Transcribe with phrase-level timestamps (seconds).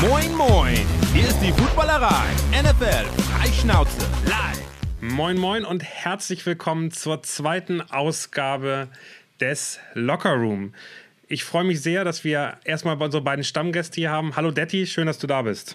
[0.00, 0.78] Moin, moin.
[1.12, 2.24] Hier ist die Footballerei.
[2.52, 4.62] NFL Freischnauze live.
[5.00, 8.86] Moin, moin und herzlich willkommen zur zweiten Ausgabe
[9.40, 10.72] des Locker Room.
[11.26, 14.36] Ich freue mich sehr, dass wir erstmal unsere beiden Stammgäste hier haben.
[14.36, 15.74] Hallo Detti, schön, dass du da bist.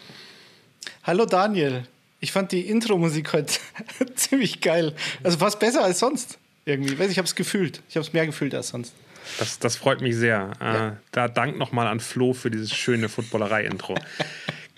[1.04, 1.86] Hallo Daniel.
[2.22, 3.54] Ich fand die Intro-Musik heute
[4.16, 4.96] ziemlich geil.
[5.22, 6.40] Also fast besser als sonst.
[6.64, 6.94] Irgendwie.
[6.94, 7.82] Ich habe es gefühlt.
[7.90, 8.94] Ich habe es mehr gefühlt als sonst.
[9.40, 10.52] Das, das freut mich sehr.
[10.60, 10.88] Äh, ja.
[10.90, 13.96] Äh, da Dank nochmal an Flo für dieses schöne Footballerei-Intro.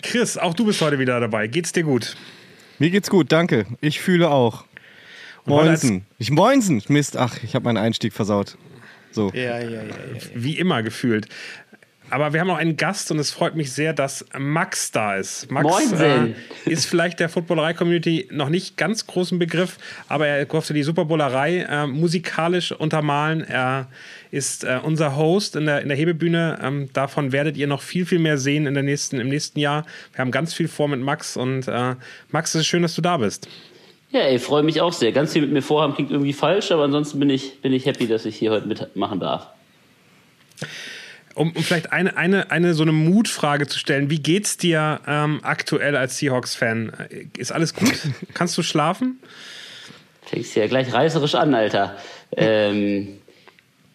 [0.02, 1.46] Chris, auch du bist heute wieder dabei.
[1.46, 2.16] Geht's dir gut?
[2.78, 3.66] Mir geht's gut, danke.
[3.80, 4.64] Ich fühle auch.
[5.46, 6.06] Moinsen.
[6.18, 6.82] Ich Moinsen.
[6.88, 8.56] Mist, ach, ich habe meinen Einstieg versaut.
[9.12, 9.30] So.
[9.32, 9.84] Ja, ja, ja, ja,
[10.34, 11.26] Wie immer gefühlt.
[12.08, 15.50] Aber wir haben auch einen Gast und es freut mich sehr, dass Max da ist.
[15.50, 16.34] Max äh,
[16.64, 21.86] ist vielleicht der Footballerei-Community noch nicht ganz großen Begriff, aber er durfte die Superbowlerei äh,
[21.86, 23.42] musikalisch untermalen.
[23.42, 23.88] Er
[24.30, 26.58] ist äh, unser Host in der, in der Hebebühne.
[26.62, 29.84] Ähm, davon werdet ihr noch viel, viel mehr sehen in der nächsten, im nächsten Jahr.
[30.12, 31.96] Wir haben ganz viel vor mit Max und äh,
[32.30, 33.48] Max, es ist schön, dass du da bist.
[34.12, 35.10] Ja, ey, freue mich auch sehr.
[35.10, 38.06] Ganz viel mit mir vorhaben klingt irgendwie falsch, aber ansonsten bin ich, bin ich happy,
[38.06, 39.48] dass ich hier heute mitmachen darf
[41.36, 45.40] um, um vielleicht eine, eine, eine so eine Mutfrage zu stellen, wie geht's dir ähm,
[45.42, 46.92] aktuell als Seahawks-Fan?
[47.36, 47.92] Ist alles gut?
[48.34, 49.20] Kannst du schlafen?
[50.22, 51.96] Fängst ja gleich reißerisch an, Alter.
[52.36, 53.18] Ähm,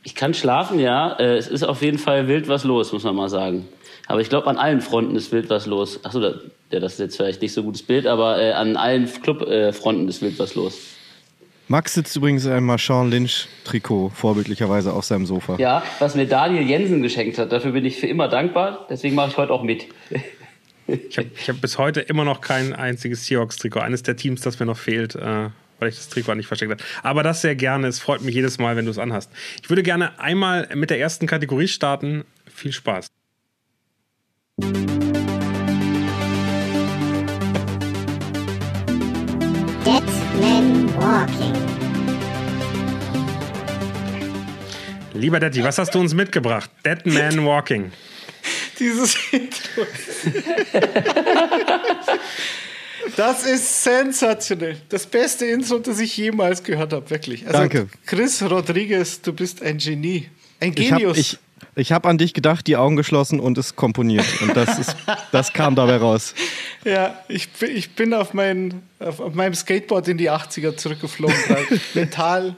[0.03, 1.13] ich kann schlafen, ja.
[1.19, 3.67] Äh, es ist auf jeden Fall wild was los, muss man mal sagen.
[4.07, 6.03] Aber ich glaube, an allen Fronten ist wild was los.
[6.05, 6.35] Achso, da,
[6.71, 10.05] ja, das ist jetzt vielleicht nicht so ein gutes Bild, aber äh, an allen Clubfronten
[10.05, 10.77] äh, ist wild was los.
[11.71, 15.55] Max sitzt übrigens in einem Marchand Lynch-Trikot, vorbildlicherweise auf seinem Sofa.
[15.57, 17.53] Ja, was mir Daniel Jensen geschenkt hat.
[17.53, 18.87] Dafür bin ich für immer dankbar.
[18.89, 19.87] Deswegen mache ich heute auch mit.
[20.87, 23.79] ich habe hab bis heute immer noch kein einziges Seahawks-Trikot.
[23.79, 25.15] Eines der Teams, das mir noch fehlt.
[25.15, 25.49] Äh
[25.79, 26.83] weil ich das Trikot nicht versteckt habe.
[27.01, 27.87] Aber das sehr gerne.
[27.87, 29.31] Es freut mich jedes Mal, wenn du es anhast.
[29.63, 32.23] Ich würde gerne einmal mit der ersten Kategorie starten.
[32.53, 33.07] Viel Spaß.
[41.01, 41.55] Walking.
[45.15, 46.69] Lieber Daddy, was hast du uns mitgebracht?
[46.85, 47.91] Dead Man Walking.
[48.79, 49.81] Dieses Intro.
[53.17, 54.77] Das ist sensationell.
[54.89, 57.45] Das beste Intro, das ich jemals gehört habe, wirklich.
[57.47, 57.87] Also, Danke.
[58.05, 60.29] Chris Rodriguez, du bist ein Genie.
[60.59, 61.17] Ein Genius.
[61.17, 61.39] Ich, ich
[61.89, 64.25] habe an dich gedacht, die Augen geschlossen und es komponiert.
[64.41, 64.95] Und das, ist,
[65.31, 66.35] das kam dabei raus.
[66.83, 71.35] Ja, ich, ich bin auf, mein, auf, auf meinem Skateboard in die 80er zurückgeflogen.
[71.95, 72.55] Mental.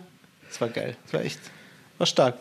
[0.49, 0.97] Das war geil.
[1.05, 1.39] Das war echt
[1.97, 2.37] war stark.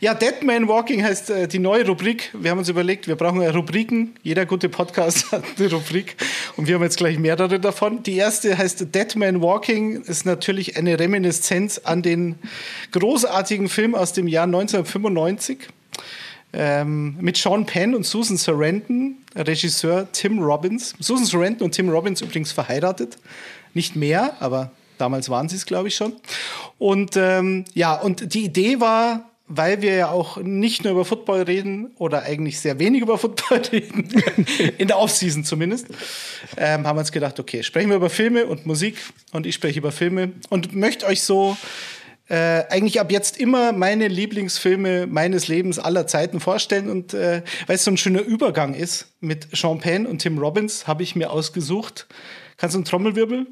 [0.00, 2.30] Ja, Dead Man Walking heißt äh, die neue Rubrik.
[2.34, 4.16] Wir haben uns überlegt, wir brauchen ja Rubriken.
[4.22, 6.16] Jeder gute Podcast hat eine Rubrik.
[6.56, 8.02] Und wir haben jetzt gleich mehrere davon.
[8.02, 10.02] Die erste heißt Dead Man Walking.
[10.02, 12.36] Ist natürlich eine Reminiszenz an den
[12.92, 15.68] großartigen Film aus dem Jahr 1995
[16.56, 20.94] ähm, mit Sean Penn und Susan Sarandon, Regisseur Tim Robbins.
[20.98, 23.18] Susan Sarandon und Tim Robbins übrigens verheiratet.
[23.74, 26.14] Nicht mehr, aber damals waren sie es, glaube ich, schon.
[26.78, 31.42] Und ähm, ja, und die Idee war, weil wir ja auch nicht nur über Football
[31.42, 34.08] reden oder eigentlich sehr wenig über Football reden,
[34.78, 35.88] in der Offseason zumindest,
[36.56, 38.96] ähm, haben wir uns gedacht, okay, sprechen wir über Filme und Musik
[39.32, 41.56] und ich spreche über Filme und möchte euch so
[42.28, 46.90] äh, eigentlich ab jetzt immer meine Lieblingsfilme meines Lebens aller Zeiten vorstellen.
[46.90, 50.86] Und äh, weil es so ein schöner Übergang ist mit Sean Penn und Tim Robbins,
[50.86, 52.06] habe ich mir ausgesucht.
[52.56, 53.46] Kannst du einen Trommelwirbel?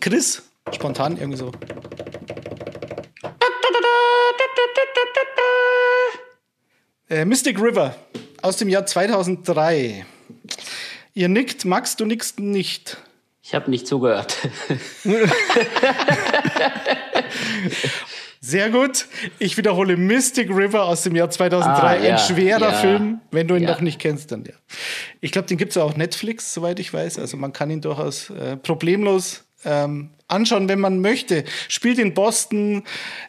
[0.00, 0.42] Chris,
[0.72, 1.50] spontan irgendwie so.
[7.10, 7.94] Äh, Mystic River
[8.40, 10.06] aus dem Jahr 2003.
[11.14, 12.96] Ihr nickt, Max, du nickst nicht.
[13.42, 14.36] Ich habe nicht zugehört.
[18.40, 19.06] Sehr gut.
[19.38, 21.82] Ich wiederhole Mystic River aus dem Jahr 2003.
[21.82, 23.20] Ah, ja, Ein schwerer ja, Film.
[23.30, 23.70] Wenn du ihn ja.
[23.70, 24.52] noch nicht kennst, dann ja.
[25.20, 27.18] Ich glaube, den gibt es auch auf Netflix, soweit ich weiß.
[27.18, 31.44] Also man kann ihn durchaus äh, problemlos ähm, anschauen, wenn man möchte.
[31.68, 32.82] Spielt in Boston.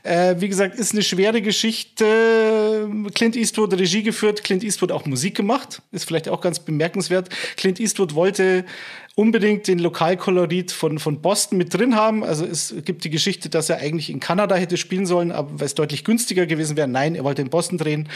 [0.03, 2.89] Äh, wie gesagt, ist eine schwere Geschichte.
[3.13, 5.81] Clint Eastwood Regie geführt, Clint Eastwood auch Musik gemacht.
[5.91, 7.29] Ist vielleicht auch ganz bemerkenswert.
[7.57, 8.65] Clint Eastwood wollte
[9.15, 12.23] unbedingt den Lokalkolorit von, von Boston mit drin haben.
[12.23, 15.67] Also es gibt die Geschichte, dass er eigentlich in Kanada hätte spielen sollen, aber weil
[15.67, 16.87] es deutlich günstiger gewesen wäre.
[16.87, 18.09] Nein, er wollte in Boston drehen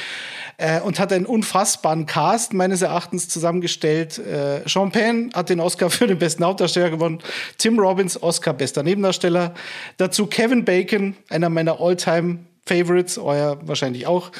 [0.58, 4.18] äh, und hat einen unfassbaren Cast meines Erachtens zusammengestellt.
[4.18, 7.20] Äh, Sean Penn hat den Oscar für den besten Hauptdarsteller gewonnen.
[7.60, 9.54] Tim Robbins, Oscar bester Nebendarsteller.
[9.98, 14.32] Dazu Kevin Bacon, einer meiner Alltime Favorites, euer wahrscheinlich auch.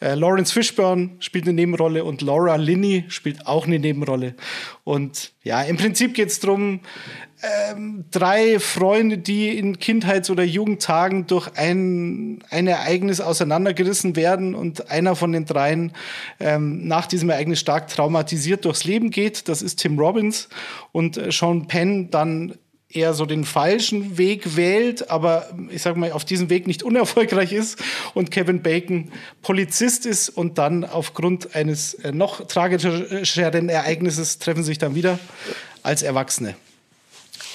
[0.00, 4.34] Äh, Lawrence Fishburne spielt eine Nebenrolle und Laura Linney spielt auch eine Nebenrolle.
[4.82, 6.80] Und ja, im Prinzip geht es darum,
[7.44, 14.90] ähm, drei Freunde, die in Kindheits- oder Jugendtagen durch ein, ein Ereignis auseinandergerissen werden und
[14.90, 15.92] einer von den dreien
[16.40, 19.48] ähm, nach diesem Ereignis stark traumatisiert durchs Leben geht.
[19.48, 20.48] Das ist Tim Robbins
[20.92, 22.54] und äh, Sean Penn dann
[22.94, 27.52] eher so den falschen Weg wählt, aber ich sag mal, auf diesem Weg nicht unerfolgreich
[27.52, 27.82] ist
[28.14, 29.10] und Kevin Bacon
[29.42, 35.18] Polizist ist und dann aufgrund eines äh, noch tragischeren Ereignisses treffen sich dann wieder
[35.82, 36.54] als Erwachsene.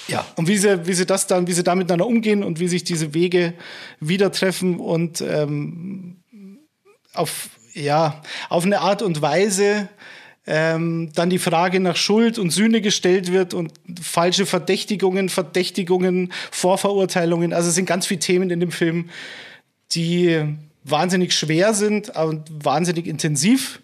[0.08, 2.68] Ja, und wie sie, wie sie das dann, wie sie da miteinander umgehen und wie
[2.68, 3.54] sich diese Wege
[4.00, 6.18] wieder treffen und ähm,
[7.14, 9.88] auf, ja, auf eine Art und Weise,
[10.52, 17.54] ähm, dann die Frage nach Schuld und Sühne gestellt wird und falsche Verdächtigungen, Verdächtigungen, Vorverurteilungen.
[17.54, 19.10] Also es sind ganz viele Themen in dem Film,
[19.92, 20.44] die
[20.84, 23.80] wahnsinnig schwer sind und wahnsinnig intensiv.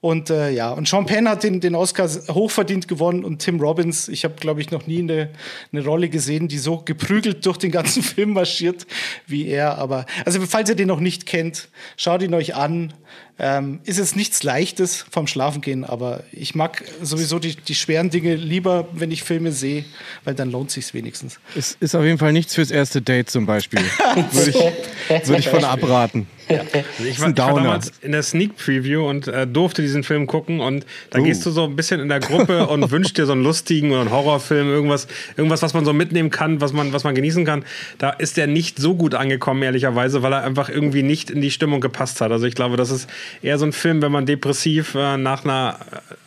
[0.00, 4.08] Und äh, ja, und Sean Penn hat den, den Oscar hochverdient gewonnen und Tim Robbins,
[4.08, 5.30] ich habe, glaube ich, noch nie eine,
[5.72, 8.88] eine Rolle gesehen, die so geprügelt durch den ganzen Film marschiert
[9.28, 9.78] wie er.
[9.78, 12.92] Aber also falls ihr den noch nicht kennt, schaut ihn euch an.
[13.38, 18.34] Ähm, ist es nichts Leichtes vom Schlafengehen, aber ich mag sowieso die, die schweren Dinge
[18.34, 19.84] lieber, wenn ich Filme sehe,
[20.24, 21.40] weil dann lohnt sich's wenigstens.
[21.56, 23.80] Es ist auf jeden Fall nichts fürs erste Date zum Beispiel.
[24.32, 26.26] Würde ich, würd ich von abraten.
[26.48, 26.58] Ja.
[26.58, 30.26] Also ich, war, ich war damals in der Sneak Preview und äh, durfte diesen Film
[30.26, 31.22] gucken und da uh.
[31.22, 34.02] gehst du so ein bisschen in der Gruppe und wünschst dir so einen lustigen oder
[34.02, 35.06] einen Horrorfilm, irgendwas,
[35.36, 37.64] irgendwas, was man so mitnehmen kann, was man, was man genießen kann.
[37.98, 41.50] Da ist der nicht so gut angekommen, ehrlicherweise, weil er einfach irgendwie nicht in die
[41.50, 42.32] Stimmung gepasst hat.
[42.32, 43.08] Also ich glaube, das ist
[43.42, 45.78] eher so ein Film, wenn man depressiv äh, nach einer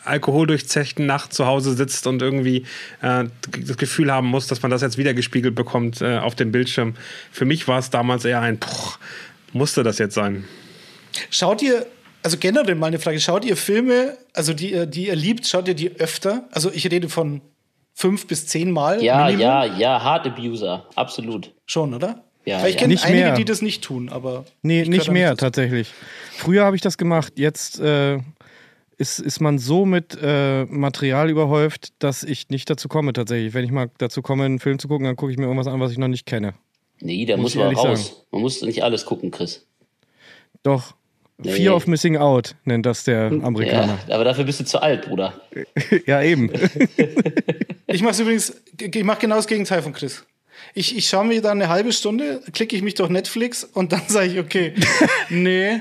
[0.04, 2.64] alkoholdurchzechten Nacht zu Hause sitzt und irgendwie
[3.02, 3.24] äh,
[3.60, 6.94] das Gefühl haben muss, dass man das jetzt wieder gespiegelt bekommt äh, auf dem Bildschirm.
[7.30, 8.98] Für mich war es damals eher ein, poch,
[9.52, 10.44] musste das jetzt sein.
[11.30, 11.86] Schaut ihr,
[12.22, 15.74] also generell mal eine Frage, schaut ihr Filme, also die, die ihr liebt, schaut ihr
[15.74, 16.44] die öfter?
[16.50, 17.40] Also ich rede von
[17.94, 19.02] fünf bis zehn Mal.
[19.02, 19.40] Ja, Minimum.
[19.40, 21.52] ja, ja, Hard Abuser, absolut.
[21.66, 22.25] Schon, oder?
[22.46, 22.82] Ja, Weil ich ja.
[22.82, 23.34] kenne einige, mehr.
[23.34, 24.44] die das nicht tun, aber.
[24.62, 25.46] Nee, ich nicht mehr dazu.
[25.46, 25.92] tatsächlich.
[26.32, 28.18] Früher habe ich das gemacht, jetzt äh,
[28.98, 33.52] ist, ist man so mit äh, Material überhäuft, dass ich nicht dazu komme tatsächlich.
[33.52, 35.80] Wenn ich mal dazu komme, einen Film zu gucken, dann gucke ich mir irgendwas an,
[35.80, 36.54] was ich noch nicht kenne.
[37.00, 38.06] Nee, da Muss muss man raus.
[38.06, 38.16] sagen.
[38.30, 39.66] Man muss nicht alles gucken, Chris.
[40.62, 40.94] Doch.
[41.38, 41.50] Nee.
[41.52, 43.98] Fear of Missing Out nennt das der Amerikaner.
[44.08, 45.34] Ja, aber dafür bist du zu alt, Bruder.
[46.06, 46.50] Ja, eben.
[47.88, 50.24] Ich mache übrigens, ich mache genau das Gegenteil von Chris.
[50.74, 54.02] Ich, ich schaue mir dann eine halbe Stunde, klicke ich mich durch Netflix und dann
[54.08, 54.74] sage ich, okay,
[55.28, 55.80] nee,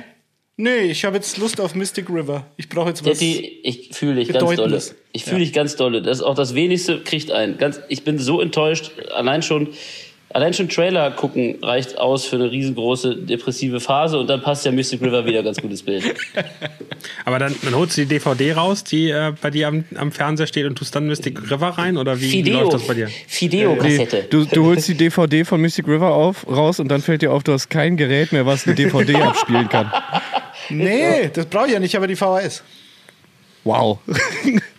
[0.58, 2.46] nee, ich habe jetzt Lust auf Mystic River.
[2.58, 3.20] Ich brauche jetzt was.
[3.20, 4.82] Detti, ich fühle dich ganz dolle.
[5.12, 6.02] Ich fühle dich ganz dolle.
[6.02, 7.58] Das ist auch das wenigste kriegt ein.
[7.58, 8.92] Ganz, ich bin so enttäuscht.
[9.14, 9.70] Allein schon,
[10.36, 14.72] allein schon Trailer gucken reicht aus für eine riesengroße depressive Phase und dann passt ja
[14.72, 16.04] Mystic River wieder ganz gutes Bild.
[17.26, 20.48] Aber dann, dann holst du die DVD raus, die äh, bei dir am, am Fernseher
[20.48, 21.96] steht und tust dann Mystic River rein?
[21.96, 22.60] Oder wie, wie Fideo.
[22.60, 23.08] läuft das bei dir?
[23.28, 24.26] Fideo-Kassette.
[24.30, 27.44] du, du holst die DVD von Mystic River auf, raus und dann fällt dir auf,
[27.44, 29.90] du hast kein Gerät mehr, was eine DVD abspielen kann.
[30.70, 32.62] nee, das brauche ich ja nicht, ich habe die VHS.
[33.64, 34.00] Wow.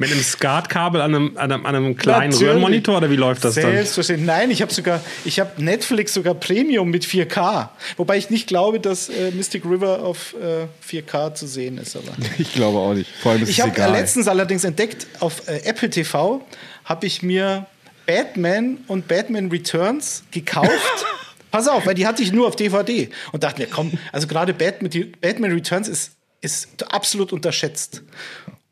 [0.00, 2.48] Mit einem SCART-Kabel an einem, an, einem, an einem kleinen Natürlich.
[2.48, 3.64] Röhrenmonitor oder wie läuft das dann?
[3.64, 4.26] Selbstverständlich.
[4.26, 7.68] Nein, ich habe sogar, ich habe Netflix sogar Premium mit 4K.
[7.98, 11.96] Wobei ich nicht glaube, dass äh, Mystic River auf äh, 4K zu sehen ist.
[11.96, 12.06] Aber.
[12.38, 13.10] Ich glaube auch nicht.
[13.20, 16.40] Vor allem ist Ich habe letztens allerdings entdeckt, auf äh, Apple TV
[16.86, 17.66] habe ich mir
[18.06, 20.70] Batman und Batman Returns gekauft.
[21.50, 24.54] Pass auf, weil die hatte ich nur auf DVD und dachte mir, komm, also gerade
[24.54, 28.02] Batman, Batman Returns ist, ist absolut unterschätzt.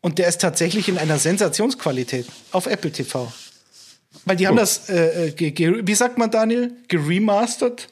[0.09, 3.31] Und der ist tatsächlich in einer Sensationsqualität auf Apple TV.
[4.25, 6.73] Weil die haben das, äh, äh, wie sagt man, Daniel?
[6.89, 7.89] Geremastert?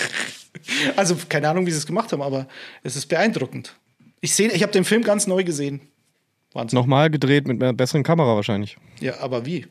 [0.96, 2.48] also keine Ahnung, wie sie es gemacht haben, aber
[2.82, 3.76] es ist beeindruckend.
[4.22, 5.82] Ich sehe, ich habe den Film ganz neu gesehen.
[6.54, 6.74] Wahnsinn.
[6.74, 8.78] Nochmal gedreht mit einer besseren Kamera wahrscheinlich.
[9.00, 9.66] Ja, aber wie?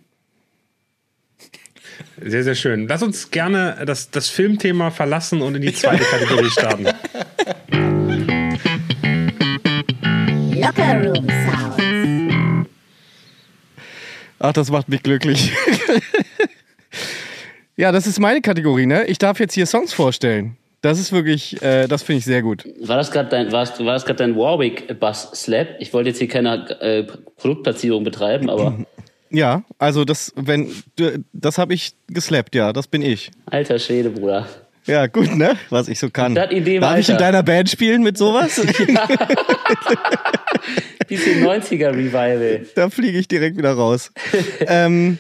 [2.22, 2.88] Sehr, sehr schön.
[2.88, 6.90] Lass uns gerne das, das Filmthema verlassen und in die zweite Kategorie starten.
[14.48, 15.52] Ach, das macht mich glücklich.
[17.78, 19.06] ja, das ist meine Kategorie, ne?
[19.06, 20.56] Ich darf jetzt hier Songs vorstellen.
[20.82, 22.64] Das ist wirklich, äh, das finde ich sehr gut.
[22.82, 25.78] War das gerade dein, war's- war das gerade dein Warwick-Bass-Slap?
[25.80, 27.04] Ich wollte jetzt hier keine äh,
[27.38, 28.78] Produktplatzierung betreiben, aber
[29.32, 30.72] Ja, also das, wenn,
[31.34, 33.32] das habe ich geslappt, ja, das bin ich.
[33.48, 34.48] alter Schwede, Bruder.
[34.86, 35.58] Ja, gut, ne?
[35.70, 36.36] Was ich so kann.
[36.36, 37.26] Das Idee Darf ich in weiter.
[37.26, 38.56] deiner Band spielen mit sowas?
[41.08, 42.66] Bisschen 90er-Revival.
[42.76, 44.12] da fliege ich direkt wieder raus.
[44.68, 45.18] ähm,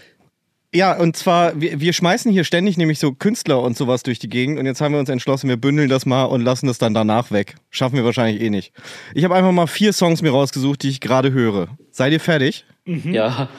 [0.73, 4.27] Ja, und zwar, wir, wir schmeißen hier ständig nämlich so Künstler und sowas durch die
[4.29, 6.93] Gegend und jetzt haben wir uns entschlossen, wir bündeln das mal und lassen das dann
[6.93, 7.55] danach weg.
[7.69, 8.73] Schaffen wir wahrscheinlich eh nicht.
[9.13, 11.69] Ich habe einfach mal vier Songs mir rausgesucht, die ich gerade höre.
[11.91, 12.65] Seid ihr fertig?
[12.85, 13.49] Ja.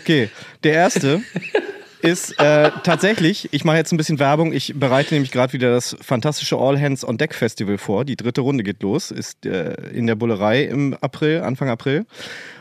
[0.00, 0.28] Okay,
[0.64, 1.20] der erste
[2.02, 5.96] ist äh, tatsächlich, ich mache jetzt ein bisschen Werbung, ich bereite nämlich gerade wieder das
[6.00, 8.04] fantastische All Hands on Deck Festival vor.
[8.04, 12.04] Die dritte Runde geht los, ist äh, in der Bullerei im April, Anfang April.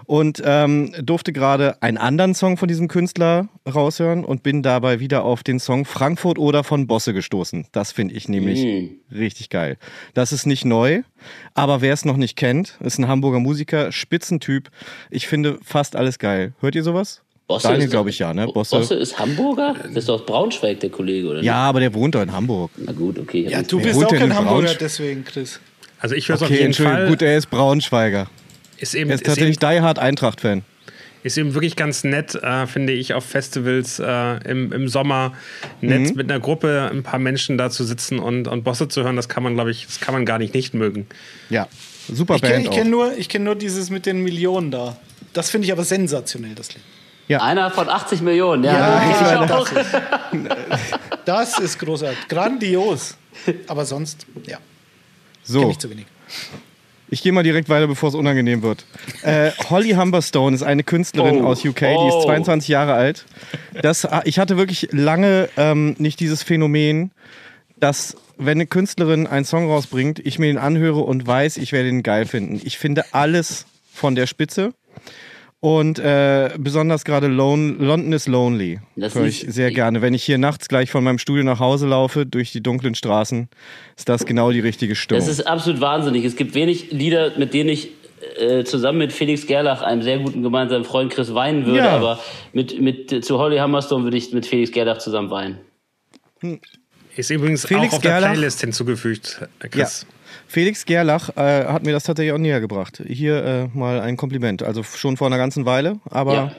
[0.05, 5.23] Und ähm, durfte gerade einen anderen Song von diesem Künstler raushören und bin dabei wieder
[5.23, 7.67] auf den Song Frankfurt oder von Bosse gestoßen.
[7.71, 9.15] Das finde ich nämlich Mm.
[9.15, 9.77] richtig geil.
[10.13, 11.03] Das ist nicht neu,
[11.53, 14.69] aber wer es noch nicht kennt, ist ein Hamburger Musiker, Spitzentyp.
[15.09, 16.53] Ich finde fast alles geil.
[16.59, 17.21] Hört ihr sowas?
[17.55, 18.47] Bosse Daniel, ist- glaube ich, ja, ne?
[18.47, 18.77] Bosse.
[18.77, 19.75] Bosse ist Hamburger?
[19.83, 21.41] Das ist doch Braunschweig, der Kollege, oder?
[21.43, 22.71] Ja, aber der wohnt doch in Hamburg.
[22.77, 23.47] Na gut, okay.
[23.49, 25.59] Ja, du bist auch kein in Hamburger, Braunsch- deswegen, Chris.
[25.99, 26.99] Also ich höre es auf Okay, jeden Entschuldigung.
[27.01, 27.07] Fall.
[27.09, 28.27] Gut, er ist Braunschweiger.
[28.77, 30.63] ist, eben, Er ist ist, eben, tatsächlich Die Hard Eintracht-Fan.
[31.23, 35.33] ist eben wirklich ganz nett, äh, finde ich, auf Festivals äh, im, im Sommer
[35.81, 36.15] nett Mhm.
[36.15, 39.15] mit einer Gruppe, ein paar Menschen da zu sitzen und, und Bosse zu hören.
[39.17, 41.05] Das kann man, glaube ich, das kann man gar nicht nicht mögen.
[41.51, 41.67] Ja,
[42.11, 42.91] super Ich kenne Band ich kenn auch.
[42.91, 44.97] nur, ich kenn nur dieses mit den Millionen da.
[45.33, 46.83] Das finde ich aber sensationell, das Lied.
[47.39, 48.71] Einer von 80 Millionen, ja.
[48.73, 49.67] Ja, kenn ich das auch.
[51.25, 52.27] Das ist großartig.
[52.27, 53.15] Grandios.
[53.67, 54.57] Aber sonst, ja,
[55.43, 56.05] So, ich zu wenig.
[57.09, 58.85] ich gehe mal direkt weiter, bevor es unangenehm wird.
[59.21, 61.47] Äh, Holly Humberstone ist eine Künstlerin Oh.
[61.47, 62.25] aus UK, die ist Oh.
[62.25, 63.25] 22 Jahre alt.
[63.81, 67.11] Das, ich hatte wirklich lange ähm, nicht dieses Phänomen,
[67.77, 71.89] dass wenn eine Künstlerin einen Song rausbringt, ich mir den anhöre und weiß, ich werde
[71.89, 72.59] ihn geil finden.
[72.63, 74.73] Ich finde alles von der Spitze.
[75.63, 80.01] Und äh, besonders gerade London is Lonely Das höre ich sehr gerne.
[80.01, 83.47] Wenn ich hier nachts gleich von meinem Studio nach Hause laufe, durch die dunklen Straßen,
[83.95, 85.23] ist das genau die richtige Stimmung.
[85.23, 86.25] Das ist absolut wahnsinnig.
[86.25, 87.91] Es gibt wenig Lieder, mit denen ich
[88.39, 91.77] äh, zusammen mit Felix Gerlach, einem sehr guten gemeinsamen Freund Chris, weinen würde.
[91.77, 91.91] Ja.
[91.91, 92.19] Aber
[92.53, 95.59] mit, mit, zu Holly Hammerstone würde ich mit Felix Gerlach zusammen weinen.
[97.15, 98.31] Ist übrigens Felix auch auf der Gerlach?
[98.31, 100.07] Playlist hinzugefügt, äh, Chris.
[100.51, 103.01] Felix Gerlach äh, hat mir das tatsächlich auch näher gebracht.
[103.07, 103.43] Hier
[103.73, 104.63] äh, mal ein Kompliment.
[104.63, 106.51] Also schon vor einer ganzen Weile, aber Ja.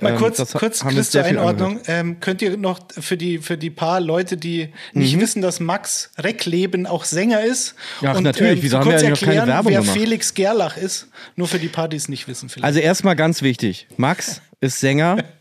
[0.00, 1.78] Mal Ähm, kurz, das ha- kurz uns zur Einordnung.
[1.88, 5.00] Ähm, könnt ihr noch für die, für die paar Leute, die Mhm.
[5.02, 7.74] nicht wissen, dass Max Reckleben auch Sänger ist?
[8.02, 8.62] Ach, natürlich.
[8.62, 9.94] Wieso haben wir kurz eigentlich noch keine erklären, Werbung wer gemacht?
[9.98, 11.08] Felix Gerlach ist?
[11.36, 12.48] Nur für die paar, die es nicht wissen.
[12.48, 12.64] Vielleicht.
[12.64, 13.86] also erstmal ganz wichtig.
[13.98, 15.18] Max ist Sänger.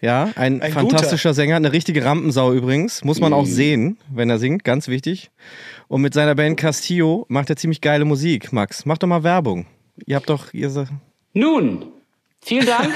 [0.00, 3.04] Ja, ein, Ein fantastischer Sänger, eine richtige Rampensau übrigens.
[3.04, 5.30] Muss man auch sehen, wenn er singt, ganz wichtig.
[5.88, 8.52] Und mit seiner Band Castillo macht er ziemlich geile Musik.
[8.52, 9.66] Max, mach doch mal Werbung.
[10.04, 10.70] Ihr habt doch, ihr
[11.32, 11.86] Nun,
[12.42, 12.92] vielen Dank.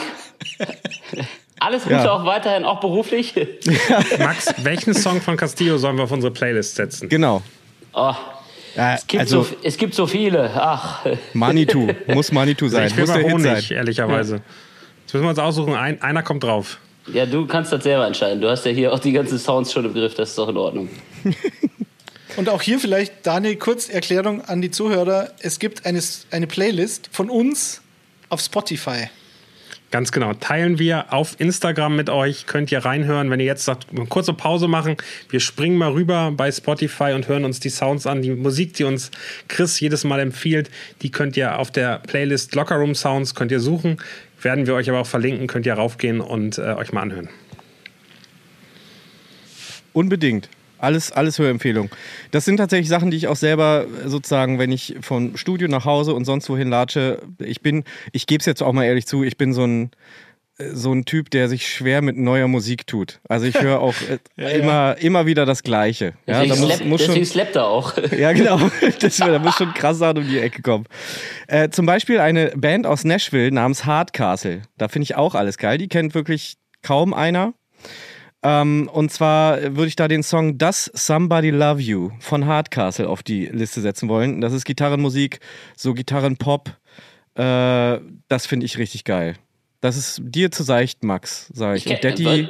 [1.60, 2.10] Alles Gute Ja.
[2.12, 3.34] auch weiterhin, auch beruflich.
[4.18, 7.08] Max, welchen Song von Castillo sollen wir auf unsere Playlist setzen?
[7.08, 7.42] genau.
[7.92, 8.14] Oh,
[8.76, 10.50] Äh, es, gibt also so, es gibt so viele.
[10.54, 11.04] Ach,
[11.34, 13.50] Manitou, muss Manitou sein, ich will muss der mal sein.
[13.52, 14.36] Honig, ehrlicherweise.
[15.02, 16.78] Jetzt müssen wir uns aussuchen, ein, einer kommt drauf.
[17.12, 18.40] ja, du kannst das selber entscheiden.
[18.40, 20.56] Du hast ja hier auch die ganzen Sounds schon im Griff, das ist doch in
[20.56, 20.88] Ordnung.
[22.36, 25.32] Und auch hier vielleicht, Daniel, kurz Erklärung an die Zuhörer.
[25.40, 27.82] Es gibt eine, eine Playlist von uns
[28.28, 29.08] auf Spotify.
[29.90, 30.34] Ganz genau.
[30.34, 32.46] Teilen wir auf Instagram mit euch.
[32.46, 34.96] Könnt ihr reinhören, wenn ihr jetzt sagt, eine kurze Pause machen.
[35.28, 38.22] Wir springen mal rüber bei Spotify und hören uns die Sounds an.
[38.22, 39.10] Die Musik, die uns
[39.48, 40.70] Chris jedes Mal empfiehlt,
[41.02, 43.98] die könnt ihr auf der Playlist Locker Room Sounds könnt ihr suchen.
[44.40, 45.48] Werden wir euch aber auch verlinken.
[45.48, 47.28] Könnt ihr raufgehen und äh, euch mal anhören.
[49.92, 50.48] Unbedingt.
[50.80, 51.90] Alles, alles Hörempfehlung.
[52.30, 55.84] Das sind tatsächlich Sachen, die ich auch selber äh, sozusagen, wenn ich vom Studio nach
[55.84, 59.22] Hause und sonst wohin latsche, ich bin, ich gebe es jetzt auch mal ehrlich zu,
[59.22, 59.90] ich bin so ein,
[60.56, 63.20] äh, so ein Typ, der sich schwer mit neuer Musik tut.
[63.28, 63.94] Also ich höre auch
[64.38, 66.14] äh, immer, immer wieder das Gleiche.
[66.26, 67.94] Ja, Deswegen, da muss, muss deswegen schon, slappt er auch.
[68.16, 68.58] ja, genau.
[69.00, 70.86] Das, da muss schon krass Sachen um die Ecke kommen.
[71.46, 74.62] Äh, zum Beispiel eine Band aus Nashville namens Hardcastle.
[74.78, 75.76] Da finde ich auch alles geil.
[75.76, 77.52] Die kennt wirklich kaum einer.
[78.42, 83.22] Ähm, und zwar würde ich da den Song Does Somebody Love You von Hardcastle auf
[83.22, 84.40] die Liste setzen wollen.
[84.40, 85.40] Das ist Gitarrenmusik,
[85.76, 86.70] so Gitarrenpop.
[87.34, 89.36] Äh, das finde ich richtig geil.
[89.82, 91.86] Das ist dir zu seicht, Max, sage ich.
[91.86, 92.48] Ich Und kenn, Detti,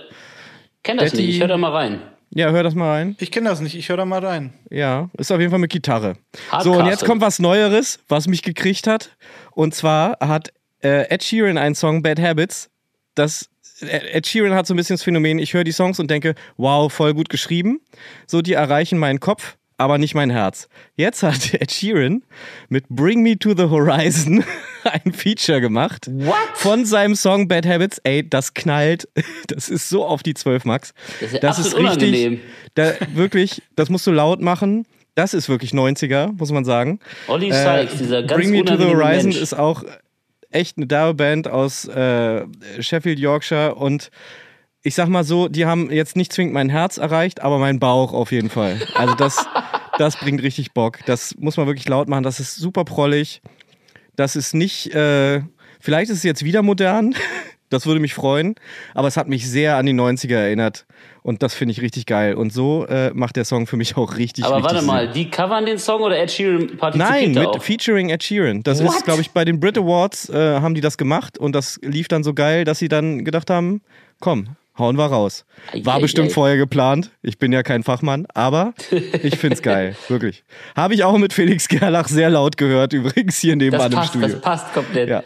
[0.83, 2.01] kenn das Detti- nicht, ich hör da mal rein.
[2.31, 3.17] ja, hör das mal rein.
[3.21, 4.53] Ich kenne das nicht, ich höre da mal rein.
[4.71, 6.17] Ja, ist auf jeden Fall mit Gitarre.
[6.51, 6.73] Hardcastle.
[6.73, 9.17] So, und jetzt kommt was Neueres, was mich gekriegt hat.
[9.53, 12.71] Und zwar hat äh, Ed Sheeran einen Song, Bad Habits.
[13.15, 13.49] Das,
[13.81, 16.93] Ed Sheeran hat so ein bisschen das Phänomen, ich höre die Songs und denke, wow,
[16.93, 17.81] voll gut geschrieben.
[18.27, 20.69] So, die erreichen meinen Kopf, aber nicht mein Herz.
[20.97, 22.23] Jetzt hat Ed Sheeran
[22.69, 24.45] mit Bring Me to the Horizon
[24.85, 26.07] ein Feature gemacht.
[26.11, 26.37] What?
[26.55, 27.99] Von seinem Song Bad Habits.
[28.05, 29.09] Ey, das knallt.
[29.49, 30.95] Das ist so auf die 12 Max.
[31.21, 32.41] Das ist ja absolut unangenehm.
[32.75, 34.87] Da, wirklich, das musst du laut machen.
[35.17, 37.01] Das ist wirklich 90er, muss man sagen.
[37.27, 39.41] Olli Sykes, dieser ganz Äh, Bring Me to the Horizon Mensch.
[39.43, 39.83] ist auch
[40.51, 42.45] echt eine derbe Band aus äh,
[42.81, 44.11] Sheffield, Yorkshire und
[44.83, 48.13] ich sag mal so, die haben jetzt nicht zwingend mein Herz erreicht, aber mein Bauch
[48.13, 48.81] auf jeden Fall.
[48.95, 49.47] Also das,
[49.99, 50.99] das bringt richtig Bock.
[51.07, 52.23] Das muss man wirklich laut machen.
[52.23, 53.43] Das ist super prollig.
[54.17, 55.43] Das ist nicht, äh,
[55.81, 57.15] vielleicht ist es jetzt wieder modern.
[57.73, 58.57] Das würde mich freuen.
[58.95, 60.87] Aber es hat mich sehr an die 90er erinnert.
[61.23, 62.35] Und das finde ich richtig geil.
[62.35, 65.15] Und so äh, macht der Song für mich auch richtig, Aber richtig warte mal, Sinn.
[65.15, 67.63] die covern den Song oder Ed Sheeran partizipiert Nein, mit auch?
[67.63, 68.63] featuring Ed Sheeran.
[68.63, 71.79] Das ist, glaube ich, bei den Brit Awards äh, haben die das gemacht und das
[71.83, 73.83] lief dann so geil, dass sie dann gedacht haben,
[74.21, 75.45] komm, hauen wir raus.
[75.85, 76.33] War Ei, ei, bestimmt ei.
[76.33, 77.11] vorher geplant.
[77.23, 78.73] Ich bin ja kein Fachmann, aber
[79.23, 80.43] ich find's geil, wirklich.
[80.75, 84.09] Habe ich auch mit Felix Gerlach sehr laut gehört, übrigens hier Das nebenan im passt,
[84.11, 84.29] Studio.
[84.29, 85.09] das passt komplett.
[85.11, 85.23] Ja.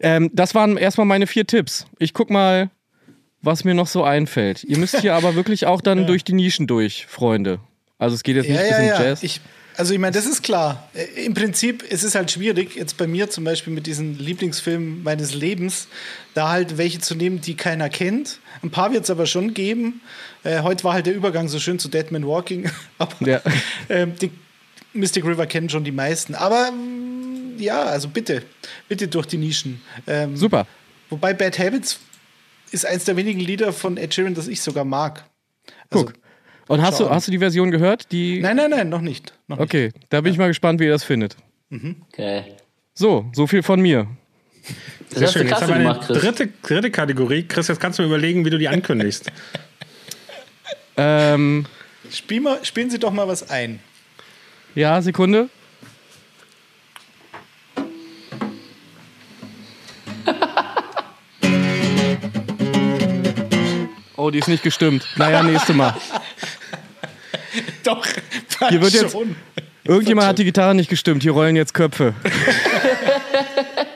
[0.00, 1.86] Ähm, das waren erstmal meine vier Tipps.
[1.98, 2.70] Ich guck mal,
[3.42, 4.64] was mir noch so einfällt.
[4.64, 7.60] Ihr müsst hier aber wirklich auch dann durch die Nischen durch, Freunde.
[7.98, 9.02] Also es geht jetzt nicht Ja, bis ja, in ja.
[9.02, 9.22] Jazz.
[9.22, 9.40] Ich,
[9.76, 10.88] also ich meine, das ist klar.
[10.94, 15.02] Äh, Im Prinzip ist es halt schwierig, jetzt bei mir zum Beispiel mit diesen Lieblingsfilmen
[15.02, 15.88] meines Lebens,
[16.34, 18.40] da halt welche zu nehmen, die keiner kennt.
[18.62, 20.00] Ein paar wird es aber schon geben.
[20.44, 22.70] Äh, heute war halt der Übergang so schön zu Dead Man Walking.
[22.98, 23.40] aber Ja.
[23.88, 24.30] ähm, die
[24.94, 26.34] Mystic River kennen schon die meisten.
[26.34, 26.72] Aber
[27.58, 28.42] ja, also bitte,
[28.88, 29.80] bitte durch die Nischen.
[30.06, 30.66] Ähm, Super.
[31.10, 31.98] Wobei Bad Habits
[32.72, 35.24] ist eins der wenigen Lieder von Ed Sheeran, das ich sogar mag.
[35.90, 36.14] Also, Guck.
[36.68, 38.12] Und hast du, hast du die Version gehört?
[38.12, 39.32] Die Nein, nein, nein, noch nicht.
[39.46, 39.64] Noch nicht.
[39.64, 41.36] Okay, da bin ich mal gespannt, wie ihr das findet.
[42.12, 42.44] Okay.
[42.92, 44.06] So, so viel von mir.
[45.08, 45.48] Das Sehr schön.
[45.48, 47.44] Jetzt haben wir eine gemacht, dritte, dritte Kategorie.
[47.44, 49.30] Chris, jetzt kannst du mir überlegen, wie du die ankündigst.
[51.00, 51.64] Ähm,
[52.10, 53.78] Spiel mal, spielen Sie doch mal was ein.
[54.74, 55.48] ja, Sekunde.
[64.28, 65.06] Oh, die ist nicht gestimmt.
[65.16, 65.94] Naja, nächste Mal.
[67.82, 68.06] Doch,
[68.68, 69.34] Hier wird jetzt- schon.
[69.84, 71.22] Irgendjemand hat die Gitarre nicht gestimmt.
[71.22, 72.12] Hier rollen jetzt Köpfe.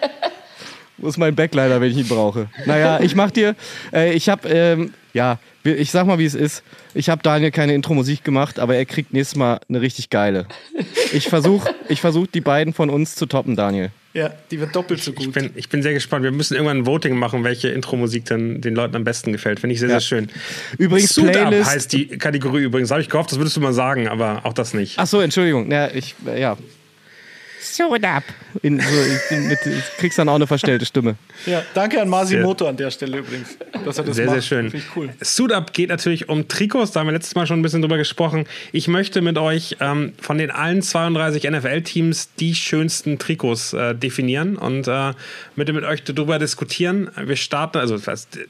[1.03, 2.49] Wo ist mein Backlighter, wenn ich ihn brauche?
[2.65, 3.55] Naja, ich mach dir.
[3.93, 6.63] Äh, ich hab, ähm, ja, ich sag mal, wie es ist.
[6.95, 10.47] Ich habe Daniel keine Intro-Musik gemacht, aber er kriegt nächstes Mal eine richtig geile.
[11.13, 13.91] Ich versuche, ich versuch, die beiden von uns zu toppen, Daniel.
[14.15, 15.33] Ja, die wird doppelt so Ich gut.
[15.33, 16.23] bin, ich bin sehr gespannt.
[16.23, 19.59] Wir müssen irgendwann ein Voting machen, welche Intro-Musik dann den Leuten am besten gefällt.
[19.59, 20.01] Finde ich sehr, Ja.
[20.01, 20.29] sehr schön.
[20.79, 21.71] Übrigens, Suit Up Playlist.
[21.71, 22.91] heißt die Kategorie übrigens.
[22.91, 24.99] Habe ich gehofft, das würdest du mal sagen, aber auch das nicht.
[24.99, 25.71] Ach so, Entschuldigung.
[25.71, 26.57] Ja, ich, äh, ja.
[27.63, 28.25] So ab.
[28.63, 29.59] In, so, ich, bin mit,
[29.99, 31.15] kriegst dann auch eine verstellte Stimme.
[31.47, 34.35] Ja, danke an Masimoto an der Stelle übrigens, dass er das Sehr, macht.
[34.35, 34.83] sehr schön.
[34.97, 35.11] Cool.
[35.21, 37.99] Suit Up geht natürlich um Trikots, da haben wir letztes Mal schon ein bisschen drüber
[37.99, 38.47] gesprochen.
[38.73, 44.57] Ich möchte mit euch ähm, von den allen 32 NFL-Teams die schönsten Trikots äh, definieren
[44.57, 45.13] und äh,
[45.55, 47.11] mit, mit euch darüber diskutieren.
[47.17, 47.97] Wir starten, also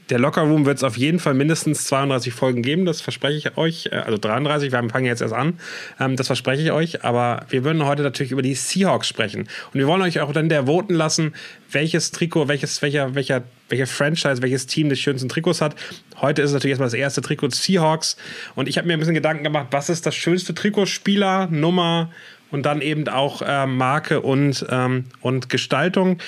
[0.08, 3.56] der Locker Room wird es auf jeden Fall mindestens 32 Folgen geben, das verspreche ich
[3.58, 3.90] euch.
[3.92, 5.58] Äh, also 33, wir fangen jetzt erst an,
[6.00, 7.04] ähm, das verspreche ich euch.
[7.04, 9.42] Aber wir würden heute natürlich über die Seahawks sprechen.
[9.72, 11.34] Und wir wollen euch auch dann der voten lassen,
[11.70, 15.74] welches Trikot, welches, welcher, welcher, welcher Franchise, welches Team des schönsten Trikots hat.
[16.20, 18.16] Heute ist es natürlich erstmal das erste Trikot Seahawks.
[18.54, 22.10] Und ich habe mir ein bisschen Gedanken gemacht, was ist das schönste Trikot, Spieler, Nummer
[22.50, 26.18] und dann eben auch äh, Marke und, ähm, und Gestaltung.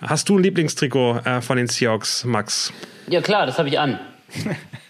[0.00, 2.72] Hast du ein Lieblingstrikot äh, von den Seahawks, Max?
[3.08, 3.98] Ja, klar, das habe ich an.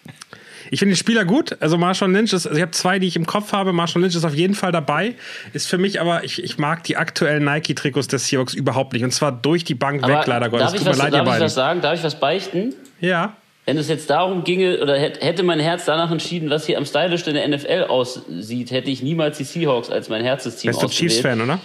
[0.71, 1.57] Ich finde den Spieler gut.
[1.61, 3.73] Also Marshall Lynch ist, also ich habe zwei, die ich im Kopf habe.
[3.73, 5.15] Marshall Lynch ist auf jeden Fall dabei.
[5.53, 9.03] Ist für mich aber, ich, ich mag die aktuellen Nike-Trikots des Seahawks überhaupt nicht.
[9.03, 10.73] Und zwar durch die Bank weg, leider Gottes.
[10.73, 11.81] darf, ich was, leid, darf ich was sagen?
[11.81, 12.75] Darf ich was beichten?
[13.01, 13.37] Ja.
[13.67, 16.85] Wenn es jetzt darum ginge, oder hätt- hätte mein Herz danach entschieden, was hier am
[16.87, 20.87] stylischsten in der NFL aussieht, hätte ich niemals die Seahawks als mein Herzesteam Bist du
[20.87, 21.11] ausgewählt.
[21.13, 21.59] Chiefs-Fan, oder?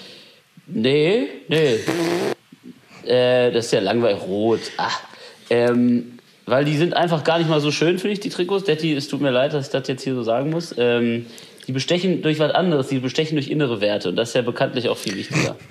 [0.67, 1.75] Nee, nee.
[3.05, 4.59] äh, das ist ja langweilig rot.
[4.77, 4.99] Ach,
[5.49, 6.14] ähm,
[6.45, 8.65] weil die sind einfach gar nicht mal so schön, finde ich, die Trikots.
[8.65, 10.75] Detti, es tut mir leid, dass ich das jetzt hier so sagen muss.
[10.77, 11.25] Ähm,
[11.67, 14.09] die bestechen durch was anderes, die bestechen durch innere Werte.
[14.09, 15.55] Und das ist ja bekanntlich auch viel wichtiger.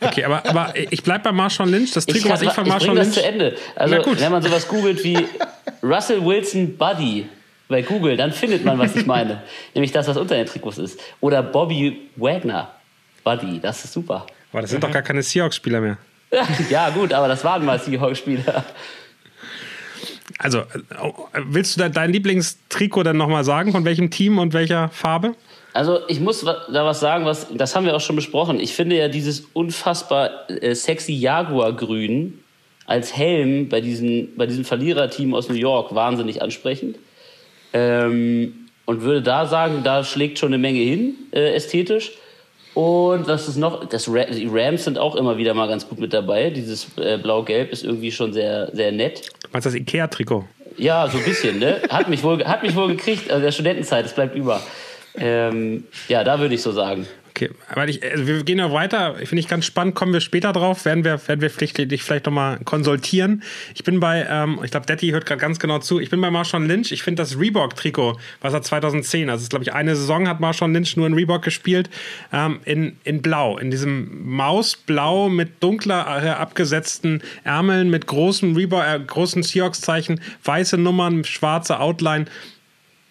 [0.00, 1.92] Okay, aber, aber ich bleib bei Marshall Lynch.
[1.92, 3.18] Das Trikot, was ich von ich Marshall bring das Lynch.
[3.18, 3.56] zu Ende.
[3.74, 5.16] Also, wenn man sowas googelt wie
[5.82, 7.26] Russell Wilson Buddy
[7.68, 9.42] bei Google, dann findet man, was ich meine.
[9.74, 11.00] Nämlich das, was unter den Trikots ist.
[11.20, 12.70] Oder Bobby Wagner
[13.24, 14.26] Buddy, das ist super.
[14.52, 15.98] Aber das sind doch gar keine Seahawks-Spieler mehr.
[16.68, 18.64] ja, gut, aber das waren mal Seahawks-Spieler.
[20.38, 20.64] Also, äh,
[21.46, 23.72] willst du da dein Lieblingstrikot dann nochmal sagen?
[23.72, 25.34] Von welchem Team und welcher Farbe?
[25.74, 28.60] Also ich muss da was sagen, was das haben wir auch schon besprochen.
[28.60, 32.38] Ich finde ja dieses unfassbar äh, sexy Jaguar-Grün
[32.86, 36.96] als Helm bei, diesen, bei diesem Verliererteam aus New York wahnsinnig ansprechend.
[37.72, 42.12] Ähm, und würde da sagen, da schlägt schon eine Menge hin, äh, ästhetisch.
[42.74, 43.84] Und was ist noch?
[43.88, 46.50] Das die Rams sind auch immer wieder mal ganz gut mit dabei.
[46.50, 49.30] Dieses äh, Blau-Gelb ist irgendwie schon sehr, sehr nett.
[49.54, 50.48] Du meinst das Ikea-Trikot?
[50.78, 51.80] Ja, so ein bisschen, ne?
[51.88, 54.60] Hat mich wohl, hat mich wohl gekriegt, also der Studentenzeit, es bleibt über.
[55.14, 57.06] Ähm, ja, da würde ich so sagen.
[57.36, 59.16] Okay, aber ich, also wir gehen noch weiter.
[59.16, 59.96] Finde ich ganz spannend.
[59.96, 60.84] Kommen wir später drauf.
[60.84, 63.42] Werden wir, werden wir vielleicht, dich vielleicht nochmal konsultieren.
[63.74, 65.98] Ich bin bei, ähm, ich glaube, Detti hört gerade ganz genau zu.
[65.98, 66.92] Ich bin bei Marshawn Lynch.
[66.92, 70.96] Ich finde das Reebok-Trikot, was er 2010, also glaube ich eine Saison hat Marshawn Lynch
[70.96, 71.90] nur in Reebok gespielt,
[72.32, 78.84] ähm, in, in Blau, in diesem Mausblau mit dunkler äh, abgesetzten Ärmeln, mit großen Reebok,
[78.84, 82.26] äh, großen Seahawks-Zeichen, weiße Nummern, schwarze Outline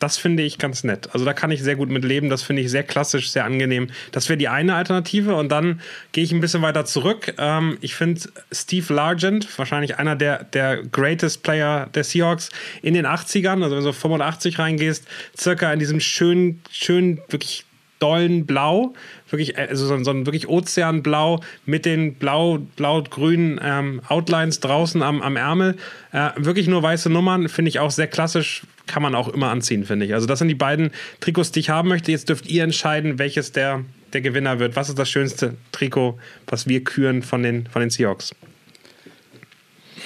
[0.04, 1.08] das finde ich ganz nett.
[1.14, 2.28] Also da kann ich sehr gut mit leben.
[2.28, 3.88] Das finde ich sehr klassisch, sehr angenehm.
[4.12, 5.36] Das wäre die eine Alternative.
[5.36, 5.80] Und dann
[6.12, 7.34] gehe ich ein bisschen weiter zurück.
[7.38, 8.20] Ähm, ich finde
[8.52, 12.50] Steve Largent, wahrscheinlich einer der, der greatest Player der Seahawks
[12.82, 17.64] in den 80ern, also wenn du so 85 reingehst, circa in diesem schönen, schönen, wirklich
[18.00, 18.94] dollen Blau,
[19.30, 25.22] wirklich, also so, so ein wirklich Ozeanblau mit den blau, blau-grünen ähm, Outlines draußen am,
[25.22, 25.78] am Ärmel.
[26.12, 29.86] Äh, wirklich nur weiße Nummern, finde ich auch sehr klassisch, kann man auch immer anziehen,
[29.86, 30.14] finde ich.
[30.14, 32.12] Also das sind die beiden Trikots, die ich haben möchte.
[32.12, 34.76] Jetzt dürft ihr entscheiden, welches der, der Gewinner wird.
[34.76, 38.36] Was ist das schönste Trikot, was wir küren von den, von den Seahawks?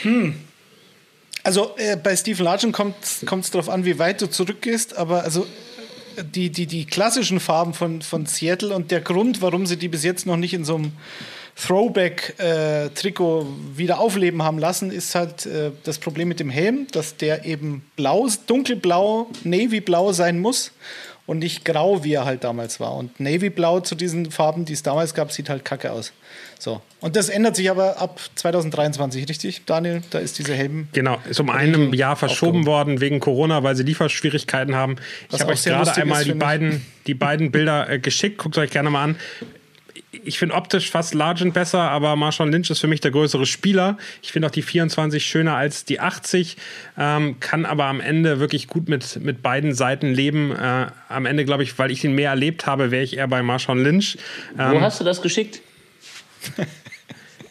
[0.01, 0.35] Hm.
[1.43, 5.47] Also äh, bei Steve Largent kommt es darauf an, wie weit du zurückgehst, aber also
[6.21, 10.03] die, die, die klassischen Farben von, von Seattle und der Grund, warum sie die bis
[10.03, 10.91] jetzt noch nicht in so einem
[11.60, 17.17] Throwback-Trikot äh, wieder aufleben haben lassen, ist halt äh, das Problem mit dem Helm, dass
[17.17, 20.72] der eben blau, dunkelblau, navyblau sein muss
[21.26, 22.96] und nicht grau, wie er halt damals war.
[22.96, 26.13] Und navyblau zu diesen Farben, die es damals gab, sieht halt kacke aus.
[26.60, 26.82] So.
[27.02, 30.04] Und das ändert sich aber ab 2023, richtig, Daniel?
[30.12, 30.88] Da ist diese Helm.
[30.93, 34.98] Genau, ist um einem Jahr verschoben worden wegen Corona, weil sie Lieferschwierigkeiten haben.
[35.32, 38.38] Ich habe euch gerade einmal die beiden, die beiden Bilder äh, geschickt.
[38.38, 39.15] Guckt euch gerne mal an
[40.12, 43.97] ich finde optisch fast Largent besser, aber Marshall Lynch ist für mich der größere Spieler.
[44.21, 46.57] Ich finde auch die 24 schöner als die 80,
[46.97, 50.51] ähm, kann aber am Ende wirklich gut mit, mit beiden Seiten leben.
[50.51, 53.41] Äh, am Ende, glaube ich, weil ich ihn mehr erlebt habe, wäre ich eher bei
[53.41, 54.17] Marshall Lynch.
[54.57, 55.62] Ähm, Wo hast du das geschickt?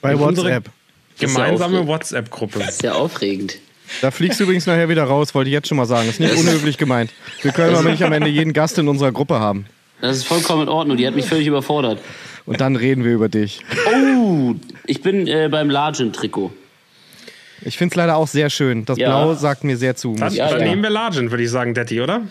[0.00, 0.70] bei WhatsApp.
[1.18, 2.58] Gemeinsame ja WhatsApp-Gruppe.
[2.58, 3.58] Das ist ja aufregend.
[4.00, 6.06] Da fliegst du übrigens nachher wieder raus, wollte ich jetzt schon mal sagen.
[6.06, 7.10] Das ist nicht unhöflich gemeint.
[7.42, 9.66] Wir können aber nicht am Ende jeden Gast in unserer Gruppe haben.
[10.00, 10.96] Das ist vollkommen in Ordnung.
[10.96, 12.00] Die hat mich völlig überfordert.
[12.46, 13.60] Und dann reden wir über dich.
[13.92, 14.54] Oh,
[14.86, 16.52] ich bin äh, beim Largent-Trikot.
[17.62, 18.84] Ich finde es leider auch sehr schön.
[18.84, 19.08] Das ja.
[19.08, 20.14] Blau sagt mir sehr zu.
[20.14, 22.22] Dann, ja, dann nehmen wir Largent, würde ich sagen, Detti, oder?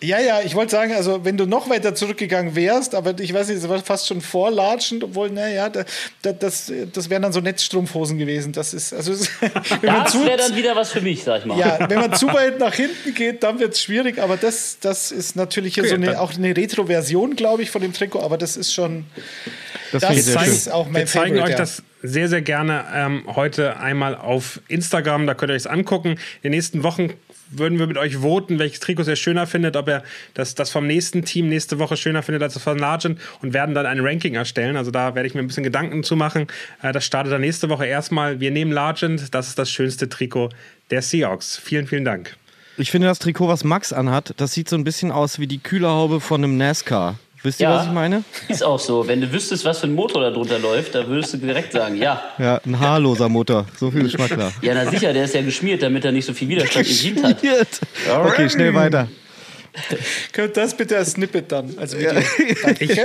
[0.00, 3.48] Ja, ja, ich wollte sagen, also wenn du noch weiter zurückgegangen wärst, aber ich weiß
[3.48, 5.84] nicht, das war fast schon vorlatschend, obwohl, naja, da,
[6.22, 8.52] da, das, das wären dann so Netzstrumpfhosen gewesen.
[8.52, 9.12] Das ist, also
[9.82, 11.58] das wäre dann wieder was für mich, sag ich mal.
[11.58, 15.10] Ja, wenn man zu weit nach hinten geht, dann wird es schwierig, aber das, das
[15.10, 18.36] ist natürlich hier okay, so eine, auch eine Retro-Version, glaube ich, von dem Trikot, aber
[18.36, 19.06] das ist schon,
[19.92, 21.56] das, das ist zeigen, auch mein Wir zeigen Favorite, euch ja.
[21.56, 26.10] das sehr, sehr gerne ähm, heute einmal auf Instagram, da könnt ihr euch es angucken.
[26.10, 27.14] In den nächsten Wochen
[27.48, 30.02] würden wir mit euch voten, welches Trikot ihr schöner findet, ob ihr
[30.34, 33.74] das, das vom nächsten Team nächste Woche schöner findet als das von Largent und werden
[33.74, 34.76] dann ein Ranking erstellen.
[34.76, 36.46] Also da werde ich mir ein bisschen Gedanken zu machen.
[36.82, 38.38] Äh, das startet dann nächste Woche erstmal.
[38.38, 40.50] Wir nehmen Largent, das ist das schönste Trikot
[40.90, 41.56] der Seahawks.
[41.56, 42.36] Vielen, vielen Dank.
[42.76, 45.58] Ich finde das Trikot, was Max anhat, das sieht so ein bisschen aus wie die
[45.58, 47.18] Kühlerhaube von einem NASCAR.
[47.44, 48.24] Wisst ihr, ja, was ich meine?
[48.48, 49.06] Ist auch so.
[49.06, 51.94] Wenn du wüsstest, was für ein Motor da drunter läuft, da würdest du direkt sagen,
[51.96, 52.22] ja.
[52.38, 53.66] Ja, ein haarloser Motor.
[53.76, 54.50] So viel ist mal klar.
[54.62, 57.22] Ja, na sicher, der ist ja geschmiert, damit er nicht so viel Widerstand im Jeans
[57.22, 57.36] hat.
[58.24, 59.08] Okay, schnell weiter.
[60.32, 61.76] Könnt das bitte als Snippet dann?
[61.76, 62.14] Also ja.
[62.80, 62.98] ich,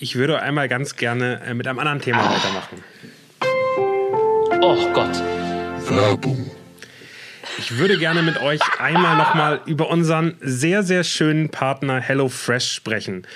[0.00, 2.34] ich würde einmal ganz gerne äh, mit einem anderen Thema ah.
[2.34, 2.82] weitermachen.
[4.60, 5.22] Oh Gott.
[5.88, 6.50] Werbung.
[7.58, 13.26] Ich würde gerne mit euch einmal nochmal über unseren sehr, sehr schönen Partner HelloFresh sprechen.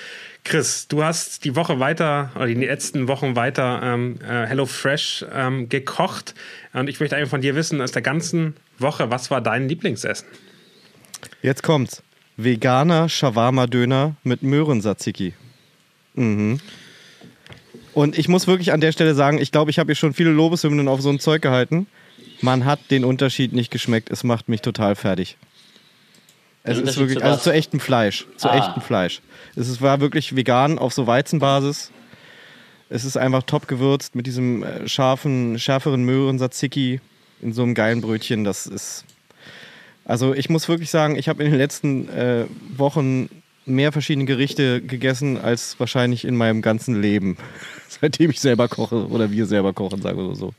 [0.43, 5.69] Chris, du hast die Woche weiter, oder die letzten Wochen weiter ähm, äh, HelloFresh ähm,
[5.69, 6.33] gekocht.
[6.73, 10.27] Und ich möchte einfach von dir wissen, aus der ganzen Woche, was war dein Lieblingsessen?
[11.41, 12.03] Jetzt kommt's.
[12.37, 15.33] Veganer Shawarma-Döner mit Möhrensatziki.
[16.15, 16.59] Mhm.
[17.93, 20.31] Und ich muss wirklich an der Stelle sagen, ich glaube, ich habe hier schon viele
[20.31, 21.87] Lobeshymnen auf so ein Zeug gehalten.
[22.41, 24.09] Man hat den Unterschied nicht geschmeckt.
[24.09, 25.37] Es macht mich total fertig.
[26.63, 28.27] Es ist wirklich, zu also zu echtem Fleisch.
[28.37, 28.57] Zu ah.
[28.57, 29.21] echtem Fleisch.
[29.55, 31.91] Es ist, war wirklich vegan auf so Weizenbasis.
[32.89, 36.99] Es ist einfach top gewürzt mit diesem äh, scharfen, schärferen Möhren Tzatziki
[37.41, 38.43] in so einem geilen Brötchen.
[38.43, 39.05] Das ist.
[40.05, 43.29] Also ich muss wirklich sagen, ich habe in den letzten äh, Wochen
[43.65, 47.37] mehr verschiedene Gerichte gegessen als wahrscheinlich in meinem ganzen Leben,
[47.87, 50.53] seitdem ich selber koche oder wir selber kochen, sagen wir so.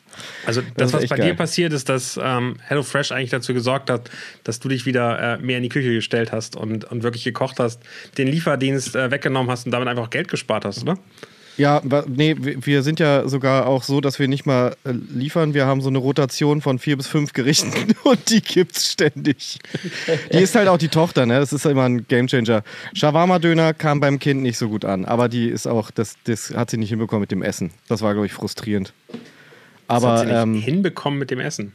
[0.47, 1.31] Also das, das was bei geil.
[1.31, 4.11] dir passiert ist, dass ähm, HelloFresh eigentlich dazu gesorgt hat,
[4.45, 7.59] dass du dich wieder äh, mehr in die Küche gestellt hast und, und wirklich gekocht
[7.59, 7.81] hast,
[8.19, 10.99] den Lieferdienst äh, weggenommen hast und damit einfach Geld gespart hast, oder?
[11.59, 15.53] Ja, nee, wir sind ja sogar auch so, dass wir nicht mal äh, liefern.
[15.53, 17.73] Wir haben so eine Rotation von vier bis fünf Gerichten
[18.05, 19.59] und die gibt's ständig.
[20.33, 21.39] Die ist halt auch die Tochter, ne?
[21.39, 22.63] Das ist immer ein Gamechanger.
[22.95, 26.71] Shawarma-Döner kam beim Kind nicht so gut an, aber die ist auch, das, das hat
[26.71, 27.71] sie nicht hinbekommen mit dem Essen.
[27.89, 28.95] Das war, glaube ich, frustrierend.
[29.09, 29.19] Das
[29.89, 31.75] Aber hat sie nicht ähm, hinbekommen mit dem Essen.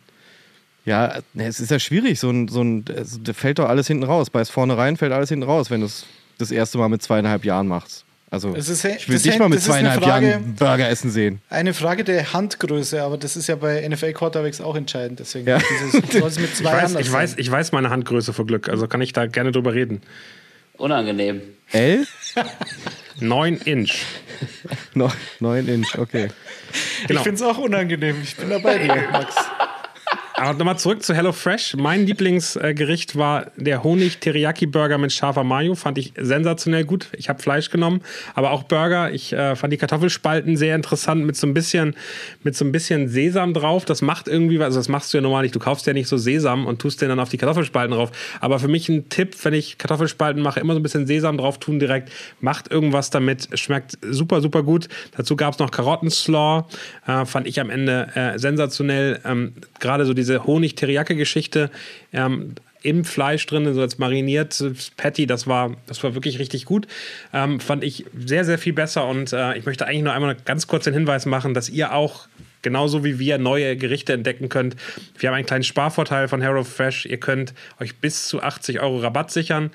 [0.86, 2.20] ja, ne, es ist ja schwierig.
[2.20, 4.32] So ein, so ein, also, da fällt doch alles hinten raus.
[4.32, 6.08] Beißt vorne rein, fällt alles hinten raus, wenn du es
[6.40, 8.07] das erste Mal mit zweieinhalb Jahren machst.
[8.30, 11.42] Also, Es ist- ich will dich hängt- mal mit zweieinhalb Frage- Jahren Burger essen sehen.
[11.50, 15.20] Eine Frage der Handgröße, aber das ist ja bei NFL-Quarterbacks auch entscheidend.
[15.22, 15.60] Deswegen Ja.
[15.94, 18.68] dieses, soll es mit zwei Ich weiß, ich, weiß, ich weiß meine Handgröße vor Glück,
[18.68, 20.02] also kann ich da gerne drüber reden.
[20.78, 21.42] Unangenehm.
[21.72, 22.06] L?
[23.20, 23.94] 9 Inch.
[24.94, 25.10] No,
[25.40, 26.28] 9 Inch, okay.
[27.08, 27.22] Genau.
[27.22, 28.18] Ich finde es auch unangenehm.
[28.22, 28.78] Ich bin dabei
[29.12, 29.36] Max.
[30.40, 31.78] Aber nochmal zurück zu HelloFresh.
[31.78, 35.74] Mein Lieblingsgericht war der Honig-Teriyaki-Burger mit scharfer Mayo.
[35.74, 37.08] Fand ich sensationell gut.
[37.18, 38.02] Ich habe Fleisch genommen,
[38.36, 39.12] aber auch Burger.
[39.12, 41.96] Ich äh, fand die Kartoffelspalten sehr interessant mit so ein bisschen,
[42.44, 43.86] mit so ein bisschen Sesam drauf.
[43.86, 45.56] Das macht irgendwie, was- also das machst du ja normal nicht.
[45.56, 48.12] Du kaufst ja nicht so Sesam und tust den dann auf die Kartoffelspalten drauf.
[48.40, 51.58] Aber für mich ein Tipp, wenn ich Kartoffelspalten mache, immer so ein bisschen Sesam drauf
[51.60, 52.12] tun direkt.
[52.42, 53.50] Macht irgendwas damit.
[53.58, 54.88] Schmeckt super, super gut.
[55.16, 56.68] Dazu gab es noch Karottenslaw.
[57.08, 59.20] Äh, fand ich am Ende äh, sensationell.
[59.26, 61.70] Ähm, Gerade so diese Honig-Teriyaki-Geschichte.
[62.14, 64.64] Ähm, im Fleisch drin, so als mariniert
[64.98, 66.88] Patty, das war, das war wirklich richtig gut.
[67.34, 70.68] Ähm, fand ich sehr, sehr viel besser und äh, ich möchte eigentlich nur einmal ganz
[70.68, 72.28] kurz den Hinweis machen, dass ihr auch
[72.62, 74.76] genauso wie wir neue Gerichte entdecken könnt.
[75.18, 77.06] Wir haben einen kleinen Sparvorteil von HelloFresh.
[77.06, 79.72] Ihr könnt euch bis zu 80 Euro Rabatt sichern.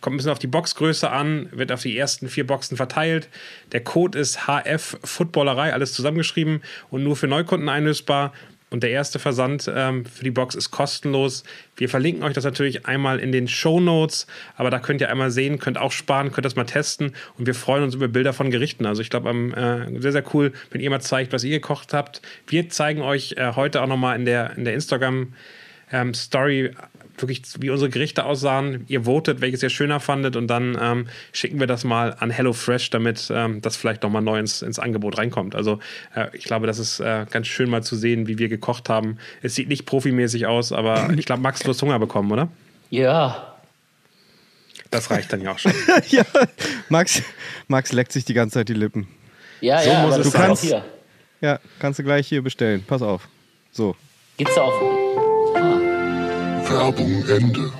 [0.00, 3.28] Kommt ein bisschen auf die Boxgröße an, wird auf die ersten vier Boxen verteilt.
[3.72, 8.32] Der Code ist HF Footballerei, alles zusammengeschrieben und nur für Neukunden einlösbar.
[8.72, 11.44] Und der erste Versand ähm, für die Box ist kostenlos.
[11.76, 15.30] Wir verlinken euch das natürlich einmal in den Show Notes, aber da könnt ihr einmal
[15.30, 18.50] sehen, könnt auch sparen, könnt das mal testen und wir freuen uns über Bilder von
[18.50, 18.86] Gerichten.
[18.86, 22.22] Also ich glaube, äh, sehr, sehr cool, wenn ihr mal zeigt, was ihr gekocht habt.
[22.46, 25.34] Wir zeigen euch äh, heute auch nochmal in der, in der Instagram
[25.92, 26.70] ähm, Story
[27.18, 28.84] wirklich, wie unsere Gerichte aussahen.
[28.88, 32.90] Ihr votet, welches ihr schöner fandet und dann ähm, schicken wir das mal an HelloFresh,
[32.90, 35.54] damit ähm, das vielleicht nochmal neu ins, ins Angebot reinkommt.
[35.54, 35.78] Also
[36.14, 39.18] äh, ich glaube, das ist äh, ganz schön mal zu sehen, wie wir gekocht haben.
[39.42, 42.48] Es sieht nicht profimäßig aus, aber ich glaube, Max, du hast Hunger bekommen, oder?
[42.90, 43.54] Ja.
[44.90, 45.72] Das reicht dann ja auch schon.
[46.08, 46.24] ja,
[46.88, 47.22] Max,
[47.68, 49.08] Max leckt sich die ganze Zeit die Lippen.
[49.60, 50.52] Ja, So ja, muss aber es das sein.
[50.52, 50.84] ist auch hier.
[51.40, 52.84] Ja, kannst du gleich hier bestellen.
[52.86, 53.28] Pass auf.
[53.72, 53.96] So.
[54.36, 55.01] Geht's da auch?
[56.82, 57.60] Werbung Ende.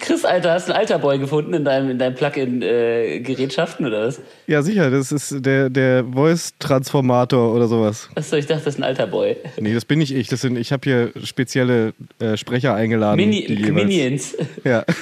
[0.00, 4.20] Chris, Alter, hast du einen Alterboy gefunden in deinem, in deinem Plugin-Gerätschaften oder was?
[4.46, 8.08] Ja, sicher, das ist der, der Voice-Transformator oder sowas.
[8.14, 9.34] Achso, ich dachte, das ist ein Alterboy.
[9.60, 10.28] Nee, das bin nicht ich.
[10.28, 13.16] Das sind, ich habe hier spezielle äh, Sprecher eingeladen.
[13.16, 14.36] Mini die jeweils- Minions.
[14.62, 14.84] Ja.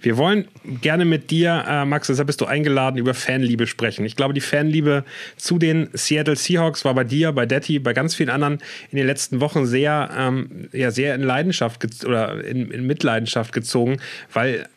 [0.00, 0.46] Wir wollen
[0.80, 4.04] gerne mit dir, äh, Max, deshalb bist du eingeladen, über Fanliebe sprechen.
[4.04, 5.04] Ich glaube, die Fanliebe
[5.36, 9.06] zu den Seattle Seahawks war bei dir, bei Detti, bei ganz vielen anderen in den
[9.06, 13.98] letzten Wochen sehr, ähm, ja, sehr in Leidenschaft oder in, in Mitleidenschaft gezogen,
[14.32, 14.68] weil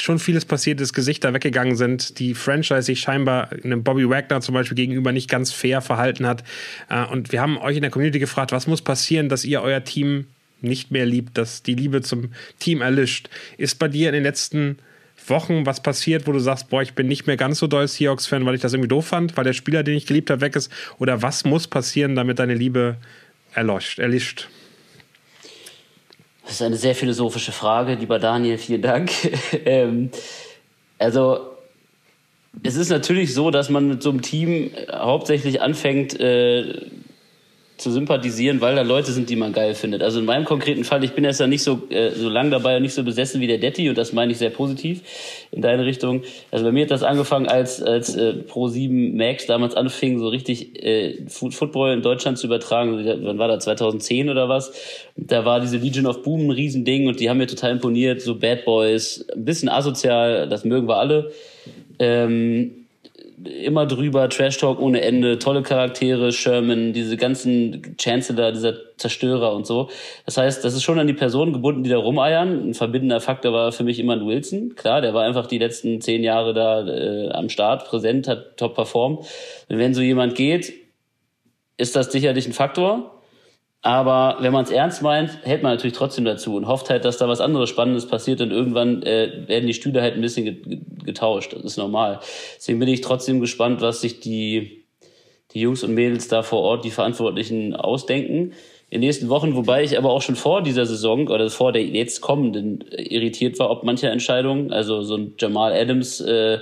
[0.00, 4.54] schon vieles passiert ist, Gesichter weggegangen sind, die Franchise sich scheinbar einem Bobby Wagner zum
[4.54, 6.42] Beispiel gegenüber nicht ganz fair verhalten hat.
[6.88, 9.84] Äh, und wir haben euch in der Community gefragt, was muss passieren, dass ihr euer
[9.84, 10.26] Team
[10.64, 13.28] nicht mehr liebt, dass die Liebe zum Team erlischt.
[13.58, 14.78] Ist bei dir in den letzten
[15.26, 18.44] Wochen was passiert, wo du sagst, boah, ich bin nicht mehr ganz so doll Seahawks-Fan,
[18.44, 20.70] weil ich das irgendwie doof fand, weil der Spieler, den ich geliebt habe, weg ist?
[20.98, 22.96] Oder was muss passieren, damit deine Liebe
[23.54, 24.48] erloscht, erlischt?
[26.44, 29.10] Das ist eine sehr philosophische Frage, lieber Daniel, vielen Dank.
[29.64, 30.10] ähm,
[30.98, 31.54] also,
[32.62, 36.86] es ist natürlich so, dass man mit so einem Team hauptsächlich anfängt äh,
[37.76, 40.02] zu sympathisieren, weil da Leute sind, die man geil findet.
[40.02, 42.76] Also in meinem konkreten Fall, ich bin jetzt ja nicht so, äh, so lang dabei
[42.76, 45.02] und nicht so besessen wie der Detti und das meine ich sehr positiv
[45.50, 46.22] in deine Richtung.
[46.52, 50.80] Also bei mir hat das angefangen, als, als äh, Pro7 Max damals anfing, so richtig
[50.84, 53.04] äh, Football in Deutschland zu übertragen.
[53.22, 53.64] Wann war das?
[53.64, 54.72] 2010 oder was?
[55.16, 58.20] Da war diese Legion of Boom ein Riesending und die haben mir total imponiert.
[58.20, 61.32] So Bad Boys, ein bisschen asozial, das mögen wir alle.
[61.98, 62.83] Ähm,
[63.42, 69.66] immer drüber, Trash Talk ohne Ende, tolle Charaktere, Sherman, diese ganzen Chancellor, dieser Zerstörer und
[69.66, 69.88] so.
[70.24, 72.70] Das heißt, das ist schon an die Personen gebunden, die da rumeiern.
[72.70, 74.74] Ein verbindender Faktor war für mich immer ein Wilson.
[74.76, 78.74] Klar, der war einfach die letzten zehn Jahre da äh, am Start, präsent, hat top
[78.74, 79.26] performt.
[79.68, 80.72] Wenn so jemand geht,
[81.76, 83.13] ist das sicherlich ein Faktor.
[83.84, 87.18] Aber wenn man es ernst meint, hält man natürlich trotzdem dazu und hofft halt, dass
[87.18, 90.80] da was anderes Spannendes passiert und irgendwann äh, werden die Stühle halt ein bisschen ge-
[91.04, 91.52] getauscht.
[91.52, 92.20] Das ist normal.
[92.56, 94.86] Deswegen bin ich trotzdem gespannt, was sich die,
[95.52, 98.54] die Jungs und Mädels da vor Ort, die Verantwortlichen, ausdenken.
[98.88, 101.84] In den nächsten Wochen, wobei ich aber auch schon vor dieser Saison oder vor der
[101.84, 106.58] jetzt kommenden äh, irritiert war, ob mancher Entscheidungen, also so ein Jamal Adams, äh,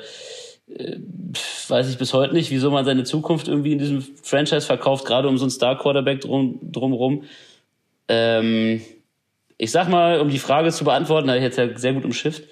[1.69, 5.29] weiß ich bis heute nicht, wieso man seine Zukunft irgendwie in diesem Franchise verkauft, gerade
[5.29, 7.25] um so einen Star-Quarterback drum, drumherum.
[8.09, 8.83] Ähm,
[9.59, 12.45] ich sag mal, um die Frage zu beantworten, habe ich jetzt ja sehr gut umschifft.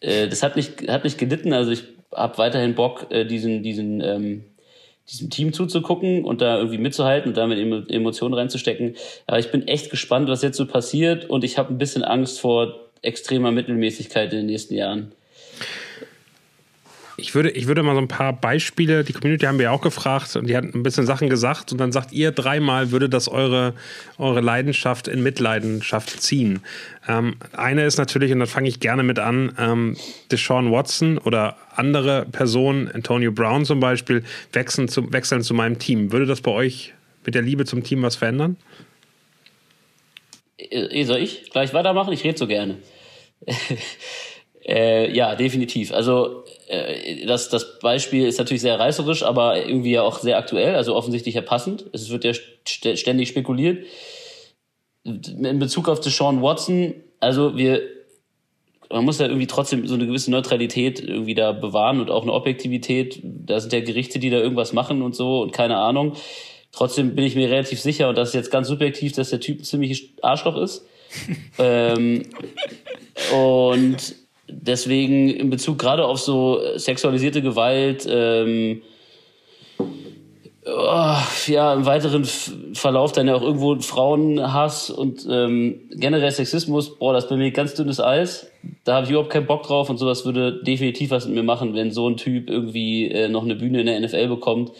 [0.00, 1.52] Äh, das hat nicht, hat nicht gelitten.
[1.52, 4.44] Also ich habe weiterhin Bock, äh, diesen, diesen, ähm,
[5.08, 7.58] diesem Team zuzugucken und da irgendwie mitzuhalten und damit
[7.90, 8.96] Emotionen reinzustecken.
[9.26, 12.40] Aber ich bin echt gespannt, was jetzt so passiert und ich habe ein bisschen Angst
[12.40, 15.12] vor extremer Mittelmäßigkeit in den nächsten Jahren.
[17.20, 19.80] Ich würde, ich würde mal so ein paar Beispiele, die Community haben wir ja auch
[19.80, 23.28] gefragt und die hat ein bisschen Sachen gesagt und dann sagt ihr dreimal, würde das
[23.28, 23.74] eure,
[24.18, 26.60] eure Leidenschaft in Mitleidenschaft ziehen.
[27.06, 29.96] Ähm, eine ist natürlich, und da fange ich gerne mit an, ähm,
[30.30, 36.12] Deshaun Watson oder andere Personen, Antonio Brown zum Beispiel, wechseln zu, wechseln zu meinem Team.
[36.12, 38.56] Würde das bei euch mit der Liebe zum Team was verändern?
[40.56, 42.12] Äh, soll ich gleich weitermachen?
[42.12, 42.78] Ich rede so gerne.
[44.62, 45.92] Äh, ja, definitiv.
[45.92, 46.44] Also
[47.26, 51.34] das, das Beispiel ist natürlich sehr reißerisch, aber irgendwie ja auch sehr aktuell, also offensichtlich
[51.34, 51.86] ja passend.
[51.92, 53.84] Es wird ja st ständig spekuliert.
[55.04, 57.82] In Bezug auf Sean Watson, also wir,
[58.88, 62.32] man muss ja irgendwie trotzdem so eine gewisse Neutralität irgendwie da bewahren und auch eine
[62.32, 63.20] Objektivität.
[63.22, 66.14] Da sind ja Gerichte, die da irgendwas machen und so und keine Ahnung.
[66.72, 69.60] Trotzdem bin ich mir relativ sicher, und das ist jetzt ganz subjektiv, dass der Typ
[69.60, 70.86] ein ziemliches Arschloch ist.
[71.58, 72.22] ähm,
[73.32, 74.19] und
[74.50, 78.82] deswegen in Bezug gerade auf so sexualisierte Gewalt, ähm,
[80.66, 87.12] oh, ja, im weiteren Verlauf dann ja auch irgendwo Frauenhass und ähm, generell Sexismus, boah,
[87.12, 88.50] das ist bei mir ganz dünnes Eis.
[88.84, 91.74] Da habe ich überhaupt keinen Bock drauf und sowas würde definitiv was mit mir machen,
[91.74, 94.72] wenn so ein Typ irgendwie äh, noch eine Bühne in der NFL bekommt.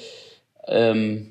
[0.66, 1.29] Ähm,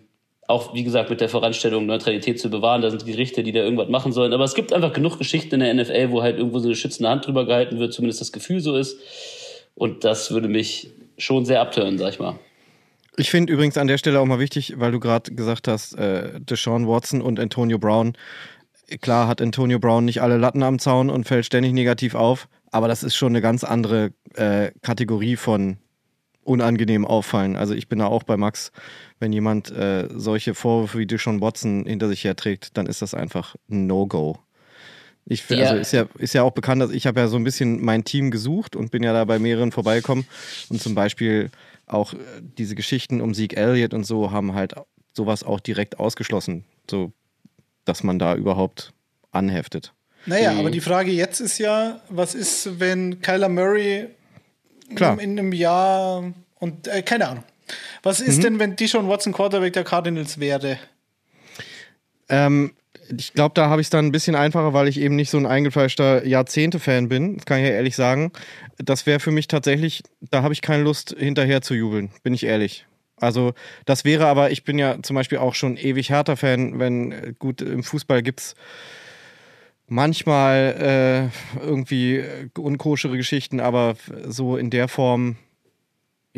[0.49, 2.81] auch wie gesagt mit der Voranstellung Neutralität zu bewahren.
[2.81, 4.33] Da sind Gerichte, die da irgendwas machen sollen.
[4.33, 7.09] Aber es gibt einfach genug Geschichten in der NFL, wo halt irgendwo so eine schützende
[7.09, 8.97] Hand drüber gehalten wird, zumindest das Gefühl so ist.
[9.75, 12.39] Und das würde mich schon sehr abtören, sag ich mal.
[13.15, 16.39] Ich finde übrigens an der Stelle auch mal wichtig, weil du gerade gesagt hast, äh,
[16.39, 18.13] Deshaun Watson und Antonio Brown.
[19.01, 22.87] Klar hat Antonio Brown nicht alle Latten am Zaun und fällt ständig negativ auf, aber
[22.87, 25.77] das ist schon eine ganz andere äh, Kategorie von
[26.43, 27.55] unangenehm auffallen.
[27.55, 28.71] Also ich bin da auch bei Max
[29.19, 33.55] wenn jemand äh, solche Vorwürfe wie Deshaun Watson hinter sich herträgt, dann ist das einfach
[33.69, 34.39] ein No-Go.
[35.25, 35.67] Ich, ja.
[35.67, 38.03] Also ist ja, ist ja auch bekannt, dass ich habe ja so ein bisschen mein
[38.03, 40.25] Team gesucht und bin ja da bei mehreren vorbeigekommen.
[40.69, 41.51] Und zum Beispiel
[41.85, 42.17] auch äh,
[42.57, 44.73] diese Geschichten um Sieg Elliott und so haben halt
[45.13, 47.11] sowas auch direkt ausgeschlossen, so
[47.85, 48.93] dass man da überhaupt
[49.31, 49.93] anheftet.
[50.25, 50.59] Naja, mhm.
[50.59, 54.07] aber die Frage jetzt ist ja, was ist, wenn Kyler Murray
[54.95, 55.19] Klar.
[55.19, 57.43] in einem Jahr und äh, keine Ahnung,
[58.03, 58.41] was ist mhm.
[58.41, 60.79] denn, wenn Dishon Watson Quarterback der Cardinals wäre?
[62.29, 62.73] Ähm,
[63.17, 65.37] ich glaube, da habe ich es dann ein bisschen einfacher, weil ich eben nicht so
[65.37, 67.37] ein eingefleischter Jahrzehnte-Fan bin.
[67.37, 68.31] Das kann ich ja ehrlich sagen.
[68.77, 72.45] Das wäre für mich tatsächlich, da habe ich keine Lust, hinterher zu jubeln, bin ich
[72.45, 72.85] ehrlich.
[73.17, 73.53] Also,
[73.85, 77.61] das wäre aber, ich bin ja zum Beispiel auch schon ewig härter Fan, wenn, gut,
[77.61, 78.55] im Fußball gibt es
[79.87, 82.23] manchmal äh, irgendwie
[82.57, 85.35] unkoschere Geschichten, aber so in der Form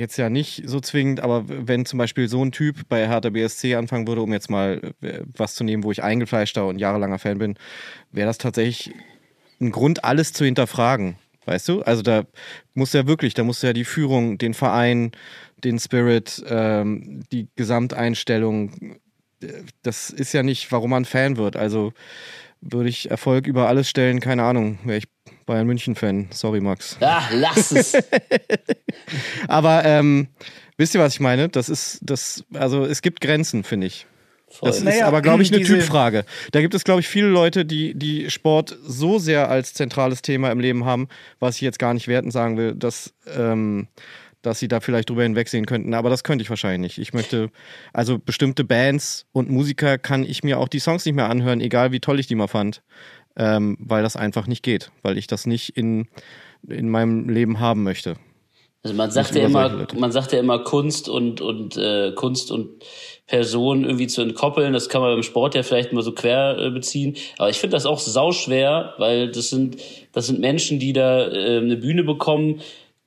[0.01, 3.75] jetzt ja nicht so zwingend, aber wenn zum Beispiel so ein Typ bei Hertha BSC
[3.75, 7.37] anfangen würde, um jetzt mal äh, was zu nehmen, wo ich eingefleischter und jahrelanger Fan
[7.37, 7.55] bin,
[8.11, 8.93] wäre das tatsächlich
[9.61, 11.15] ein Grund, alles zu hinterfragen.
[11.45, 11.81] Weißt du?
[11.81, 12.25] Also da
[12.73, 15.11] muss ja wirklich, da muss ja die Führung, den Verein,
[15.63, 18.97] den Spirit, ähm, die Gesamteinstellung,
[19.41, 19.47] äh,
[19.83, 21.55] das ist ja nicht, warum man Fan wird.
[21.55, 21.93] Also
[22.61, 25.07] würde ich Erfolg über alles stellen, keine Ahnung, wäre ich
[25.51, 26.27] Bayern München-Fan.
[26.31, 26.95] Sorry, Max.
[27.01, 27.93] Ach, lass es.
[29.49, 30.29] Aber ähm,
[30.77, 31.49] wisst ihr, was ich meine?
[31.49, 34.07] Das ist, das, also es gibt Grenzen, finde ich.
[34.47, 34.69] Voll.
[34.69, 36.23] Das ist naja, aber, glaube ich, eine Typfrage.
[36.53, 40.51] Da gibt es, glaube ich, viele Leute, die, die Sport so sehr als zentrales Thema
[40.53, 41.09] im Leben haben,
[41.39, 43.87] was ich jetzt gar nicht werten sagen will, dass, ähm,
[44.41, 45.93] dass sie da vielleicht drüber hinwegsehen könnten.
[45.93, 46.97] Aber das könnte ich wahrscheinlich nicht.
[46.97, 47.49] Ich möchte,
[47.91, 51.91] also bestimmte Bands und Musiker kann ich mir auch die Songs nicht mehr anhören, egal
[51.91, 52.81] wie toll ich die mal fand
[53.35, 56.07] ähm, weil das einfach nicht geht, weil ich das nicht in,
[56.67, 58.15] in meinem Leben haben möchte.
[58.83, 62.83] Also man sagt ja immer, man sagt ja immer Kunst und und äh, Kunst und
[63.27, 64.73] Person irgendwie zu entkoppeln.
[64.73, 67.15] Das kann man beim Sport ja vielleicht mal so quer äh, beziehen.
[67.37, 69.77] Aber ich finde das auch sauschwer, weil das sind
[70.13, 72.61] das sind Menschen, die da äh, eine Bühne bekommen,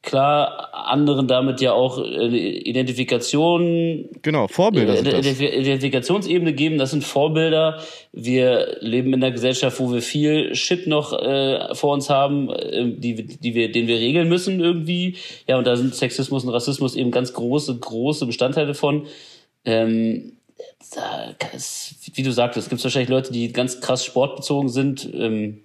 [0.04, 6.78] klar anderen damit ja auch eine Identifikation genau Vorbilder äh, Identifikationsebene geben.
[6.78, 7.80] Das sind Vorbilder.
[8.12, 12.92] Wir leben in einer Gesellschaft wo wir viel Shit noch äh, vor uns haben äh,
[12.96, 15.16] die die wir den wir regeln müssen irgendwie.
[15.48, 19.06] Ja und da sind Sexismus und Rassismus eben ganz große große Bestandteile von.
[19.64, 20.32] Ähm,
[20.94, 21.34] da,
[22.14, 25.09] wie du sagtest, es gibt wahrscheinlich Leute, die ganz krass sportbezogen sind.
[25.12, 25.63] Ähm,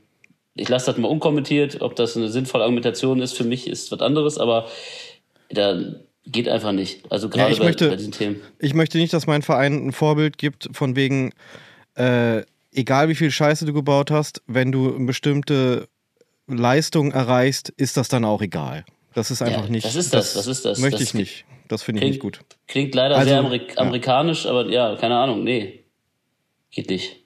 [0.56, 1.82] ich lasse das mal unkommentiert.
[1.82, 4.68] Ob das eine sinnvolle Argumentation ist, für mich ist was anderes, aber
[5.50, 5.80] da
[6.26, 7.12] Geht einfach nicht.
[7.12, 8.42] Also gerade Ja, ich, bei, möchte, bei diesen Themen.
[8.60, 11.34] ich möchte nicht, dass mein Verein ein Vorbild gibt, von wegen,
[11.96, 15.88] äh, egal wie viel Scheiße du gebaut hast, wenn du eine bestimmte
[16.46, 18.86] Leistung erreichst, ist das dann auch egal.
[19.16, 19.86] Das ist einfach Ja, nicht.
[19.88, 20.36] was ist das?
[20.36, 20.78] Was ist das?
[20.80, 21.46] Möchte Das ich nicht.
[21.68, 22.40] Das finde ich klingt- nicht gut.
[22.68, 23.78] Klingt leider Also, sehr Amerik ja.
[23.82, 25.84] amerikanisch, aber ja, keine Ahnung, nee.
[26.70, 27.19] Geht nicht.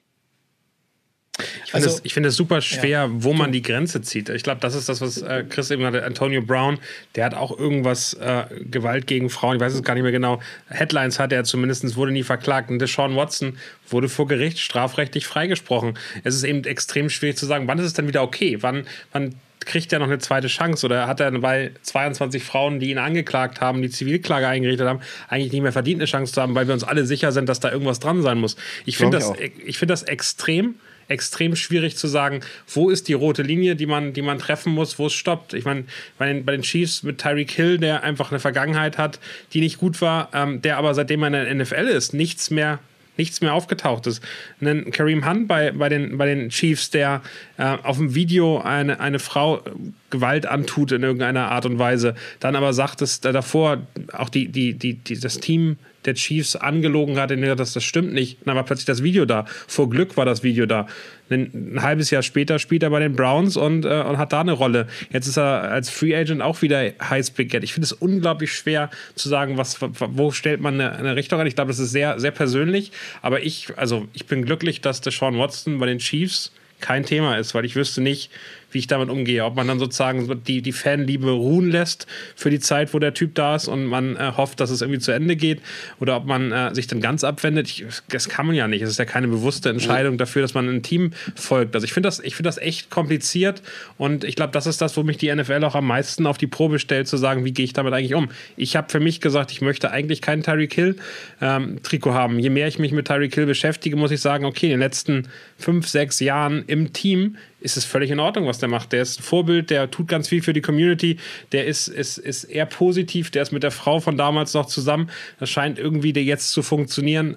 [1.38, 4.28] Ich finde Also- es finde es super schwer, wo man die Grenze zieht.
[4.28, 6.04] Ich glaube, das ist das, was äh, Chris eben hatte.
[6.04, 6.78] Antonio Brown,
[7.16, 10.40] der hat auch irgendwas äh, Gewalt gegen Frauen, ich weiß es gar nicht mehr genau.
[10.68, 12.70] Headlines hatte er zumindest, wurde nie verklagt.
[12.70, 13.58] Und Deshaun Watson
[13.88, 15.98] wurde vor Gericht strafrechtlich freigesprochen.
[16.22, 18.58] Es ist eben extrem schwierig zu sagen, wann ist es dann wieder okay?
[18.60, 22.90] Wann, wann kriegt er noch eine zweite Chance oder hat er bei 22 Frauen, die
[22.90, 26.54] ihn angeklagt haben, die Zivilklage eingerichtet haben, eigentlich nicht mehr verdient, eine Chance zu haben,
[26.54, 28.56] weil wir uns alle sicher sind, dass da irgendwas dran sein muss.
[28.84, 30.74] Ich finde das, ich ich finde das extrem
[31.08, 34.98] extrem schwierig zu sagen, wo ist die rote Linie, die man, die man treffen muss,
[34.98, 35.54] wo es stoppt.
[35.54, 35.84] Ich meine,
[36.18, 39.18] bei den, bei den Chiefs mit Tyreek Hill, der einfach eine Vergangenheit hat,
[39.52, 42.78] die nicht gut war, ähm, der aber seitdem er in der NFL ist, nichts mehr
[43.16, 44.22] nichts mehr aufgetaucht ist.
[44.60, 47.22] Ein Kareem Hunt bei, bei, den, bei den Chiefs, der
[47.56, 49.62] äh, auf dem Video eine, eine Frau
[50.10, 54.48] Gewalt antut in irgendeiner Art und Weise, dann aber sagt, dass da davor auch die,
[54.48, 58.38] die, die, die, das Team der Chiefs angelogen hat, indem er das, das stimmt nicht.
[58.44, 59.46] Dann war plötzlich das Video da.
[59.66, 60.86] Vor Glück war das Video da.
[61.30, 64.40] Ein, ein halbes Jahr später spielt er bei den Browns und, äh, und hat da
[64.40, 64.86] eine Rolle.
[65.10, 67.64] Jetzt ist er als Free Agent auch wieder heiß begehrt.
[67.64, 71.46] Ich finde es unglaublich schwer zu sagen, was, wo stellt man eine, eine Richtung an.
[71.46, 72.92] Ich glaube, das ist sehr, sehr persönlich.
[73.22, 77.54] Aber ich, also ich bin glücklich, dass Deshaun Watson bei den Chiefs kein Thema ist,
[77.54, 78.30] weil ich wüsste nicht,
[78.74, 79.44] wie ich damit umgehe.
[79.44, 82.06] Ob man dann sozusagen die, die Fanliebe ruhen lässt
[82.36, 85.00] für die Zeit, wo der Typ da ist und man äh, hofft, dass es irgendwie
[85.00, 85.60] zu Ende geht
[86.00, 87.68] oder ob man äh, sich dann ganz abwendet.
[87.68, 88.82] Ich, das kann man ja nicht.
[88.82, 91.74] Es ist ja keine bewusste Entscheidung dafür, dass man einem Team folgt.
[91.74, 93.62] Also ich finde das, ich finde das echt kompliziert
[93.96, 96.46] und ich glaube, das ist das, wo mich die NFL auch am meisten auf die
[96.46, 98.28] Probe stellt, zu sagen, wie gehe ich damit eigentlich um.
[98.56, 100.96] Ich habe für mich gesagt, ich möchte eigentlich keinen Tyreek Hill
[101.40, 102.38] ähm, Trikot haben.
[102.38, 105.28] Je mehr ich mich mit Tyreek Hill beschäftige, muss ich sagen, okay, in den letzten
[105.58, 108.92] fünf, sechs Jahren im Team ist es völlig in Ordnung, was der macht.
[108.92, 111.16] Der ist ein Vorbild, der tut ganz viel für die Community,
[111.52, 115.10] der ist, ist, ist eher positiv, der ist mit der Frau von damals noch zusammen.
[115.40, 117.36] Das scheint irgendwie jetzt zu funktionieren.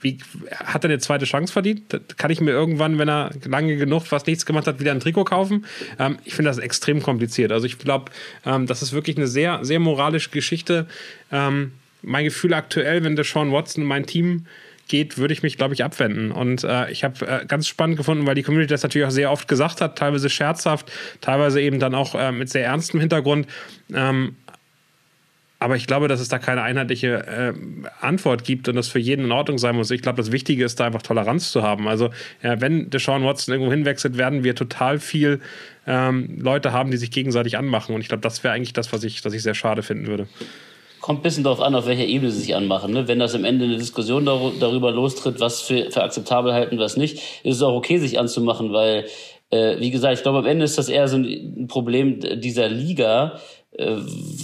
[0.00, 0.18] Wie,
[0.54, 1.82] hat er eine zweite Chance verdient?
[1.88, 5.00] Das kann ich mir irgendwann, wenn er lange genug fast nichts gemacht hat, wieder ein
[5.00, 5.66] Trikot kaufen?
[5.98, 7.50] Ähm, ich finde das extrem kompliziert.
[7.50, 8.12] Also ich glaube,
[8.44, 10.86] ähm, das ist wirklich eine sehr, sehr moralische Geschichte.
[11.32, 14.46] Ähm, mein Gefühl aktuell, wenn der Sean Watson in mein Team
[14.88, 16.30] geht, würde ich mich, glaube ich, abwenden.
[16.30, 19.30] Und äh, ich habe äh, ganz spannend gefunden, weil die Community das natürlich auch sehr
[19.30, 23.46] oft gesagt hat, teilweise scherzhaft, teilweise eben dann auch äh, mit sehr ernstem Hintergrund.
[23.92, 24.36] Ähm,
[25.58, 27.52] aber ich glaube, dass es da keine einheitliche äh,
[28.00, 29.90] Antwort gibt und das für jeden in Ordnung sein muss.
[29.90, 31.88] Ich glaube, das Wichtige ist, da einfach Toleranz zu haben.
[31.88, 32.10] Also,
[32.42, 35.40] ja, wenn Deshaun Watson irgendwo hinwechselt, werden wir total viel
[35.86, 37.94] ähm, Leute haben, die sich gegenseitig anmachen.
[37.94, 40.28] Und ich glaube, das wäre eigentlich das, was ich, was ich sehr schade finden würde.
[41.00, 42.92] Kommt ein bisschen darauf an, auf welcher Ebene sie sich anmachen.
[42.92, 43.06] Ne?
[43.06, 46.96] Wenn das am Ende eine Diskussion dar darüber lostritt, was für, für akzeptabel halten, was
[46.96, 49.06] nicht, ist es auch okay, sich anzumachen, weil,
[49.50, 53.40] äh, wie gesagt, ich glaube, am Ende ist das eher so ein Problem dieser Liga,
[53.72, 53.96] äh,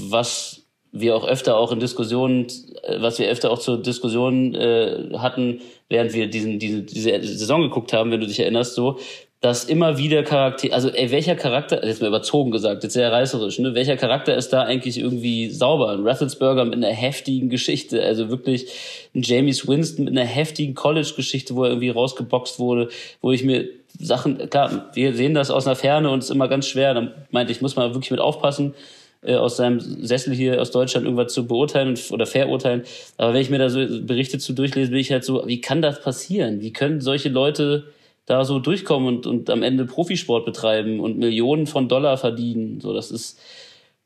[0.08, 2.46] was wir auch öfter auch in Diskussionen,
[2.82, 7.62] äh, was wir öfter auch zur Diskussion äh, hatten, während wir diesen, diesen, diese Saison
[7.62, 8.98] geguckt haben, wenn du dich erinnerst, so,
[9.42, 13.58] dass immer wieder Charakter, also ey, welcher Charakter, jetzt mal überzogen gesagt, jetzt sehr reißerisch,
[13.58, 15.90] ne, welcher Charakter ist da eigentlich irgendwie sauber?
[15.90, 18.68] Ein Rathelsberger mit einer heftigen Geschichte, also wirklich
[19.16, 22.88] ein James Winston mit einer heftigen College-Geschichte, wo er irgendwie rausgeboxt wurde,
[23.20, 23.68] wo ich mir
[23.98, 27.10] Sachen, klar, wir sehen das aus einer Ferne und es ist immer ganz schwer, dann
[27.32, 28.74] meinte ich, muss man wirklich mit aufpassen,
[29.22, 32.84] äh, aus seinem Sessel hier aus Deutschland irgendwas zu beurteilen oder verurteilen.
[33.16, 35.82] Aber wenn ich mir da so Berichte zu durchlese, bin ich halt so, wie kann
[35.82, 36.60] das passieren?
[36.60, 37.86] Wie können solche Leute
[38.26, 42.80] da so durchkommen und, und am Ende Profisport betreiben und Millionen von Dollar verdienen?
[42.80, 43.38] So, das ist,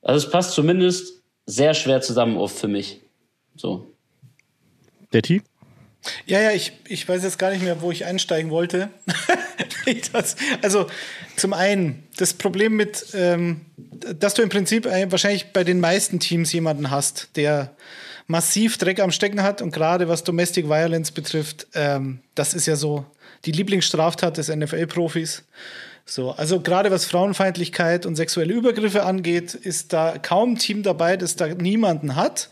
[0.03, 3.01] also es passt zumindest sehr schwer zusammen oft für mich.
[3.57, 3.87] So.
[5.13, 5.43] Detti?
[6.27, 8.91] Ja, ja, ich, ich weiß jetzt gar nicht mehr, wo ich einsteigen wollte.
[10.13, 10.87] das, also
[11.37, 16.53] zum einen, das Problem mit, ähm, dass du im Prinzip wahrscheinlich bei den meisten Teams
[16.53, 17.75] jemanden hast, der
[18.27, 22.77] massiv Dreck am Stecken hat und gerade was Domestic Violence betrifft, ähm, das ist ja
[22.77, 23.05] so
[23.45, 25.45] die Lieblingsstraftat des NFL-Profis.
[26.09, 31.17] So, also gerade was Frauenfeindlichkeit und sexuelle Übergriffe angeht, ist da kaum ein Team dabei,
[31.17, 32.49] das da niemanden hat.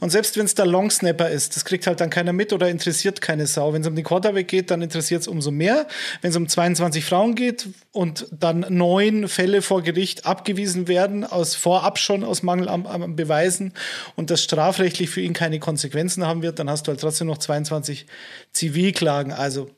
[0.00, 3.20] Und selbst wenn es der Longsnapper ist, das kriegt halt dann keiner mit oder interessiert
[3.20, 3.74] keine Sau.
[3.74, 5.86] Wenn es um den Quarterback geht, dann interessiert es umso mehr.
[6.22, 11.54] Wenn es um 22 Frauen geht und dann neun Fälle vor Gericht abgewiesen werden, aus
[11.54, 13.74] vorab schon aus Mangel am, am Beweisen
[14.16, 17.38] und das strafrechtlich für ihn keine Konsequenzen haben wird, dann hast du halt trotzdem noch
[17.38, 18.06] 22
[18.52, 19.32] Zivilklagen.
[19.32, 19.70] Also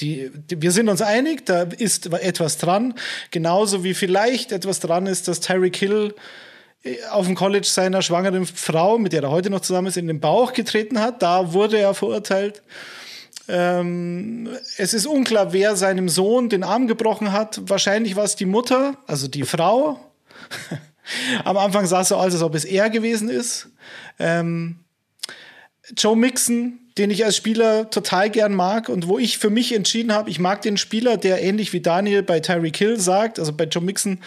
[0.00, 2.94] die, die, wir sind uns einig, da ist etwas dran.
[3.30, 6.14] Genauso wie vielleicht etwas dran ist, dass Tyreek Hill
[7.10, 10.20] auf dem College seiner schwangeren Frau, mit der er heute noch zusammen ist, in den
[10.20, 11.22] Bauch getreten hat.
[11.22, 12.62] Da wurde er verurteilt.
[13.48, 17.60] Ähm, es ist unklar, wer seinem Sohn den Arm gebrochen hat.
[17.68, 20.00] Wahrscheinlich war es die Mutter, also die Frau.
[21.44, 23.68] Am Anfang sah es so aus, als ob es er gewesen ist.
[24.18, 24.80] Ähm,
[25.96, 30.12] Joe Mixon, den ich als Spieler total gern mag und wo ich für mich entschieden
[30.12, 33.64] habe, ich mag den Spieler, der ähnlich wie Daniel bei Tyreek Hill sagt, also bei
[33.64, 34.20] Joe Mixon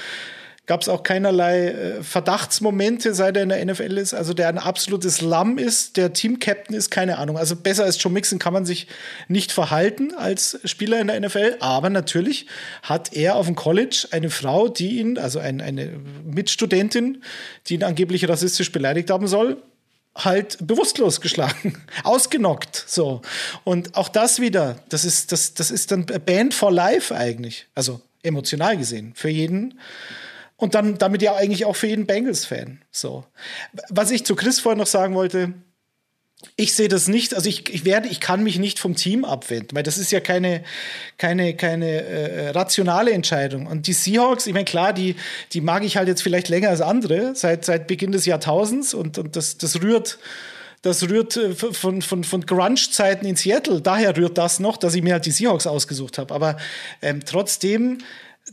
[0.70, 4.14] gab es auch keinerlei äh, Verdachtsmomente, seit er in der NFL ist.
[4.14, 7.40] Also der ein absolutes Lamm ist, der Team-Captain ist, keine Ahnung.
[7.40, 8.86] Also besser als Joe Mixon kann man sich
[9.28, 11.56] nicht verhalten als Spieler in der NFL.
[11.60, 12.46] Aber natürlich
[12.84, 15.90] hat er auf dem College eine Frau, die ihn, also ein, eine
[16.24, 17.24] Mitstudentin,
[17.66, 19.58] die ihn angeblich rassistisch beleidigt haben soll,
[20.26, 23.22] halt bewusstlos geschlagen, ausgenockt, so.
[23.64, 27.68] Und auch das wieder, das ist, das, das ist dann Band for Life eigentlich.
[27.76, 29.80] Also emotional gesehen, für jeden.
[30.58, 32.82] Und dann damit ja eigentlich auch für jeden Bengals-Fan.
[32.92, 33.26] So.
[33.90, 35.54] Was ich zu Chris vorhin noch sagen wollte,
[36.56, 39.76] ich sehe das nicht, also ich, ich werde, ich kann mich nicht vom Team abwenden,
[39.76, 40.64] weil das ist ja keine,
[41.18, 43.68] keine, keine äh, rationale Entscheidung.
[43.68, 45.16] Und die Seahawks, ich meine, klar, die,
[45.52, 49.18] die mag ich halt jetzt vielleicht länger als andere, seit, seit Beginn des Jahrtausends und,
[49.18, 50.18] und das, das rührt,
[50.82, 53.82] das rührt äh, von, von, von Grunge-Zeiten in Seattle.
[53.82, 56.34] Daher rührt das noch, dass ich mir halt die Seahawks ausgesucht habe.
[56.34, 56.58] Aber
[57.02, 58.00] ähm, trotzdem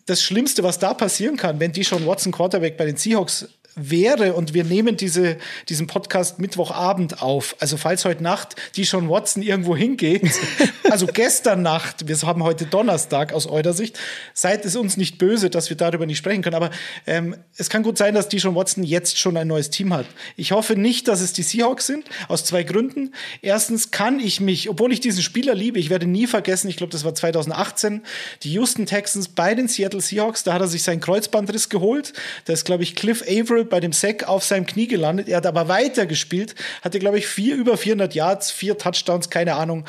[0.07, 4.33] das Schlimmste, was da passieren kann, wenn die schon Watson Quarterback bei den Seahawks wäre
[4.33, 5.37] und wir nehmen diese,
[5.69, 7.57] diesen Podcast Mittwochabend auf.
[7.61, 10.23] Also falls heute Nacht die schon Watson irgendwo hingeht,
[10.91, 13.99] also gestern Nacht, wir haben heute Donnerstag aus eurer Sicht,
[14.33, 16.71] seid es uns nicht böse, dass wir darüber nicht sprechen können, aber
[17.07, 20.07] ähm, es kann gut sein, dass die schon Watson jetzt schon ein neues Team hat.
[20.37, 23.13] Ich hoffe nicht, dass es die Seahawks sind, aus zwei Gründen.
[23.43, 26.93] Erstens kann ich mich, obwohl ich diesen Spieler liebe, ich werde nie vergessen, ich glaube,
[26.93, 28.03] das war 2018,
[28.43, 32.15] die Houston Texans bei den Seattle Seahawks, da hat er sich seinen Kreuzbandriss geholt.
[32.47, 35.29] Da ist, glaube ich, Cliff Averill bei dem Sack auf seinem Knie gelandet.
[35.29, 39.85] Er hat aber weitergespielt, hatte, glaube ich, vier über 400 Yards, vier Touchdowns, keine Ahnung.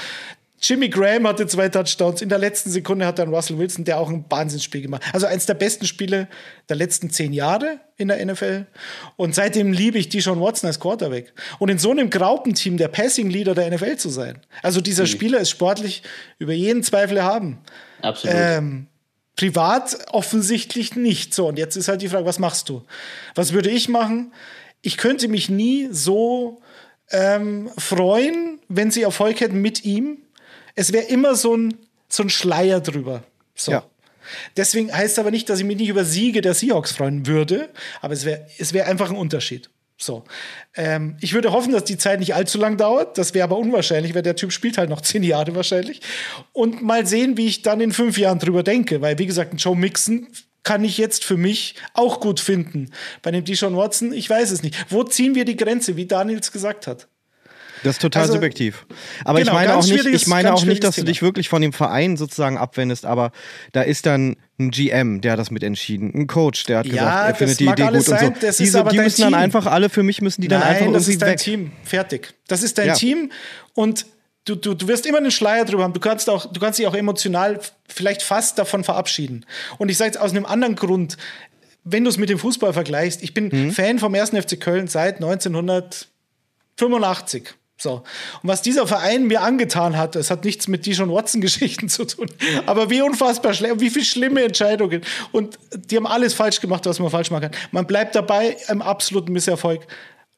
[0.59, 2.21] Jimmy Graham hatte zwei Touchdowns.
[2.21, 5.03] In der letzten Sekunde hat dann Russell Wilson, der auch ein Wahnsinnsspiel gemacht.
[5.13, 6.27] Also eins der besten Spiele
[6.67, 8.65] der letzten zehn Jahre in der NFL.
[9.17, 11.31] Und seitdem liebe ich Deshaun Watson als Quarterback.
[11.59, 14.39] Und in so einem Graupenteam der Passing Leader der NFL zu sein.
[14.63, 15.05] Also dieser.
[15.05, 16.03] Spieler ist sportlich
[16.37, 17.59] über jeden Zweifel erhaben.
[18.01, 18.35] Absolut.
[18.37, 18.87] Ähm,
[19.37, 21.33] Privat offensichtlich nicht.
[21.33, 22.83] So, und jetzt ist halt die Frage, was machst du?
[23.35, 24.33] Was würde ich machen?
[24.81, 26.61] Ich könnte mich nie so
[27.11, 30.17] ähm, freuen, wenn sie Erfolg hätten mit ihm.
[30.75, 31.77] Es wäre immer so ein,
[32.09, 33.23] so ein Schleier drüber.
[33.55, 33.71] So.
[33.71, 33.85] Ja.
[34.57, 37.69] Deswegen heißt aber nicht, dass ich mich nicht über Siege der Seahawks freuen würde,
[38.01, 39.69] aber es wäre es wär einfach ein Unterschied.
[39.97, 40.23] So.
[40.75, 43.17] Ähm, ich würde hoffen, dass die Zeit nicht allzu lang dauert.
[43.17, 46.01] Das wäre aber unwahrscheinlich, weil der Typ spielt halt noch zehn Jahre wahrscheinlich.
[46.53, 49.01] Und mal sehen, wie ich dann in fünf Jahren drüber denke.
[49.01, 50.27] Weil, wie gesagt, ein Joe Mixon
[50.63, 52.91] kann ich jetzt für mich auch gut finden.
[53.21, 54.91] Bei dem Deshaun Watson, ich weiß es nicht.
[54.91, 57.07] Wo ziehen wir die Grenze, wie Daniels gesagt hat?
[57.83, 58.85] Das ist total also, subjektiv.
[59.23, 61.61] Aber genau, ich meine auch nicht, ich meine auch nicht, dass du dich wirklich von
[61.61, 63.31] dem Verein sozusagen abwendest, aber
[63.71, 67.27] da ist dann ein GM, der hat das mitentschieden, ein Coach, der hat ja, gesagt,
[67.27, 68.63] er findet die Idee gut sein, und so.
[68.63, 69.31] Diese, die müssen Team.
[69.31, 71.37] dann einfach alle für mich müssen die dann Nein, einfach irgendwie das ist dein weg.
[71.37, 72.33] Team, fertig.
[72.47, 72.93] Das ist dein ja.
[72.95, 73.31] Team
[73.73, 74.05] und
[74.47, 75.91] Du, du, du wirst immer einen Schleier drüber haben.
[75.91, 77.59] Du kannst, auch, du kannst dich auch emotional
[77.89, 79.45] vielleicht fast davon verabschieden.
[79.77, 81.17] Und ich sage jetzt aus einem anderen Grund,
[81.83, 83.71] wenn du es mit dem Fußball vergleichst, ich bin mhm.
[83.71, 84.29] Fan vom 1.
[84.31, 87.53] FC Köln seit 1985.
[87.79, 88.03] So.
[88.41, 92.27] Und was dieser Verein mir angetan hat, es hat nichts mit Dijon Watson-Geschichten zu tun,
[92.65, 95.01] aber wie unfassbar schlimm, wie viele schlimme Entscheidungen.
[95.31, 97.61] Und die haben alles falsch gemacht, was man falsch machen kann.
[97.71, 99.85] Man bleibt dabei im absoluten Misserfolg.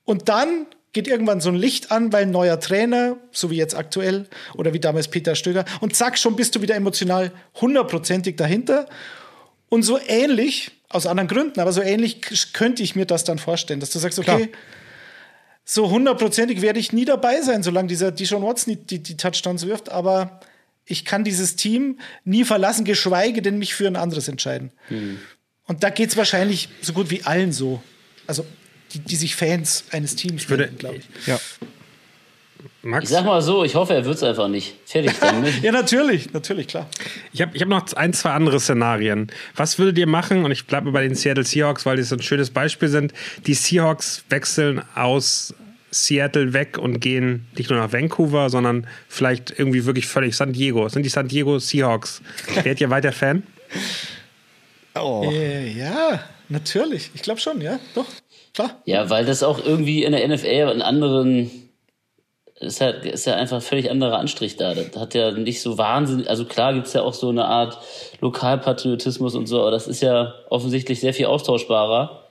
[0.04, 3.76] Und dann geht irgendwann so ein Licht an, weil ein neuer Trainer, so wie jetzt
[3.76, 7.32] aktuell, oder wie damals Peter Stöger, und zack, schon bist du wieder emotional
[7.62, 8.88] hundertprozentig dahinter.
[9.70, 12.22] Und so ähnlich, aus anderen Gründen, aber so ähnlich
[12.54, 14.60] könnte ich mir das dann vorstellen, dass du sagst, okay, Klar
[15.72, 19.89] so hundertprozentig werde ich nie dabei sein, solange dieser Deshaun Watson die, die, Touchdowns wirft.
[19.89, 20.39] Aber
[20.86, 24.72] ich kann dieses Team nie verlassen, geschweige denn mich für ein anderes entscheiden.
[24.89, 25.20] Mhm.
[25.67, 27.84] Und da geht es wahrscheinlich so gut wie allen so.
[28.26, 28.47] Also
[28.93, 31.28] die, die sich Fans eines Teams glaube ich.
[31.28, 31.39] Ja.
[32.82, 33.03] Max?
[33.05, 34.75] Ich sag mal so, ich hoffe, er wird es einfach nicht.
[34.86, 35.61] Fertig damit.
[35.61, 36.88] ja, natürlich, natürlich, klar.
[37.34, 39.27] Ich habe ich hab noch ein, zwei andere Szenarien.
[39.55, 40.45] Was würdet ihr machen?
[40.45, 43.13] Und ich bleibe bei den Seattle Seahawks, weil die so ein schönes Beispiel sind.
[43.47, 45.53] Die Seahawks wechseln aus
[45.91, 50.88] Seattle weg und gehen nicht nur nach Vancouver, sondern vielleicht irgendwie wirklich völlig San Diego.
[50.88, 52.21] Sind die San Diego Seahawks?
[52.53, 53.43] Werdet ihr weiter Fan?
[54.95, 55.30] Oh.
[55.32, 57.11] Äh, ja, natürlich.
[57.13, 58.05] Ich glaube schon, ja, doch,
[58.53, 58.82] klar.
[58.86, 61.68] Ja, weil das auch irgendwie in der NFL einen anderen
[62.60, 64.74] ist ja, ist ja einfach völlig anderer Anstrich da.
[64.74, 67.78] Das hat ja nicht so wahnsinnig, also klar gibt's ja auch so eine Art
[68.22, 72.28] Lokalpatriotismus und so, aber das ist ja offensichtlich sehr viel austauschbarer.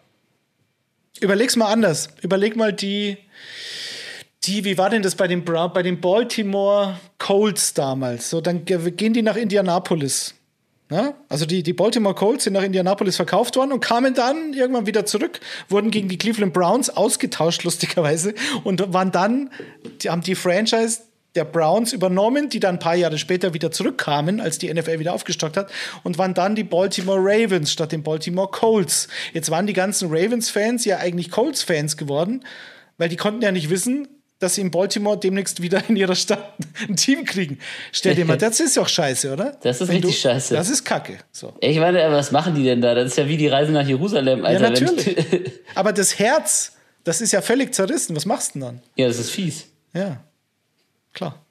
[1.20, 2.08] überleg's mal anders.
[2.22, 3.16] Überleg mal die,
[4.44, 8.30] die, wie war denn das bei den, Bra bei den Baltimore Colts damals?
[8.30, 10.34] So, dann ge- gehen die nach Indianapolis.
[10.90, 11.14] Ja?
[11.28, 15.04] Also die, die Baltimore Colts sind nach Indianapolis verkauft worden und kamen dann irgendwann wieder
[15.04, 18.34] zurück, wurden gegen die Cleveland Browns ausgetauscht, lustigerweise,
[18.64, 19.50] und waren dann,
[20.02, 21.00] die haben die Franchise
[21.34, 25.12] der Browns übernommen, die dann ein paar Jahre später wieder zurückkamen, als die NFL wieder
[25.12, 25.70] aufgestockt hat,
[26.02, 29.08] und waren dann die Baltimore Ravens statt den Baltimore Colts.
[29.34, 32.44] Jetzt waren die ganzen Ravens-Fans ja eigentlich Colts-Fans geworden,
[32.96, 34.08] weil die konnten ja nicht wissen,
[34.38, 36.54] dass sie in Baltimore demnächst wieder in ihrer Stadt
[36.88, 37.58] ein Team kriegen.
[37.92, 39.56] Stell dir mal, das ist doch scheiße, oder?
[39.62, 40.54] Das ist Wenn richtig scheiße.
[40.54, 41.18] Das ist Kacke.
[41.32, 41.54] So.
[41.60, 42.94] Ich meine, was machen die denn da?
[42.94, 44.62] Das ist ja wie die Reise nach Jerusalem, Ja, Alter.
[44.74, 45.52] Wenn- natürlich.
[45.74, 46.72] Aber das Herz,
[47.04, 48.14] das ist ja völlig zerrissen.
[48.14, 48.82] Was machst du denn dann?
[48.96, 49.66] ja, das ist fies.
[49.94, 50.22] Ja,
[51.12, 51.44] klar.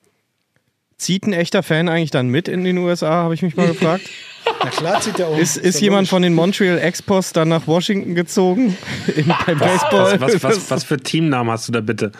[0.97, 4.09] Zieht ein echter Fan eigentlich dann mit in den USA, habe ich mich mal gefragt.
[4.63, 5.37] Na klar zieht der um.
[5.39, 6.09] Ist, ist jemand logisch.
[6.09, 8.75] von den Montreal Expos dann nach Washington gezogen?
[9.15, 10.19] Im, beim Baseball?
[10.19, 12.11] Was, was, was, was für Teamnamen hast du da bitte?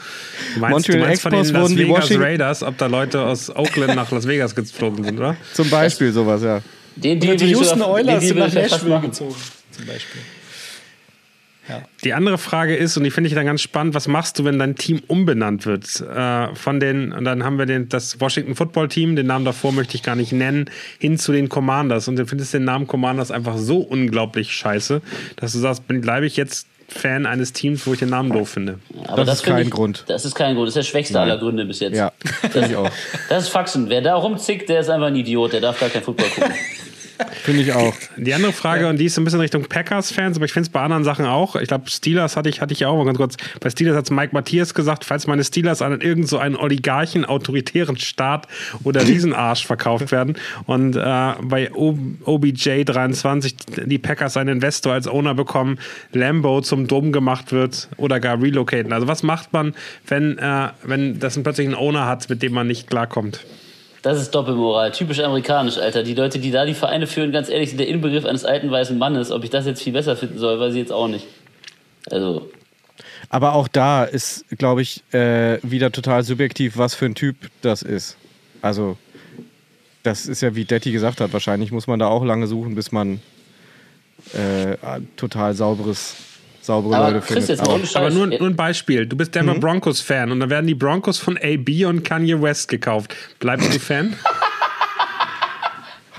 [0.53, 2.85] Du meinst, Montreal du meinst von den Expos Las die Vegas Washington- Raiders, ob da
[2.85, 5.35] Leute aus Oakland nach Las Vegas geflogen sind, oder?
[5.53, 6.61] Zum Beispiel sowas, ja.
[6.95, 9.35] Den die ich Houston Oilers sind nach Nashville gezogen,
[9.71, 10.21] zum Beispiel.
[12.03, 14.59] Die andere Frage ist, und die finde ich dann ganz spannend, was machst du, wenn
[14.59, 16.01] dein Team umbenannt wird?
[16.01, 19.71] Äh, von den, und dann haben wir den, das Washington Football Team, den Namen davor
[19.71, 22.07] möchte ich gar nicht nennen, hin zu den Commanders.
[22.07, 25.01] Und du findest den Namen Commanders einfach so unglaublich scheiße,
[25.35, 28.49] dass du sagst, bin, bleibe ich jetzt Fan eines Teams, wo ich den Namen doof
[28.49, 28.79] finde.
[29.07, 30.05] Aber Das ist finde kein ich, Grund.
[30.07, 30.67] Das ist kein Grund.
[30.67, 31.97] Das ist der schwächste aller Gründe bis jetzt.
[31.97, 32.13] Ja,
[32.49, 32.89] finde ich auch.
[33.29, 33.89] Das ist Faxen.
[33.89, 35.51] Wer da rumzickt, der ist einfach ein Idiot.
[35.51, 36.53] Der darf gar kein Football gucken.
[37.43, 37.95] Finde ich auch.
[38.17, 40.71] Die andere Frage, und die ist so ein bisschen Richtung Packers-Fans, aber ich finde es
[40.71, 41.55] bei anderen Sachen auch.
[41.55, 43.37] Ich glaube, Steelers hatte ich, hatte ich auch mal ganz kurz.
[43.59, 47.97] Bei Steelers hat Mike Matthias gesagt, falls meine Steelers an irgend so einen Oligarchen, autoritären
[47.97, 48.47] Staat
[48.83, 53.55] oder Riesenarsch verkauft werden und äh, bei o OBJ 23
[53.85, 55.79] die Packers einen Investor als Owner bekommen,
[56.11, 58.93] Lambo zum Dom gemacht wird oder gar relocaten.
[58.93, 59.73] Also was macht man,
[60.07, 63.45] wenn, äh, wenn das plötzlich einen Owner hat, mit dem man nicht klarkommt?
[64.01, 64.91] Das ist Doppelmoral.
[64.91, 66.03] Typisch amerikanisch, Alter.
[66.03, 68.97] Die Leute, die da die Vereine führen, ganz ehrlich, sind der Inbegriff eines alten weißen
[68.97, 69.31] Mannes.
[69.31, 71.25] Ob ich das jetzt viel besser finden soll, weiß ich jetzt auch nicht.
[72.09, 72.49] Also,
[73.29, 77.81] Aber auch da ist, glaube ich, äh, wieder total subjektiv, was für ein Typ das
[77.81, 78.17] ist.
[78.61, 78.97] Also,
[80.03, 82.91] das ist ja, wie Detti gesagt hat, wahrscheinlich muss man da auch lange suchen, bis
[82.91, 83.19] man
[84.33, 84.77] äh,
[85.15, 86.15] total sauberes,
[86.67, 87.67] saubere aber Leute Chris, findet.
[87.67, 87.79] Aber-.
[87.95, 89.07] Aber nur, nur ein Beispiel.
[89.07, 89.59] Du bist Denver Mhm.
[89.61, 93.15] Broncos-Fan und dann werden die Broncos von AB und Kanye West gekauft.
[93.39, 94.13] Bleibst du Fan?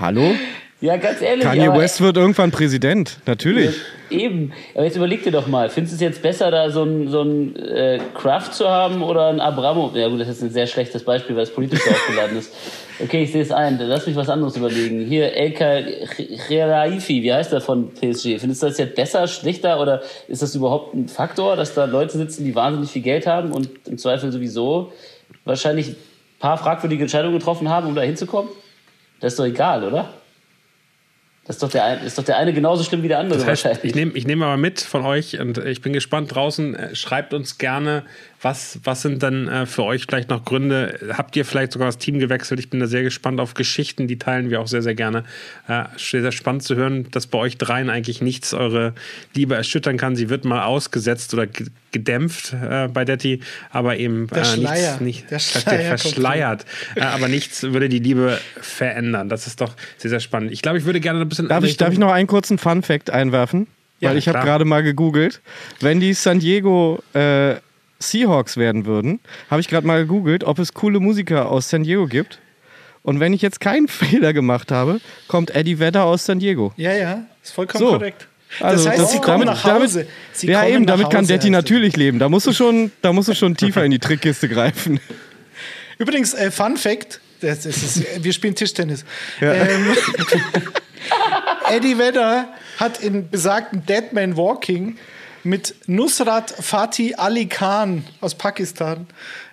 [0.00, 0.34] Hallo?
[0.80, 1.44] Ja, ganz ehrlich.
[1.44, 3.74] Kanye West wird irgendwann Präsident, natürlich.
[4.10, 4.52] Eben.
[4.74, 5.68] Aber jetzt überleg dir doch mal.
[5.70, 9.28] Findest du es jetzt besser, da so ein, so ein äh, Kraft zu haben oder
[9.28, 9.90] ein Abramo?
[9.94, 12.54] Ja, gut, das ist jetzt ein sehr schlechtes Beispiel, weil es politisch aufgeladen ist.
[13.00, 13.78] Okay, ich sehe es ein.
[13.80, 15.04] Lass mich was anderes überlegen.
[15.04, 15.80] Hier, Elka
[16.48, 18.38] Relaifi, wie heißt der von PSG?
[18.38, 22.16] Findest du das jetzt besser, schlechter oder ist das überhaupt ein Faktor, dass da Leute
[22.16, 24.92] sitzen, die wahnsinnig viel Geld haben und im Zweifel sowieso
[25.44, 25.96] wahrscheinlich ein
[26.38, 28.50] paar fragwürdige Entscheidungen getroffen haben, um da hinzukommen?
[29.20, 30.08] Das ist doch egal, oder?
[31.48, 33.48] Das ist doch der, ein- ist doch der eine genauso schlimm wie der andere Das
[33.48, 33.90] heißt, wahrscheinlich.
[33.90, 36.74] ich nehme ich nehm aber mit von euch und ich bin gespannt draußen.
[36.76, 38.04] Äh, Schreibt uns gerne,
[38.40, 40.98] was, was sind dann äh, für euch vielleicht noch Gründe?
[41.14, 42.60] Habt ihr vielleicht sogar das Team gewechselt?
[42.60, 45.24] Ich bin da sehr gespannt auf Geschichten, die teilen wir auch sehr, sehr gerne.
[45.66, 48.94] Äh, sehr, sehr spannend zu hören, dass bei euch dreien eigentlich nichts eure
[49.34, 50.14] Liebe erschüttern kann.
[50.14, 55.00] Sie wird mal ausgesetzt oder ge- gedämpft äh, bei Detti, aber eben Der äh, Schleier.
[55.00, 56.64] nichts, nicht, Der der Schleier verschleiert.
[56.94, 59.28] Äh, aber nichts würde die Liebe verändern.
[59.28, 60.52] Das ist doch sehr, sehr spannend.
[60.52, 61.48] Ich glaube, ich würde gerne ein bisschen.
[61.48, 63.66] Darf ich, darf ich noch einen kurzen Fun-Fact einwerfen?
[64.00, 65.40] Ja, Weil ich habe gerade mal gegoogelt.
[65.80, 67.56] Wenn die San Diego äh,
[67.98, 69.20] Seahawks werden würden,
[69.50, 72.38] habe ich gerade mal gegoogelt, ob es coole Musiker aus San Diego gibt.
[73.02, 76.72] Und wenn ich jetzt keinen Fehler gemacht habe, kommt Eddie Vedder aus San Diego.
[76.76, 77.92] Ja, ja, ist vollkommen So.
[77.92, 78.28] korrekt.
[78.60, 80.06] Also das heißt, das- sie kommen damit- nach Hause.
[80.32, 81.52] Sie ja, eben, damit kann Detti es.
[81.52, 82.18] natürlich leben.
[82.18, 85.00] Da musst du schon, da musst du schon tiefer in die Trickkiste greifen.
[85.98, 89.04] Übrigens, äh, Fun Fact: das, das ist, wir spielen Tischtennis.
[89.40, 89.52] Ja.
[89.52, 89.94] Ähm,
[91.70, 94.96] Eddie Vedder hat in besagten Dead Man Walking
[95.48, 99.06] mit Nusrat Fatih Ali Khan aus Pakistan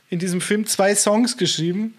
[0.09, 1.95] in diesem Film zwei Songs geschrieben.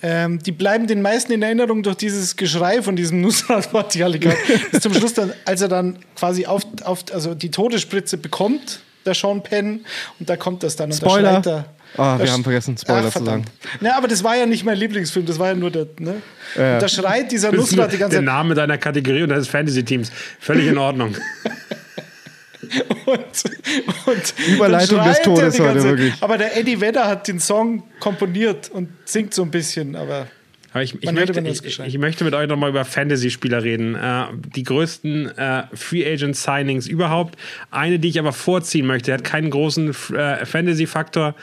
[0.00, 4.18] Ähm, die bleiben den meisten in Erinnerung durch dieses Geschrei von diesem Nusrat Fatih Ali
[4.18, 4.34] Khan.
[4.70, 9.14] Bis zum Schluss, dann, als er dann quasi auf, auf also die Todesspritze bekommt, der
[9.14, 9.84] Sean Penn,
[10.18, 10.90] und da kommt das dann.
[10.90, 11.30] Und da Spoiler.
[11.30, 11.64] schreit er.
[11.96, 13.44] Ah, wir Da haben vergessen, Spoiler Ach, zu sagen.
[13.80, 15.86] Na, aber das war ja nicht mein Lieblingsfilm, das war ja nur der.
[15.98, 16.16] Ne?
[16.54, 16.74] Ja.
[16.74, 18.26] Und da schreit dieser Nusrat die ganze der Zeit.
[18.26, 20.12] Name deiner Kategorie und deines Fantasy-Teams.
[20.38, 21.16] Völlig in Ordnung.
[23.06, 23.44] Und,
[24.06, 26.14] und Überleitung des Todes heute, wirklich.
[26.20, 30.26] Aber der Eddie Vedder hat den Song komponiert und singt so ein bisschen, aber
[30.72, 33.94] Aber ich, ich, möchte, ich, ich möchte mit euch nochmal über Fantasy-Spieler reden.
[33.94, 37.38] Äh, die größten äh, Free Agent-Signings überhaupt.
[37.70, 41.34] Eine, die ich aber vorziehen möchte, hat keinen großen äh, Fantasy-Faktor.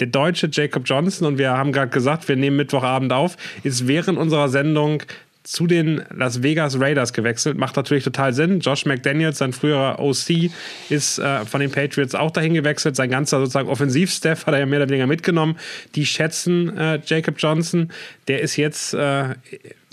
[0.00, 4.18] Der deutsche Jacob Johnson, und wir haben gerade gesagt, wir nehmen Mittwochabend auf, ist während
[4.18, 5.02] unserer Sendung
[5.46, 7.56] zu den Las Vegas Raiders gewechselt.
[7.56, 8.60] Macht natürlich total Sinn.
[8.60, 10.50] Josh McDaniels, sein früherer OC,
[10.90, 12.96] ist äh, von den Patriots auch dahin gewechselt.
[12.96, 15.56] Sein ganzer sozusagen Offensivstaff hat er ja mehr oder weniger mitgenommen.
[15.94, 17.92] Die schätzen äh, Jacob Johnson.
[18.28, 19.34] Der ist jetzt äh,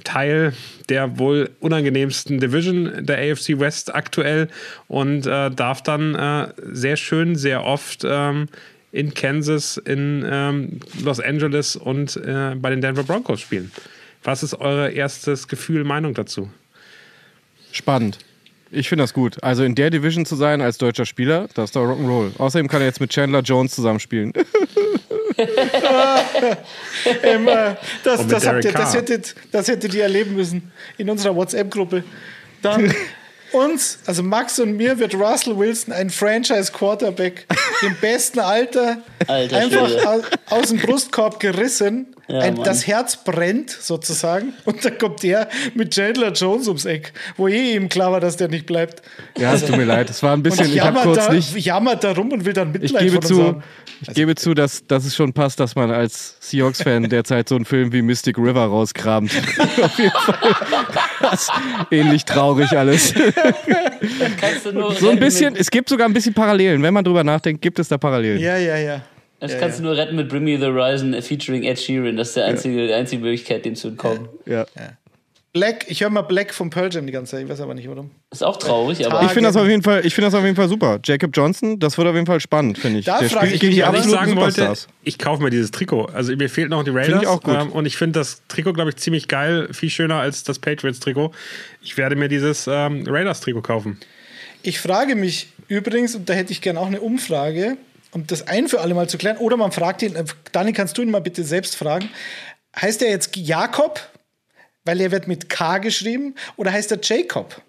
[0.03, 0.53] Teil
[0.89, 4.49] der wohl unangenehmsten Division der AFC West aktuell
[4.87, 8.47] und äh, darf dann äh, sehr schön, sehr oft ähm,
[8.91, 13.71] in Kansas, in ähm, Los Angeles und äh, bei den Denver Broncos spielen.
[14.23, 16.49] Was ist euer erstes Gefühl, Meinung dazu?
[17.71, 18.19] Spannend.
[18.71, 19.41] Ich finde das gut.
[19.43, 22.31] Also in der Division zu sein als deutscher Spieler, das ist doch Rock'n'Roll.
[22.39, 24.33] Außerdem kann er jetzt mit Chandler Jones zusammenspielen.
[27.23, 31.09] Ähm, äh, das, das, habt ihr, Derek das, hättet, das hättet ihr erleben müssen in
[31.09, 32.03] unserer WhatsApp-Gruppe.
[32.61, 32.93] Dann
[33.51, 37.47] uns, also Max und mir, wird Russell Wilson ein Franchise-Quarterback
[37.81, 38.97] im besten Alter
[39.27, 42.12] Alter einfach aus, aus dem Brustkorb gerissen.
[42.27, 44.53] Ja, ein, das Herz brennt sozusagen.
[44.65, 48.37] Und dann kommt der mit Chandler Jones ums Eck, wo eh ihm klar war, dass
[48.37, 49.01] der nicht bleibt.
[49.37, 50.09] Ja, es tut mir leid.
[50.09, 51.57] Es war ein bisschen, Und ich habe jammert, kurz da, nicht.
[51.65, 53.63] jammert da rum und will dann Ich Mitleid gebe von uns zu, haben.
[54.01, 57.65] ich gebe zu, dass, dass es schon passt, dass man als Seahawks-Fan derzeit so einen
[57.65, 59.29] Film wie Mystic River rauskramt.
[59.81, 60.55] Auf jeden Fall.
[61.21, 61.49] Das
[61.91, 63.13] ähnlich traurig alles.
[64.39, 66.81] Kannst du nur So ein bisschen, es gibt sogar ein bisschen Parallelen.
[66.81, 68.39] Wenn man drüber nachdenkt, gibt es da Parallelen.
[68.39, 69.01] Ja, ja, ja.
[69.51, 72.17] Das kannst du nur retten mit Bring Me the Horizon featuring Ed Sheeran.
[72.17, 74.27] Das ist der einzige, die einzige Möglichkeit, dem zu entkommen.
[74.45, 74.65] Ja.
[75.53, 77.87] Black, ich höre mal Black vom Pearl Jam die ganze Zeit, ich weiß aber nicht
[77.87, 78.09] warum.
[78.31, 80.55] Ist auch traurig, aber Ich finde das auf jeden Fall, ich finde das auf jeden
[80.55, 80.99] Fall super.
[81.05, 83.05] Jacob Johnson, das wird auf jeden Fall spannend, finde ich.
[83.05, 84.73] Da Der frage spielt ich gegen mich die ich absoluten sagen wollte,
[85.03, 86.05] ich kaufe mir dieses Trikot.
[86.05, 87.21] Also mir fehlt noch die Raiders.
[87.21, 87.53] ich auch gut.
[87.55, 89.67] Ähm, und ich finde das Trikot, glaube ich, ziemlich geil.
[89.71, 91.31] Viel schöner als das Patriots-Trikot.
[91.83, 93.99] Ich werde mir dieses ähm, Raiders-Trikot kaufen.
[94.63, 97.77] Ich frage mich übrigens, und da hätte ich gerne auch eine Umfrage,
[98.13, 100.97] um das ein für alle Mal zu klären, oder man fragt ihn, äh, Dani, kannst
[100.97, 102.09] du ihn mal bitte selbst fragen,
[102.79, 103.99] heißt er jetzt Jakob,
[104.85, 107.61] weil er wird mit K geschrieben, oder heißt er Jacob?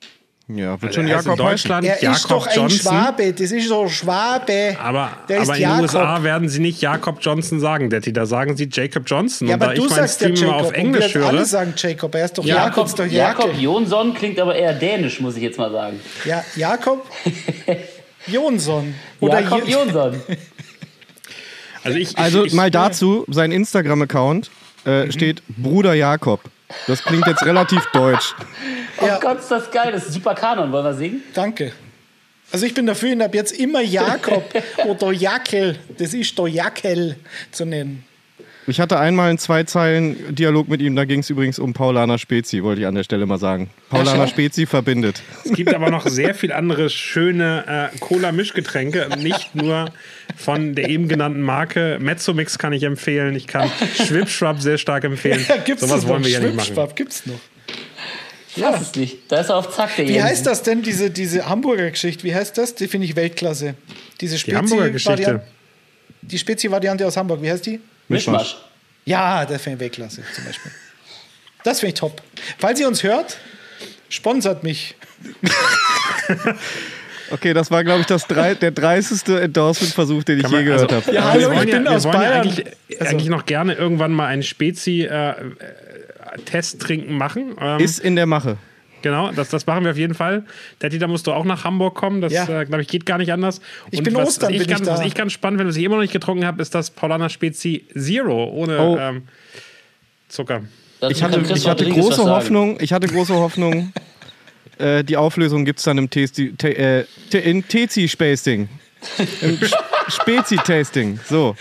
[0.47, 1.36] Ja, wird Also schon in Jakob heißen.
[1.47, 2.78] Deutschland Er Jakob ist doch ein Johnson.
[2.80, 4.76] Schwabe, das ist so Schwabe.
[4.78, 5.80] Aber, der ist aber in den.
[5.80, 8.12] USA werden sie nicht Jakob Johnson sagen, Detti.
[8.12, 9.49] Da sagen sie Jacob Johnson.
[9.49, 10.66] ja, und da aber du ich sagst ja Stream Jacob.
[10.66, 13.45] auf Englisch wir alle höre, sagen Jacob, er ist doch Jakob, Jakob, ist doch Jakob
[13.47, 13.59] Jakob.
[13.59, 15.99] Jonsson klingt aber eher dänisch, muss ich jetzt mal sagen.
[16.26, 17.07] Ja, Jakob
[18.27, 18.95] Jonsson.
[19.20, 20.20] Oder Jakob Jonsson.
[21.85, 24.51] also ich, Also ich, mal dazu, sein Instagram-Account
[24.85, 26.41] äh, steht Bruder Jakob.
[26.87, 28.35] Das klingt jetzt relativ deutsch.
[29.01, 29.18] Oh Ja.
[29.18, 29.91] Gott, ist das geil.
[29.91, 30.70] Das ist ein super Kanon.
[30.70, 31.20] Wollen wir singen?
[31.35, 31.72] Danke.
[32.53, 34.45] Also ich bin dafür, ihn ab jetzt immer Jakob
[34.87, 37.16] oder Jackel, das ist der Jackel
[37.51, 38.05] zu nennen.
[38.67, 42.19] Ich hatte einmal einen zwei Zeilen Dialog mit ihm, da ging es übrigens um Paulaner
[42.19, 43.69] Spezi, wollte ich an der Stelle mal sagen.
[43.91, 45.23] Paulaner Spezi verbindet.
[45.45, 49.93] Es gibt aber noch sehr viel andere schöne äh, Cola-Mischgetränke, nicht nur
[50.37, 51.99] von der eben genannten Marke.
[52.01, 53.37] Mezzomix kann ich empfehlen.
[53.37, 53.71] Ich kann
[54.07, 55.45] Schwipschwab sehr stark empfehlen.
[55.47, 56.93] Ja, gibt's Sowas das wollen wir ja nicht machen.
[56.95, 57.35] Gibt's noch.
[58.57, 59.19] Ich weiß es nicht.
[59.31, 60.29] Da ist er auf Zack, der Wie Jensen.
[60.29, 62.25] heißt das denn, diese, diese Hamburger Geschichte?
[62.25, 62.75] Wie heißt das?
[62.77, 63.75] Die finde ich Weltklasse.
[64.21, 65.23] Diese Die Hamburger Geschichte.
[65.23, 65.55] Spezi-Variante
[66.23, 67.81] die Spezi-Variante aus Hamburg, wie heißt die?
[68.09, 68.57] Mischmasch.
[69.07, 70.71] Ja, das finde ich Weltklasse zum Beispiel.
[71.63, 72.21] Das finde ich top.
[72.59, 73.39] Falls ihr uns hört,
[74.09, 74.95] sponsert mich.
[77.31, 80.67] Okay, das war, glaube ich, das drei, der dreisteste Endorsement-Versuch, den ich Kann je man-
[80.67, 81.17] gehört also- habe.
[81.17, 82.43] Ja, hallo, ich bin wir aus Bayern.
[82.43, 82.67] eigentlich,
[83.01, 87.57] Also- eigentlich noch gerne irgendwann mal einen Spezi-Testtrinken machen.
[87.59, 88.59] Ähm, Ist in der Mache.
[89.05, 90.45] Genau, das, das machen wir auf jeden Fall.
[90.81, 92.23] Detti, da musst du auch nach Hamburg kommen.
[92.23, 92.49] Das, Ja.
[92.63, 93.61] äh, glaube ich, geht gar nicht anders.
[93.91, 94.95] Ich bin was, Ostern, was ich bin ich ganz, da.
[94.95, 97.29] Was ich ganz spannend finde, was ich immer noch nicht getrunken habe, ist das Paulaner
[97.29, 98.97] Spezi Zero ohne Oh.
[98.99, 99.23] ähm,
[100.29, 100.63] Zucker.
[101.11, 102.25] Ich hatte, ich hatte große.
[102.25, 103.93] Hoffnung, ich hatte große Hoffnung,
[104.79, 108.69] äh, die Auflösung gibt es dann im Testi- te, äh, te, in Tezi-Spacing.
[109.43, 109.59] Im
[110.09, 111.21] Spezi-Tasting.
[111.29, 111.57] So.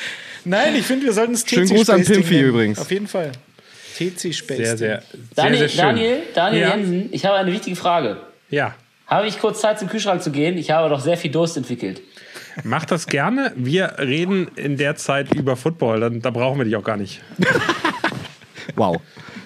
[0.46, 2.80] Nein, ich finde, wir sollten es Schönen Gruß an Pimpfi übrigens.
[2.80, 3.34] Auf jeden Fall.
[3.96, 4.58] TC Space.
[4.58, 5.04] Sehr, sehr, sehr,
[5.36, 5.78] Daniel, sehr schön.
[5.80, 6.76] Daniel, Daniel Ja.
[6.76, 8.18] Jensen, ich habe eine wichtige Frage.
[8.50, 8.76] Ja,
[9.08, 10.58] Habe ich kurz Zeit zum Kühlschrank zu gehen?
[10.58, 12.02] Ich habe doch sehr viel Durst entwickelt.
[12.64, 13.52] mach das gerne.
[13.56, 16.00] Wir reden in der Zeit über Football.
[16.00, 17.22] Dann, da brauchen wir dich auch gar nicht.
[18.76, 18.98] Wow.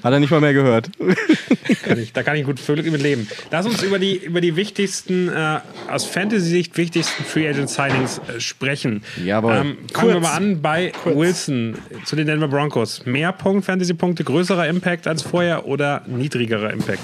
[0.08, 0.90] Hat er nicht mal mehr gehört.
[1.84, 3.28] Kann ich, da kann ich gut völlig mit leben.
[3.52, 8.40] Lass uns über die, über die wichtigsten, äh, aus Fantasy-Sicht wichtigsten Free Agent Signings äh,
[8.40, 9.04] sprechen.
[9.22, 9.54] Jawohl.
[9.54, 10.24] Ähm, fangen wir Kurz.
[10.24, 13.06] mal an bei Wilson zu den Denver Broncos.
[13.06, 17.02] Mehr Punkt, Fantasy-Punkte, größerer Impact als vorher oder niedrigerer Impact?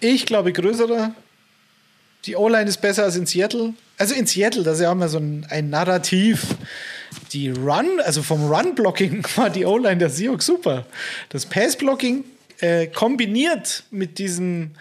[0.00, 1.14] Ich glaube, größerer.
[2.24, 3.74] Die O-Line ist besser als in Seattle.
[3.98, 6.46] Also in Seattle, da haben wir so ein, ein Narrativ.
[7.32, 10.86] Die Run, also vom Run-Blocking war die O-Line der Seahawks super.
[11.28, 12.24] Das Pass-Blocking
[12.60, 14.72] äh, kombiniert mit diesem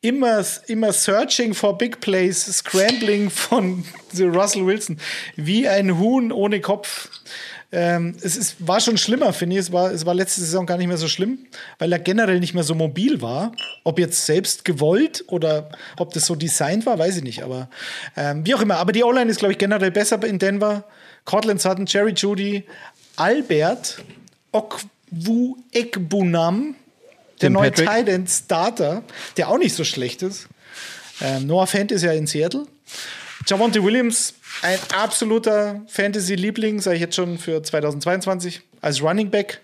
[0.00, 3.84] immer, immer Searching for Big Plays, Scrambling von
[4.18, 4.98] Russell Wilson,
[5.36, 7.08] wie ein Huhn ohne Kopf.
[7.72, 9.60] Ähm, es ist, war schon schlimmer, finde ich.
[9.60, 11.38] Es war, es war letzte Saison gar nicht mehr so schlimm,
[11.78, 13.52] weil er generell nicht mehr so mobil war.
[13.84, 17.44] Ob jetzt selbst gewollt oder ob das so designt war, weiß ich nicht.
[17.44, 17.68] Aber
[18.16, 18.78] ähm, wie auch immer.
[18.78, 20.84] Aber die O-Line ist, glaube ich, generell besser in Denver.
[21.24, 22.64] Cortland Sutton, Jerry Judy,
[23.16, 24.02] Albert,
[24.52, 26.74] Okwu Ekbunam,
[27.40, 29.02] der Tim neue End Starter,
[29.36, 30.48] der auch nicht so schlecht ist.
[31.20, 32.66] Ähm, Noah Fant ist ja in Seattle.
[33.46, 39.60] Javonte Williams, ein absoluter Fantasy-Liebling, sage ich jetzt schon für 2022, als Running Back.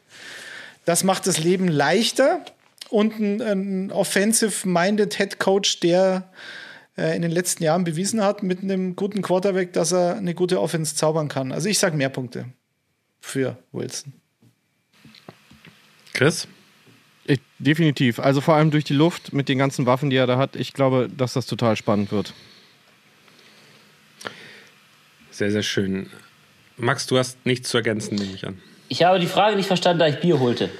[0.85, 2.45] Das macht das Leben leichter.
[2.89, 6.31] Und ein, ein offensive-minded Head Coach, der
[6.97, 10.95] in den letzten Jahren bewiesen hat, mit einem guten Quarterback, dass er eine gute Offense
[10.97, 11.53] zaubern kann.
[11.53, 12.47] Also ich sage mehr Punkte
[13.21, 14.15] für Wilson.
[16.15, 16.49] Chris?
[17.25, 18.19] Ich, definitiv.
[18.19, 20.57] Also vor allem durch die Luft mit den ganzen Waffen, die er da hat.
[20.57, 22.33] Ich glaube, dass das total spannend wird.
[25.31, 26.09] Sehr, sehr schön.
[26.79, 28.63] Max, du hast nichts zu ergänzen, nehme ich an.
[28.89, 30.71] Ich habe die Frage nicht verstanden, da ich Bier holte.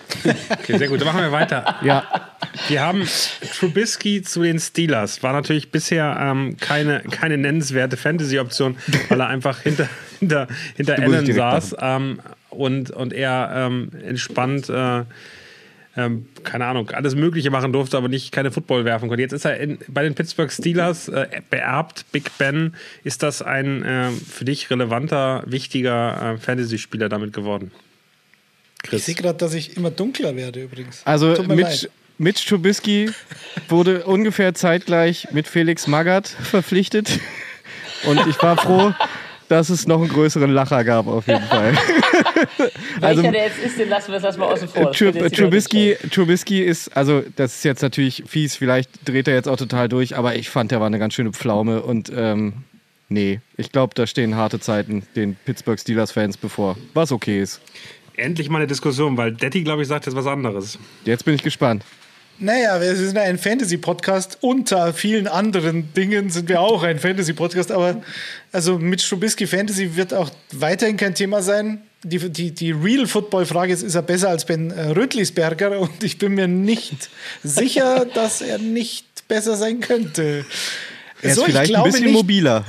[0.49, 1.01] Okay, sehr gut.
[1.01, 1.77] Dann machen wir weiter.
[1.83, 2.05] Ja,
[2.69, 3.07] Wir haben
[3.59, 5.23] Trubisky zu den Steelers.
[5.23, 8.77] War natürlich bisher ähm, keine, keine nennenswerte Fantasy-Option,
[9.09, 9.89] weil er einfach hinter,
[10.19, 15.03] hinter, hinter Allen saß ähm, und, und er ähm, entspannt, äh,
[15.97, 19.23] ähm, keine Ahnung, alles Mögliche machen durfte, aber nicht keine Football werfen konnte.
[19.23, 22.05] Jetzt ist er in, bei den Pittsburgh Steelers äh, beerbt.
[22.13, 27.71] Big Ben, ist das ein äh, für dich relevanter, wichtiger äh, Fantasy-Spieler damit geworden?
[28.91, 31.03] Ich sehe gerade, dass ich immer dunkler werde übrigens.
[31.05, 31.91] also Tut mir Mitch, leid.
[32.19, 33.11] Mitch Trubisky
[33.69, 37.21] wurde ungefähr zeitgleich mit Felix Magath verpflichtet.
[38.05, 38.93] Und ich war froh,
[39.49, 41.75] dass es noch einen größeren Lacher gab, auf jeden Fall.
[43.01, 44.87] Also- Welcher der jetzt ist, den lassen wir jetzt erstmal außen vor.
[44.87, 49.49] Das Trub, Trubisky, Trubisky ist, also das ist jetzt natürlich fies, vielleicht dreht er jetzt
[49.49, 52.55] auch total durch, aber ich fand, der war eine ganz schöne Pflaume und ähm,
[53.09, 57.61] nee, ich glaube, da stehen harte Zeiten den Pittsburgh Steelers-Fans bevor, was okay ist.
[58.17, 60.79] Endlich mal eine Diskussion, weil Detti, glaube ich, sagt jetzt was anderes.
[61.05, 61.85] Jetzt bin ich gespannt.
[62.39, 64.39] Naja, wir sind ein Fantasy-Podcast.
[64.43, 67.73] Unter vielen anderen Dingen sind wir auch ein Fantasy-Podcast.
[67.73, 68.03] Aber
[68.53, 71.83] also mit Strubisky Fantasy wird auch weiterhin kein Thema sein.
[72.03, 75.81] Die, die, die Real-Football-Frage ist, ist er besser als Ben äh, Rötlisberger?
[75.81, 77.09] Und ich bin mir nicht
[77.43, 80.45] sicher, dass er nicht besser sein könnte.
[81.23, 82.65] Er ist So, ich vielleicht ein bisschen nicht- mobiler.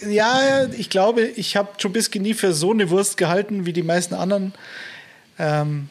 [0.00, 3.82] Ich, ja, ich glaube, ich habe Trubisky nie für so eine Wurst gehalten wie die
[3.82, 4.52] meisten anderen.
[5.38, 5.88] Ähm,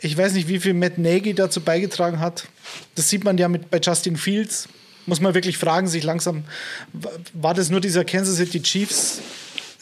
[0.00, 2.46] ich weiß nicht, wie viel Matt Nagy dazu beigetragen hat.
[2.94, 4.68] Das sieht man ja mit, bei Justin Fields.
[5.06, 6.44] Muss man wirklich fragen, sich langsam,
[6.92, 9.20] wa- war das nur dieser Kansas City Chiefs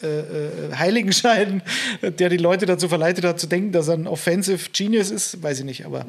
[0.01, 1.61] äh, äh, Heiligenschein,
[2.01, 5.41] der die Leute dazu verleitet hat, zu denken, dass er ein Offensive Genius ist?
[5.43, 6.05] Weiß ich nicht, aber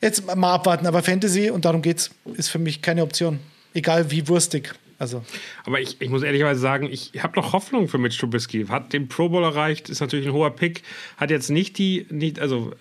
[0.00, 0.86] jetzt mal abwarten.
[0.86, 3.38] Aber Fantasy, und darum geht's, ist für mich keine Option.
[3.76, 4.74] Egal wie wurstig.
[4.98, 5.22] Also.
[5.66, 8.64] Aber ich, ich muss ehrlicherweise sagen, ich habe noch Hoffnung für Mitch Trubisky.
[8.66, 10.82] Hat den Pro Bowl erreicht, ist natürlich ein hoher Pick.
[11.18, 12.72] Hat jetzt nicht die, nicht, also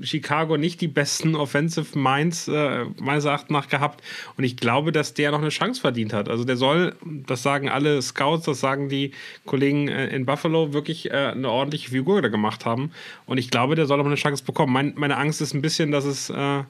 [0.00, 4.02] Chicago nicht die besten Offensive Minds äh, meines Erachtens nach gehabt.
[4.38, 6.30] Und ich glaube, dass der noch eine Chance verdient hat.
[6.30, 9.10] Also der soll, das sagen alle Scouts, das sagen die
[9.44, 12.90] Kollegen äh, in Buffalo, wirklich äh, eine ordentliche Figur da gemacht haben.
[13.26, 14.72] Und ich glaube, der soll noch eine Chance bekommen.
[14.72, 16.62] Mein, meine Angst ist ein bisschen, dass es äh,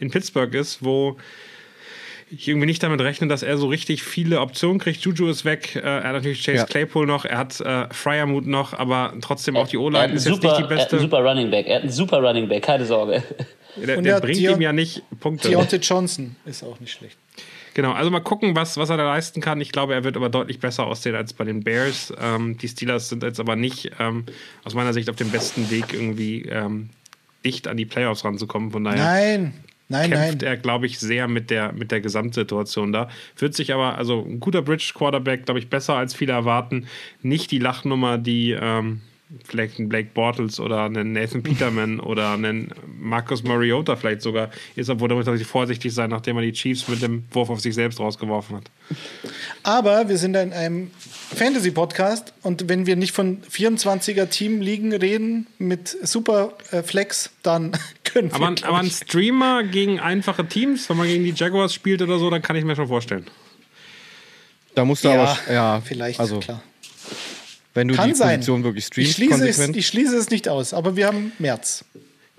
[0.00, 1.16] in Pittsburgh ist, wo
[2.30, 5.00] ich irgendwie nicht damit rechne, dass er so richtig viele Optionen kriegt.
[5.00, 6.64] Juju ist weg, äh, er hat natürlich Chase Ja.
[6.66, 10.48] Claypool noch, er hat äh, Fryermuth noch, aber trotzdem auch die O-Line ist jetzt super,
[10.48, 10.98] nicht die Er hat einen beste.
[11.00, 11.66] super Running Back.
[11.66, 13.22] Er hat einen super Running Back, keine Sorge.
[13.76, 15.48] Der, der er- bringt Deon- ihm ja nicht Punkte.
[15.48, 17.16] Deontay Johnson ist auch nicht schlecht.
[17.74, 19.60] Genau, also mal gucken, was, was er da leisten kann.
[19.60, 22.12] Ich glaube, er wird aber deutlich besser aussehen als bei den Bears.
[22.20, 24.24] Ähm, die Steelers sind jetzt aber nicht ähm,
[24.64, 26.90] aus meiner Sicht auf dem besten Weg, irgendwie ähm,
[27.44, 28.72] dicht an die Playoffs ranzukommen.
[28.72, 29.54] Von daher Nein,
[29.88, 30.50] nein, kämpft nein.
[30.50, 33.08] er, glaube ich, sehr mit der, mit der Gesamtsituation da.
[33.36, 36.86] Wird sich aber, also ein guter Bridge-Quarterback, glaube ich, besser als viele erwarten.
[37.22, 39.00] Nicht die Lachnummer, die ähm,
[39.44, 44.88] vielleicht ein Blake Bortles oder einen Nathan Peterman oder einen Marcus Mariota vielleicht sogar ist,
[44.88, 48.00] obwohl da muss vorsichtig sein, nachdem er die Chiefs mit dem Wurf auf sich selbst
[48.00, 48.70] rausgeworfen hat.
[49.62, 50.90] Aber wir sind in einem
[51.34, 57.72] Fantasy-Podcast und wenn wir nicht von 24er-Team-Ligen reden mit Super äh, Flex, dann
[58.20, 58.46] können wir.
[58.46, 62.02] Aber, glaub aber ein ich- Streamer gegen einfache Teams, wenn man gegen die Jaguars spielt
[62.02, 63.26] oder so, dann kann ich mir schon vorstellen.
[64.74, 66.62] Da musst du ja, aber, ja, vielleicht, also klar.
[67.74, 68.36] wenn du Kann die sein.
[68.36, 71.84] Position wirklich Ich streamst, schließe, es, ich schließe es nicht aus, aber wir haben März.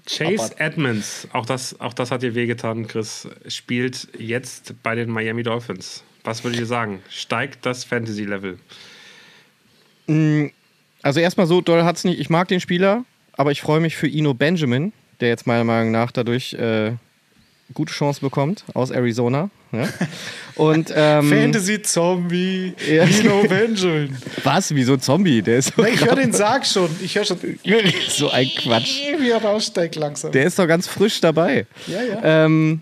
[0.07, 0.57] Chase.
[0.57, 6.03] Edmonds, auch das, auch das hat dir wehgetan, Chris, spielt jetzt bei den Miami Dolphins.
[6.23, 7.01] Was würdet ihr sagen?
[7.09, 8.57] Steigt das Fantasy-Level?
[11.01, 12.19] Also erstmal so doll hat's nicht.
[12.19, 15.91] Ich mag den Spieler, aber ich freue mich für Ino Benjamin, der jetzt meiner Meinung
[15.91, 16.93] nach dadurch äh,
[17.73, 19.49] gute Chance bekommt aus Arizona.
[19.71, 19.87] Ja?
[20.55, 23.05] Und ähm, Fantasy Zombie, Ja.
[23.05, 24.17] Nino Benjamin.
[24.43, 24.73] was?
[24.73, 25.41] Wie so ein Zombie?
[25.41, 26.89] Der ist so, Ich höre den Sarg schon.
[27.01, 27.37] Ich höre schon,
[28.09, 28.99] so ein Quatsch.
[29.19, 30.31] wie er raussteigt langsam.
[30.31, 31.65] Der ist doch ganz frisch dabei.
[31.87, 32.45] ja, ja.
[32.45, 32.81] Ähm,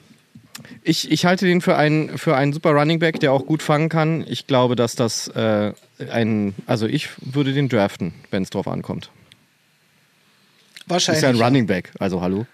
[0.84, 3.90] ich, ich halte den für einen, für einen super Running Back, der auch gut fangen
[3.90, 4.26] kann.
[4.28, 5.74] Ich glaube, dass das äh,
[6.10, 6.56] ein.
[6.66, 9.12] Also, ich würde den draften, wenn es drauf ankommt.
[10.88, 11.24] Wahrscheinlich.
[11.24, 12.46] Ist ja ein Running Back, also hallo.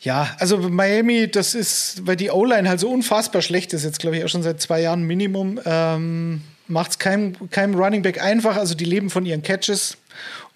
[0.00, 4.18] Ja, also Miami, das ist, weil die O-Line halt so unfassbar schlecht ist, jetzt glaube
[4.18, 8.56] ich auch schon seit zwei Jahren Minimum, ähm, macht es keinem, keinem Running Back einfach.
[8.56, 9.96] Also die leben von ihren Catches.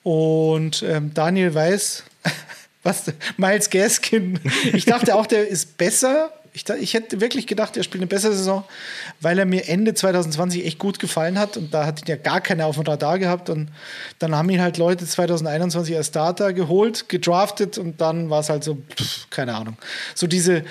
[0.03, 2.05] Und ähm, Daniel weiß,
[2.83, 3.05] was
[3.37, 4.39] Miles Gaskin,
[4.73, 6.33] ich dachte auch, der ist besser.
[6.61, 8.65] Ich, ich hätte wirklich gedacht, er spielt eine bessere Saison,
[9.21, 12.41] weil er mir Ende 2020 echt gut gefallen hat und da hat ihn ja gar
[12.41, 13.71] keiner auf dem Radar gehabt und
[14.19, 18.65] dann haben ihn halt Leute 2021 als Starter geholt, gedraftet und dann war es halt
[18.65, 19.77] so, pff, keine Ahnung.
[20.15, 20.65] So diese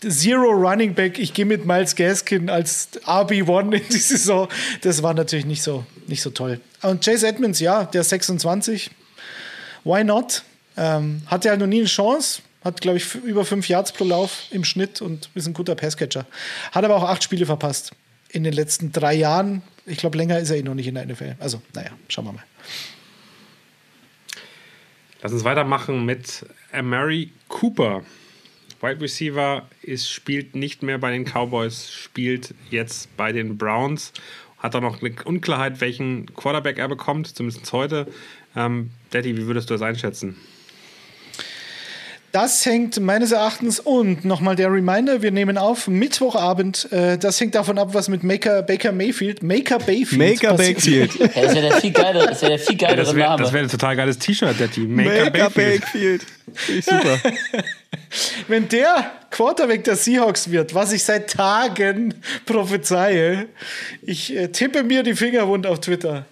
[0.00, 4.48] Zero Running Back, ich gehe mit Miles Gaskin als RB1 in die Saison,
[4.82, 6.60] das war natürlich nicht so, nicht so toll.
[6.82, 8.90] Und Chase Edmonds, ja, der ist 26,
[9.84, 10.42] why not?
[10.76, 12.42] Ähm, hatte halt noch nie eine Chance.
[12.64, 16.26] Hat, glaube ich, über fünf Yards pro Lauf im Schnitt und ist ein guter Passcatcher.
[16.70, 17.92] Hat aber auch acht Spiele verpasst
[18.28, 19.62] in den letzten drei Jahren.
[19.84, 21.36] Ich glaube, länger ist er eh noch nicht in der NFL.
[21.38, 22.44] Also, naja, schauen wir mal.
[25.22, 28.02] Lass uns weitermachen mit Amari Cooper.
[28.80, 34.12] Wide Receiver ist, spielt nicht mehr bei den Cowboys, spielt jetzt bei den Browns.
[34.58, 38.08] Hat auch noch eine Unklarheit, welchen Quarterback er bekommt, zumindest heute.
[38.56, 40.36] Ähm, Daddy, wie würdest du das einschätzen?
[42.32, 46.90] Das hängt meines Erachtens und nochmal der Reminder, wir nehmen auf Mittwochabend.
[46.90, 50.56] Äh, das hängt davon ab, was mit Maker, Baker Mayfield, Maker Bayfield Maker.
[50.62, 53.42] Ja, das wäre der viel geilere, das wär der viel geilere Das wäre Name.
[53.42, 54.80] das wär ein total geiles T-Shirt, Daddy.
[54.80, 56.22] Maker, Maker Bayfield.
[56.68, 57.18] Ich super.
[58.48, 62.14] Wenn der Quarterback der Seahawks wird, was ich seit Tagen
[62.46, 63.46] prophezeie,
[64.00, 66.24] ich äh, tippe mir die Finger wund auf Twitter.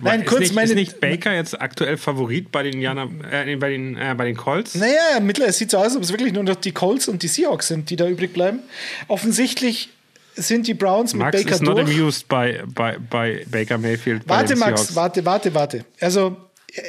[0.00, 0.70] Nein, ist kurz nicht, meine.
[0.70, 4.36] Ist nicht Baker jetzt aktuell Favorit bei den, Jana, äh, bei den, äh, bei den
[4.36, 4.74] Colts?
[4.74, 7.22] Naja, mittlerweile es sieht so aus, als ob es wirklich nur noch die Colts und
[7.22, 8.60] die Seahawks sind, die da übrig bleiben.
[9.08, 9.90] Offensichtlich
[10.34, 11.90] sind die Browns mit Max Baker is not durch.
[11.90, 14.26] amused bei, bei, bei Baker Mayfield.
[14.26, 15.84] Bei Warte, Max, warte, warte, warte.
[16.00, 16.36] Also,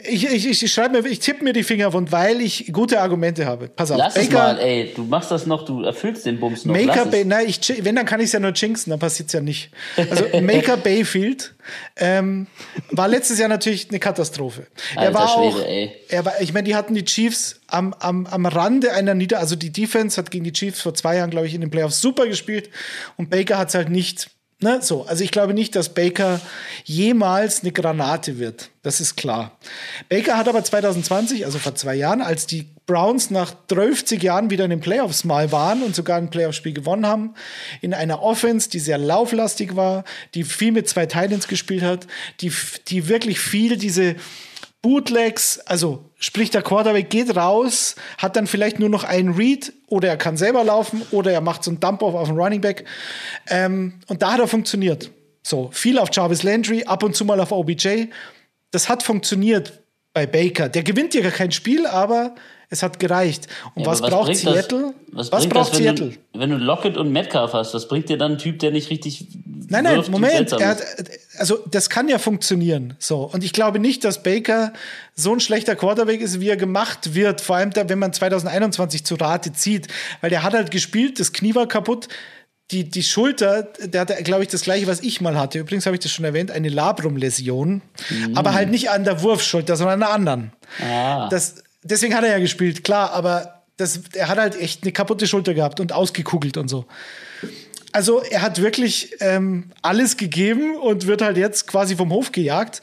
[0.05, 3.01] ich, ich, ich, ich schreibe mir, ich tippe mir die Finger wund, weil ich gute
[3.01, 3.67] Argumente habe.
[3.67, 3.97] Pass auf.
[3.97, 4.93] Lass es Baker, mal, ey.
[4.95, 6.73] Du machst das noch, du erfüllst den Bums noch.
[6.73, 7.27] Maker Bay, es.
[7.27, 9.71] nein, ich, wenn, dann kann ich es ja nur jinxen, dann passiert es ja nicht.
[9.97, 11.53] Also Maker Bayfield
[11.97, 12.47] ähm,
[12.91, 14.67] war letztes Jahr natürlich eine Katastrophe.
[14.95, 15.91] er Alter war auch, Schwede, ey.
[16.07, 19.57] er war, ich meine, die hatten die Chiefs am, am, am Rande einer Nieder, also
[19.57, 22.25] die Defense hat gegen die Chiefs vor zwei Jahren, glaube ich, in den Playoffs super
[22.27, 22.69] gespielt
[23.17, 24.29] und Baker hat es halt nicht.
[24.63, 26.39] Ne, so, also ich glaube nicht, dass Baker
[26.85, 28.69] jemals eine Granate wird.
[28.81, 29.57] Das ist klar.
[30.07, 34.63] Baker hat aber 2020, also vor zwei Jahren, als die Browns nach 12 Jahren wieder
[34.63, 37.33] in den Playoffs mal waren und sogar ein Playoffs-Spiel gewonnen haben,
[37.81, 42.07] in einer Offense, die sehr lauflastig war, die viel mit zwei Titans gespielt hat,
[42.39, 42.53] die,
[42.87, 44.15] die wirklich viel diese
[44.83, 50.09] Bootlegs, also sprich der Quarterback geht raus, hat dann vielleicht nur noch einen Read oder
[50.09, 52.83] er kann selber laufen oder er macht so einen Dump-Off auf den Running Back.
[53.47, 55.09] Ähm, und da hat er funktioniert.
[55.41, 58.07] So, viel auf Jarvis Landry, ab und zu mal auf OBJ.
[58.71, 59.82] Das hat funktioniert
[60.13, 60.69] bei Baker.
[60.69, 62.35] Der gewinnt ja gar kein Spiel, aber
[62.69, 63.47] es hat gereicht.
[63.75, 64.93] Und Ja, was, aber braucht Seattle?
[65.07, 66.17] Das, was, was braucht das, wenn Seattle?
[66.33, 68.89] Du, wenn du Lockett und Metcalf hast, was bringt dir dann ein Typ, der nicht
[68.89, 69.27] richtig.
[69.69, 70.51] Nein, nein, Moment.
[70.51, 70.83] hat,
[71.37, 72.95] also das kann ja funktionieren.
[72.99, 73.29] So.
[73.31, 74.73] Und ich glaube nicht, dass Baker
[75.15, 77.41] so ein schlechter Quarterback ist, wie er gemacht wird.
[77.41, 79.87] Vor allem, da, wenn man 2021 zu Rate zieht.
[80.21, 82.07] Weil der hat halt gespielt, das Knie war kaputt.
[82.71, 85.59] Die, die Schulter, der hatte, glaube ich, das gleiche, was ich mal hatte.
[85.59, 87.81] Übrigens habe ich das schon erwähnt, eine Labrum-Läsion.
[88.35, 90.53] Aber halt nicht an der Wurfschulter, sondern an der anderen.
[90.81, 91.27] Ah.
[91.29, 95.27] Das, deswegen hat er ja gespielt, klar, aber das, er hat halt echt eine kaputte
[95.27, 96.85] Schulter gehabt und ausgekugelt und so.
[97.91, 102.81] Also er hat wirklich ähm, alles gegeben und wird halt jetzt quasi vom Hof gejagt.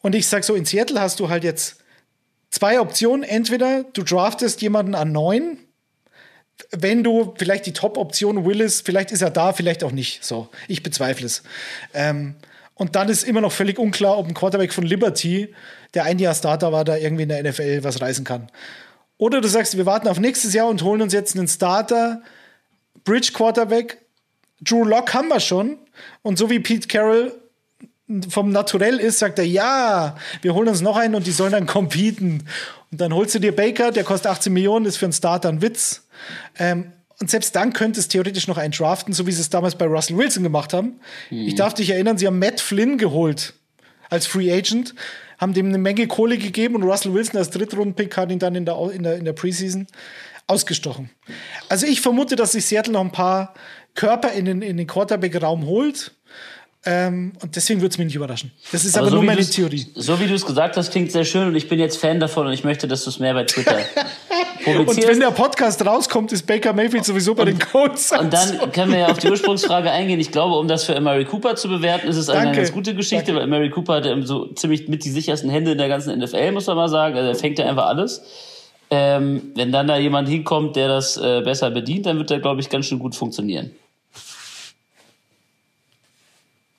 [0.00, 1.76] Und ich sag so, in Seattle hast du halt jetzt
[2.50, 3.22] zwei Optionen.
[3.22, 5.58] Entweder du draftest jemanden an neun,
[6.70, 10.24] wenn du vielleicht die Top-Option Willis, vielleicht ist er da, vielleicht auch nicht.
[10.24, 11.42] So, ich bezweifle es.
[11.94, 12.34] Ähm,
[12.74, 15.54] und dann ist immer noch völlig unklar, ob ein Quarterback von Liberty,
[15.94, 18.50] der ein Jahr Starter war, da irgendwie in der NFL was reißen kann.
[19.16, 22.22] Oder du sagst, wir warten auf nächstes Jahr und holen uns jetzt einen Starter,
[23.04, 23.98] Bridge Quarterback.
[24.60, 25.78] Drew Lock haben wir schon.
[26.22, 27.32] Und so wie Pete Carroll
[28.30, 31.66] vom Naturell ist, sagt er, ja, wir holen uns noch einen und die sollen dann
[31.66, 32.44] competen.
[32.90, 35.60] Und dann holst du dir Baker, der kostet 18 Millionen, ist für einen Starter ein
[35.60, 36.06] Witz.
[36.58, 39.74] Ähm, und selbst dann könnte es theoretisch noch einen draften, so wie sie es damals
[39.74, 41.00] bei Russell Wilson gemacht haben.
[41.46, 43.54] Ich darf dich erinnern, sie haben Matt Flynn geholt.
[44.08, 44.94] als Free Agent,
[45.38, 48.64] haben dem eine Menge Kohle gegeben und Russell Wilson als Drittrunden-Pick hat ihn dann in
[48.64, 49.86] der, in der, in der Preseason
[50.46, 51.10] ausgestochen.
[51.68, 53.54] Also ich vermute, dass sich Seattle noch ein paar
[53.94, 56.12] Körper in den, in den Quarterback-Raum holt.
[56.86, 58.52] Ähm, und deswegen würde es mich nicht überraschen.
[58.70, 59.86] Das ist aber, nur wie meine du's- Theorie.
[59.96, 62.46] So wie du es gesagt hast, klingt sehr schön und ich bin jetzt Fan davon
[62.46, 63.76] und ich möchte, dass du es mehr bei Twitter
[64.66, 65.08] Und publizierst.
[65.08, 68.12] wenn der Podcast rauskommt, ist Baker Mayfield sowieso bei den Colts.
[68.12, 70.20] Und dann können wir ja auf die Ursprungsfrage eingehen.
[70.20, 72.58] Ich glaube, um das für Mary Cooper zu bewerten, ist es eine Danke.
[72.58, 75.78] ganz gute Geschichte, weil Mary Cooper hat ja so ziemlich mit die sichersten Hände in
[75.78, 77.16] der ganzen NFL, muss man mal sagen.
[77.16, 78.22] Also er fängt ja einfach alles.
[78.90, 82.60] Ähm, wenn dann da jemand hinkommt, der das äh, besser bedient, dann wird der, glaube
[82.60, 83.70] ich, ganz schön gut funktionieren.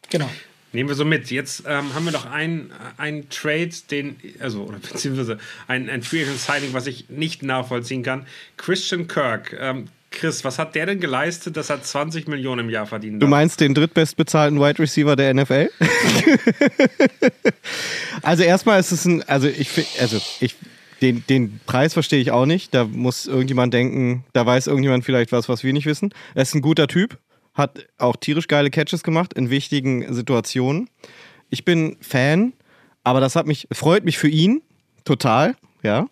[0.10, 0.30] Genau.
[0.72, 1.32] Nehmen wir so mit.
[1.32, 6.24] Jetzt ähm, haben wir noch einen, einen Trade, den, also, oder beziehungsweise ein, ein Free
[6.24, 8.28] Agent Signing, was ich nicht nachvollziehen kann.
[8.58, 9.56] Christian Kirk.
[9.60, 13.28] Ähm, Chris, was hat der denn geleistet, dass er 20 Millionen im Jahr verdient Du
[13.28, 15.70] meinst den drittbestbezahlten Wide Receiver der NFL?
[18.24, 20.56] also erstmal ist es ein, also ich also ich
[21.02, 22.74] den, den Preis verstehe ich auch nicht.
[22.74, 26.14] Da muss irgendjemand denken, da weiß irgendjemand vielleicht was, was wir nicht wissen.
[26.34, 27.18] Er ist ein guter Typ,
[27.54, 30.90] hat auch tierisch geile Catches gemacht in wichtigen Situationen.
[31.50, 32.54] Ich bin Fan,
[33.04, 34.62] aber das hat mich, freut mich für ihn
[35.04, 36.08] total, ja.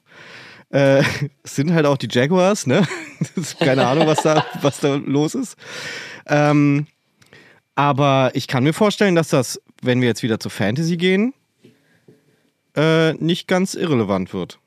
[0.70, 1.04] Äh,
[1.44, 2.86] es sind halt auch die Jaguars, ne?
[3.60, 5.56] Keine Ahnung, was da, was da los ist.
[6.26, 6.88] Ähm,
[7.76, 11.34] aber ich kann mir vorstellen, dass das, wenn wir jetzt wieder zur Fantasy gehen,
[12.76, 14.60] äh, nicht ganz irrelevant wird.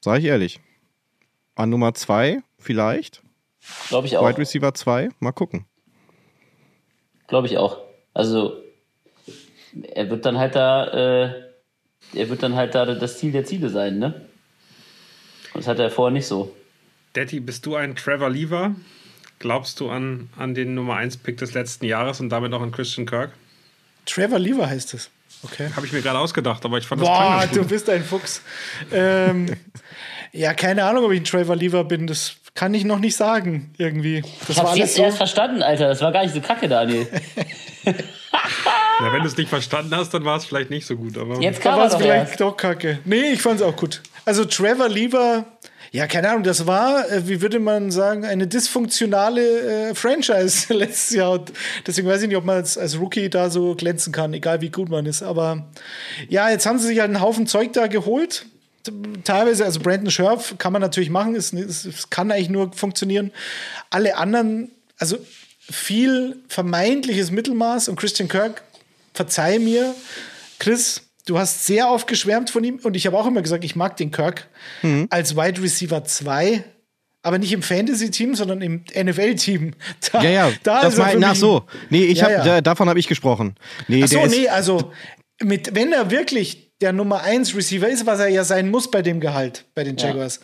[0.00, 0.60] Sag ich ehrlich.
[1.54, 3.22] An Nummer 2 vielleicht.
[3.88, 4.26] Glaube ich auch.
[4.26, 5.10] Wide Receiver 2.
[5.20, 5.66] Mal gucken.
[7.28, 7.78] Glaube ich auch.
[8.14, 8.62] Also
[9.94, 11.42] er wird dann halt da, äh,
[12.14, 14.26] er wird dann halt da das Ziel der Ziele sein, ne?
[15.54, 16.54] Und das hat er vorher nicht so.
[17.14, 18.74] Daddy, bist du ein Trevor Lever?
[19.38, 22.72] Glaubst du an, an den Nummer 1 Pick des letzten Jahres und damit auch an
[22.72, 23.32] Christian Kirk?
[24.06, 25.10] Trevor Lever heißt es.
[25.42, 25.70] Okay.
[25.74, 28.42] Habe ich mir gerade ausgedacht, aber ich fand das klang Boah, du bist ein Fuchs.
[28.92, 29.46] ähm,
[30.32, 32.06] ja, keine Ahnung, ob ich ein Trevor Lever bin.
[32.06, 34.22] Das kann ich noch nicht sagen, irgendwie.
[34.40, 35.02] Das Ich war hab's alles jetzt so.
[35.02, 35.88] erst verstanden, Alter.
[35.88, 37.06] Das war gar nicht so kacke, Daniel.
[39.00, 41.16] Na, wenn du es nicht verstanden hast, dann war es vielleicht nicht so gut.
[41.18, 42.40] Aber Jetzt war man es doch vielleicht erst.
[42.40, 42.98] doch kacke.
[43.04, 44.02] Nee, ich fand es auch gut.
[44.24, 45.44] Also Trevor Lever,
[45.90, 51.16] ja, keine Ahnung, das war, äh, wie würde man sagen, eine dysfunktionale äh, Franchise letztes
[51.16, 51.32] Jahr.
[51.32, 51.52] Und
[51.86, 54.70] deswegen weiß ich nicht, ob man als, als Rookie da so glänzen kann, egal wie
[54.70, 55.22] gut man ist.
[55.22, 55.66] Aber
[56.28, 58.46] ja, jetzt haben sie sich halt einen Haufen Zeug da geholt.
[59.24, 63.30] Teilweise, also Brandon Scherf kann man natürlich machen, es, es, es kann eigentlich nur funktionieren.
[63.90, 65.18] Alle anderen, also
[65.60, 68.62] viel vermeintliches Mittelmaß und Christian Kirk,
[69.14, 69.94] verzeih mir,
[70.58, 73.76] Chris, du hast sehr oft geschwärmt von ihm und ich habe auch immer gesagt, ich
[73.76, 74.48] mag den Kirk
[75.10, 76.64] als Wide Receiver 2,
[77.22, 79.74] aber nicht im Fantasy-Team, sondern im NFL-Team.
[80.12, 81.64] Da, Ja, ja, da das ist er mein, für ach mich- so.
[81.90, 82.44] Nee, ich Ja, hab, ja.
[82.44, 83.54] da- davon habe ich gesprochen.
[83.86, 84.92] Nee, Ach so, nee, also
[85.40, 89.02] mit, wenn er wirklich der Nummer 1 Receiver ist, was er ja sein muss bei
[89.02, 90.40] dem Gehalt bei den Jaguars,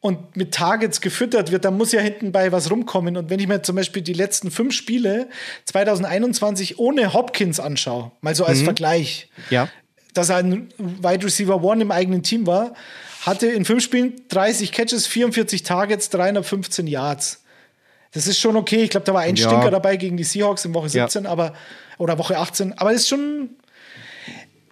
[0.00, 3.16] und mit Targets gefüttert wird, dann muss ja hinten bei was rumkommen.
[3.16, 5.28] Und wenn ich mir zum Beispiel die letzten fünf Spiele
[5.64, 9.68] 2021 ohne Hopkins anschaue, mal so als Vergleich, ja.
[10.14, 12.74] dass er ein Wide Receiver One im eigenen Team war,
[13.22, 17.42] hatte in fünf Spielen 30 Catches, 44 Targets, 315 Yards.
[18.12, 18.84] Das ist schon okay.
[18.84, 19.48] Ich glaube, da war ein Ja.
[19.48, 21.08] Stinker dabei gegen die Seahawks in Woche Ja.
[21.08, 21.54] 17, aber
[21.98, 22.78] oder Woche 18.
[22.78, 23.50] Aber es ist schon.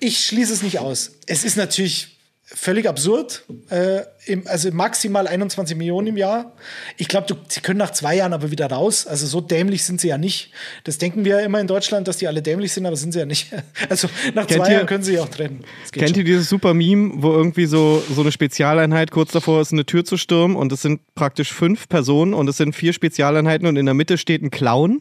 [0.01, 1.12] Ich schließe es nicht aus.
[1.26, 2.12] Es ist natürlich
[2.49, 3.42] völlig absurd.
[3.70, 6.53] Äh, im, also maximal 21 Millionen im Jahr.
[6.97, 9.05] Ich glaube, sie können nach zwei Jahren aber wieder raus.
[9.09, 10.53] Also so dämlich sind sie ja nicht.
[10.84, 13.18] Das denken wir ja immer in Deutschland, dass die alle dämlich sind, aber sind sie
[13.18, 13.49] ja nicht.
[13.88, 15.64] Also nach Kennt zwei ihr- Jahren können sie sich auch trennen.
[15.90, 16.18] Kennt schon.
[16.18, 20.05] ihr dieses super Meme, wo irgendwie so, so eine Spezialeinheit kurz davor ist, eine Tür
[20.05, 23.86] zu stürmen und es sind praktisch fünf Personen und es sind vier Spezialeinheiten und in
[23.86, 25.01] der Mitte steht ein Clown?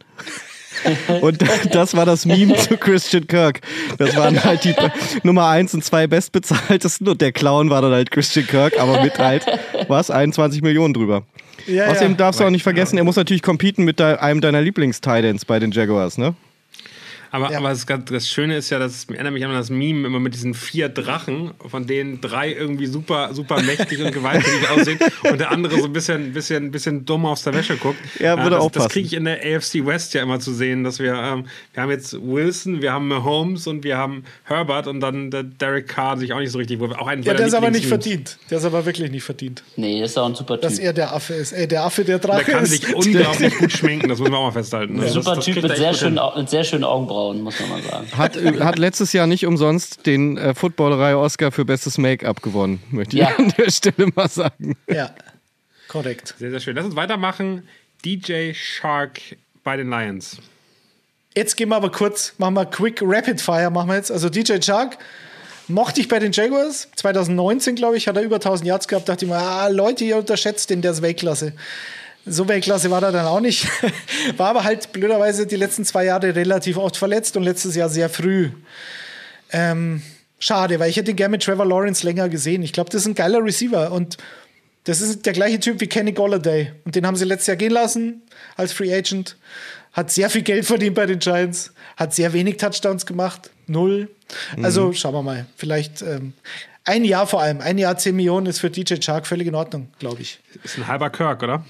[1.21, 3.61] Und das war das Meme zu Christian Kirk.
[3.97, 4.75] Das waren halt die
[5.23, 9.17] Nummer eins und zwei bestbezahltesten und der Clown war dann halt Christian Kirk, aber mit
[9.17, 9.45] halt,
[9.87, 11.23] was, 21 Millionen drüber.
[11.67, 12.17] Ja, Außerdem ja.
[12.17, 15.71] darfst du auch nicht vergessen, er muss natürlich competen mit einem deiner Lieblings-Titans bei den
[15.71, 16.35] Jaguars, ne?
[17.31, 17.57] Aber, Ja.
[17.59, 20.33] aber das, das Schöne ist ja, dass es erinnert mich an das Meme immer mit
[20.33, 24.99] diesen vier Drachen, von denen drei irgendwie super, super mächtig und gewalttätig aussehen
[25.29, 27.97] und der andere so ein bisschen, bisschen, bisschen dumm aus der Wäsche guckt.
[28.19, 30.83] Ja, würde das, auch Das kriege ich in der AFC West ja immer zu sehen,
[30.83, 34.99] dass wir, ähm, wir haben jetzt Wilson, wir haben Mahomes und wir haben Herbert und
[34.99, 36.93] dann der Derek Carr sich auch nicht so richtig wohl.
[36.95, 38.37] Auch ein Ja, der ist aber nicht verdient.
[38.49, 40.85] Der ist aber wirklich nicht verdient, Nee, das ist auch ein super dass Typ.
[40.85, 41.51] er der Affe ist.
[41.51, 42.71] Ey, der Affe, der Der Drache kann ist.
[42.71, 44.97] sich unglaublich gut schminken, das muss man auch mal festhalten.
[44.99, 48.07] Das- Super das Typ mit sehr, schönen, mit sehr schönen Augenbrauen, muss man mal sagen.
[48.17, 52.81] Hat, äh, hat letztes Jahr nicht umsonst den äh, Footballerei Oscar für bestes Make-up gewonnen,
[52.91, 53.35] möchte ich Ja.
[53.37, 54.75] an der Stelle mal sagen.
[54.87, 55.13] Ja,
[55.87, 56.35] korrekt.
[56.37, 56.75] Sehr, sehr schön.
[56.75, 57.67] Lass uns weitermachen.
[58.03, 59.19] DJ Shark
[59.63, 60.37] bei den Lions.
[61.35, 64.11] Jetzt gehen wir aber kurz, machen wir Quick Rapid Fire, machen wir jetzt.
[64.11, 64.97] Also DJ Chark
[65.67, 66.87] mochte ich bei den Jaguars.
[66.95, 69.09] 2019, glaube ich, hat er über 1000 Yards gehabt.
[69.09, 71.53] Dachte ich mir, ah, Leute, ihr unterschätzt den, der ist Weltklasse.
[72.25, 73.67] So Weltklasse war er dann auch nicht.
[74.37, 78.09] War aber halt blöderweise die letzten zwei Jahre relativ oft verletzt und letztes Jahr sehr
[78.09, 78.49] früh.
[79.51, 80.01] Ähm,
[80.39, 82.63] schade, weil ich hätte ihn gerne mit Trevor Lawrence länger gesehen.
[82.63, 84.17] Ich glaube, das ist ein geiler Receiver und
[84.85, 86.71] das ist der gleiche Typ wie Kenny Golladay.
[86.83, 88.21] Und den haben sie letztes Jahr gehen lassen
[88.55, 89.37] als Free Agent.
[89.93, 91.73] Hat sehr viel Geld verdient bei den Giants.
[91.95, 93.49] Hat sehr wenig Touchdowns gemacht.
[93.67, 94.09] Null.
[94.61, 95.45] Also schauen wir mal.
[95.55, 96.33] Vielleicht ähm,
[96.83, 97.61] ein Jahr vor allem.
[97.61, 100.39] Ein Jahr 10 Millionen ist für DJ Chark völlig in Ordnung, glaube ich.
[100.63, 101.63] Ist ein halber Kirk, oder?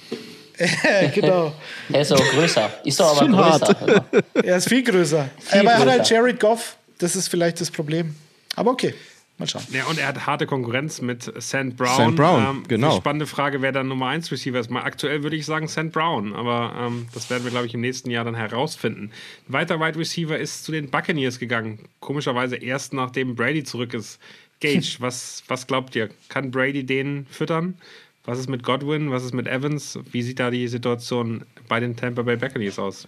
[1.13, 1.53] genau.
[1.91, 2.71] Er ist auch größer.
[2.83, 4.05] Ist doch aber Schon größer.
[4.43, 5.29] Er ist viel größer.
[5.39, 6.09] Viel Aber er hat halt.
[6.09, 6.77] Jared Goff.
[6.97, 8.15] Das ist vielleicht das Problem.
[8.55, 8.93] Aber okay.
[9.37, 9.63] Mal schauen.
[9.71, 11.75] Ja, und er hat harte Konkurrenz mit St.
[11.75, 12.11] Brown.
[12.11, 12.15] St.
[12.15, 12.91] Brown, genau.
[12.91, 14.69] die Spannende Frage, wer dann Nummer 1 Receiver ist.
[14.71, 15.91] Mal aktuell würde ich sagen St.
[15.91, 19.11] Brown, aber ähm, das werden wir, glaube ich, im nächsten Jahr dann herausfinden.
[19.49, 21.79] Ein weiter Wide Receiver ist zu den Buccaneers gegangen.
[21.99, 24.19] Komischerweise erst nachdem Brady zurück ist.
[24.61, 26.09] Gage, was, was glaubt ihr?
[26.29, 27.77] Kann Brady den füttern?
[28.25, 29.11] Was ist mit Godwin?
[29.11, 29.99] Was ist mit Evans?
[30.11, 33.07] Wie sieht da die Situation bei den Tampa Bay Buccaneers aus?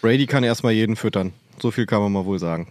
[0.00, 1.32] Brady kann erstmal jeden füttern.
[1.60, 2.68] So viel kann man mal wohl sagen.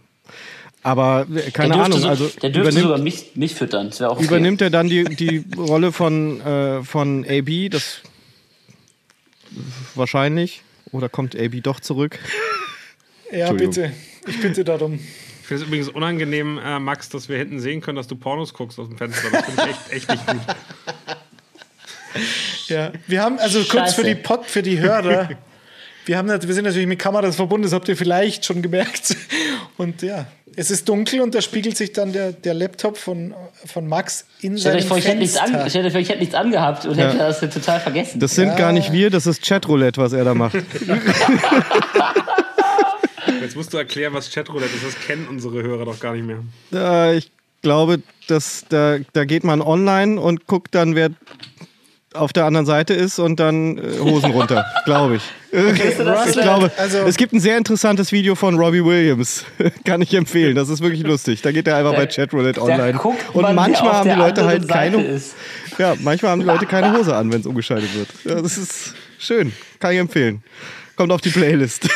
[0.82, 3.90] Aber äh, Der keine dürfte, Ahnung, so, also der dürfte sogar mich, mich füttern.
[3.90, 4.26] Das wäre auch okay.
[4.26, 7.70] übernimmt er dann die, die Rolle von, äh, von AB?
[7.70, 8.02] Das
[9.96, 10.62] wahrscheinlich.
[10.92, 12.20] Oder kommt AB doch zurück?
[13.32, 13.92] Ja, bitte.
[14.28, 15.00] Ich bitte darum.
[15.42, 18.54] Ich finde es übrigens unangenehm, äh, Max, dass wir hinten sehen können, dass du Pornos
[18.54, 19.30] guckst aus dem Fenster.
[19.32, 20.42] Das finde ich echt, echt nicht gut.
[22.68, 23.96] Ja, wir haben also kurz Scheiße.
[23.96, 25.30] für die Pod, für die Hörer.
[26.06, 29.16] Wir, haben, wir sind natürlich mit Kameras verbunden, das habt ihr vielleicht schon gemerkt.
[29.78, 30.26] Und ja,
[30.56, 33.34] es ist dunkel und da spiegelt sich dann der, der Laptop von,
[33.66, 35.70] von Max in seinem vor, ich hätte nichts, an, Fenster.
[35.70, 38.20] stellt euch vor, ich hätte nichts angehabt und hätte das total vergessen.
[38.20, 40.56] Das sind gar nicht wir, das ist Chatroulette, was er da macht.
[43.42, 44.86] Jetzt musst du erklären, was Chatroulette ist.
[44.86, 46.44] Das kennen unsere Hörer doch gar nicht mehr.
[46.74, 47.32] Äh, ich
[47.62, 51.10] glaube, dass da, da geht man online und guckt dann, wer
[52.14, 55.24] auf der anderen Seite ist und dann äh, Hosen runter, glaube ich.
[55.52, 59.46] ich Russell, glaube, also- es gibt ein sehr interessantes Video von Robbie Williams.
[59.86, 60.56] Kann ich empfehlen.
[60.56, 61.42] Das ist wirklich lustig.
[61.42, 63.00] Da geht er einfach bei Chatroulette Da online.
[63.00, 65.04] Und man, manchmal haben die Leute halt Seite keine.
[65.08, 65.36] Ist.
[65.78, 68.08] Ja, manchmal haben die Leute keine Hose an, wenn es umgeschaltet wird.
[68.26, 69.52] Ja, das ist schön.
[69.80, 70.44] Kann ich empfehlen.
[70.96, 71.90] Kommt auf die Playlist.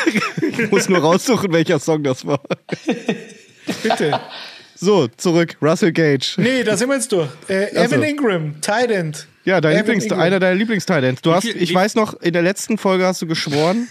[0.57, 2.39] ich muss nur raussuchen, welcher Song das war.
[3.83, 4.19] Bitte.
[4.79, 5.57] So, zurück.
[5.61, 6.35] Russell Gage.
[6.37, 7.27] Nee, da sind wir jetzt durch.
[7.47, 7.95] Äh, Ach so.
[7.95, 9.27] Evan Ingram, Tight End.
[9.43, 10.19] Ja, dein Evan Lieblings, Ingram.
[10.19, 11.21] einer deiner Lieblingstalents.
[11.21, 13.87] Du hast, ich weiß noch, in der letzten Folge hast du geschworen,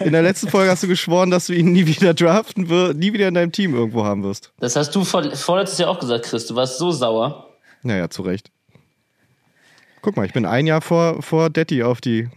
[0.00, 3.12] in der letzten Folge hast du geschworen, dass du ihn nie wieder draften wirst, nie
[3.12, 4.52] wieder in deinem Team irgendwo haben wirst.
[4.60, 6.46] Das hast du vor, vorletztes Jahr auch gesagt, Chris.
[6.46, 7.50] Du warst so sauer.
[7.82, 8.50] Naja, zu Recht.
[10.02, 12.28] Guck mal, ich bin ein Jahr vor, vor Detti auf die,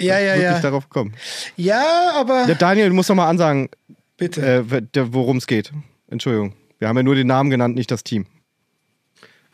[0.00, 0.60] Ja, ja, wirklich ja.
[0.60, 1.14] darauf gekommen.
[1.56, 3.68] Ja, aber Der Daniel, du musst doch mal ansagen,
[4.16, 4.40] bitte.
[4.66, 5.70] äh, worum es geht.
[6.08, 6.54] Entschuldigung.
[6.78, 8.26] Wir haben ja nur den Namen genannt, nicht das Team.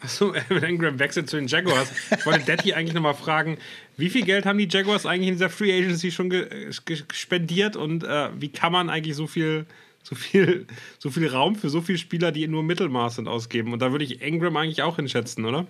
[0.00, 1.90] Achso, Evan Ingram wechselt zu den Jaguars.
[2.16, 3.58] Ich wollte Daddy eigentlich nochmal fragen,
[3.96, 7.76] wie viel Geld haben die Jaguars eigentlich in dieser Free Agency schon ge ge spendiert
[7.76, 9.66] und äh, wie kann man eigentlich so viel,
[10.02, 10.66] so, viel,
[10.98, 13.72] so viel Raum für so viele Spieler, die nur Mittelmaß sind, ausgeben?
[13.72, 15.66] Und da würde ich Ingram eigentlich auch hinschätzen, oder?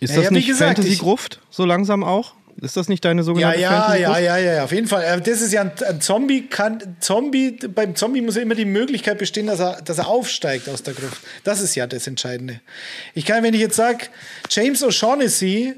[0.00, 2.34] Ist das wie nicht gesagt, Fantasy-Gruft so langsam auch?
[2.60, 4.20] Ist das nicht deine Ja, sogenannte ja, Fantasy-Gruft?
[4.20, 5.04] ja, ja, ja, auf jeden Fall.
[5.04, 8.64] Äh, Das ist ja ein, ein Zombie, kann, Zombie, beim Zombie muss ja immer die
[8.64, 11.18] Möglichkeit bestehen, dass er, dass er aufsteigt aus der Gruft.
[11.44, 12.60] Das ist ja das Entscheidende.
[13.14, 14.06] Ich kann, wenn ich jetzt sage,
[14.50, 15.74] James O'Shaughnessy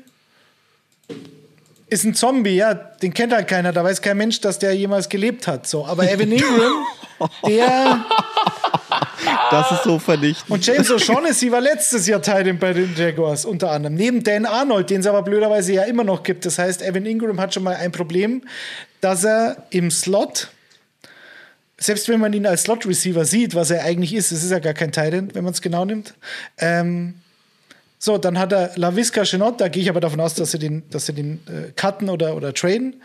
[1.89, 5.09] ist ein Zombie, ja, den kennt halt keiner, da weiß kein Mensch, dass der jemals
[5.09, 5.67] gelebt hat.
[5.67, 6.87] So, aber Evan Ingram,
[7.47, 8.05] der
[9.51, 10.51] Das ist so vernichtend.
[10.51, 13.95] und James O'Shaughnessy war letztes Jahr Teil bei den Jaguars unter anderem.
[13.95, 16.47] Neben Dan Arnold, den es aber blöderweise ja immer noch gibt.
[16.47, 18.43] Das heißt, Evan Ingram hat schon mal ein Problem,
[19.01, 20.49] dass er im Slot,
[21.79, 24.75] selbst wenn man ihn als Slot-Receiver sieht, was er eigentlich ist, es ist ja gar
[24.75, 26.15] kein Tight End, wenn man es genau nimmt.
[26.59, 27.15] Ähm,
[27.99, 30.89] so, dann hat er LaVisca Chenot, da gehe ich aber davon aus, dass sie den,
[30.91, 33.03] dass sie den äh, cutten oder, oder traden.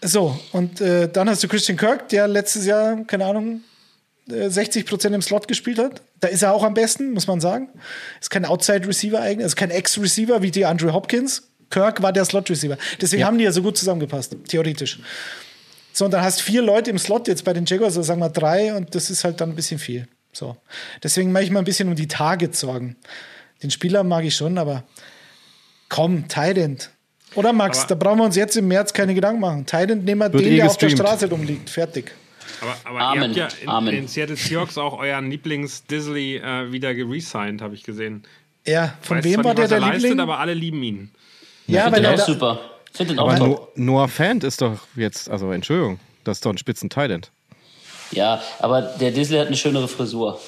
[0.00, 3.62] So, und äh, dann hast du Christian Kirk, der letztes Jahr, keine Ahnung,
[4.26, 6.02] 60 Prozent im Slot gespielt hat.
[6.20, 7.68] Da ist er auch am besten, muss man sagen.
[8.20, 11.50] Ist kein Outside-Receiver eigentlich, also kein Ex-Receiver wie die Andrew Hopkins.
[11.70, 12.78] Kirk war der Slot-Receiver.
[13.00, 14.98] Deswegen haben die ja so gut zusammengepasst, theoretisch.
[15.92, 18.30] So, und dann hast vier Leute im Slot jetzt bei den Jaguars, also sagen wir
[18.30, 20.08] drei, und das ist halt dann ein bisschen viel.
[20.32, 20.56] So.
[21.02, 22.96] Deswegen mache ich mal ein bisschen um die Targets sorgen.
[23.62, 24.84] Den Spieler mag ich schon, aber
[25.88, 26.90] komm, Tident.
[27.34, 29.66] Oder Max, Aber- da brauchen wir uns jetzt im März keine Gedanken machen.
[29.66, 30.88] Tident nehmen wir den, eh der auf der.
[30.90, 31.68] Straße rumliegt.
[31.70, 32.12] Fertig.
[32.60, 33.34] Aber, aber Amen.
[33.34, 33.94] ihr habt ja in, Amen.
[33.94, 38.24] in den Seattle Seahawks auch euren Lieblings-Disley äh, wieder geresigned, habe ich gesehen.
[38.66, 40.20] Ja, von Weiß wem war nicht, der was der er leistet, Liebling?
[40.20, 41.10] aber alle lieben ihn.
[41.66, 42.60] ja, Find weil den er auch super.
[42.92, 43.72] Find den auch Aber top.
[43.76, 45.98] No Noah Fant ist doch jetzt, also Entschuldigung.
[46.24, 47.30] Das ist doch ein spitzen Thailand.
[48.10, 50.40] Ja, aber der Disley hat eine schönere Frisur.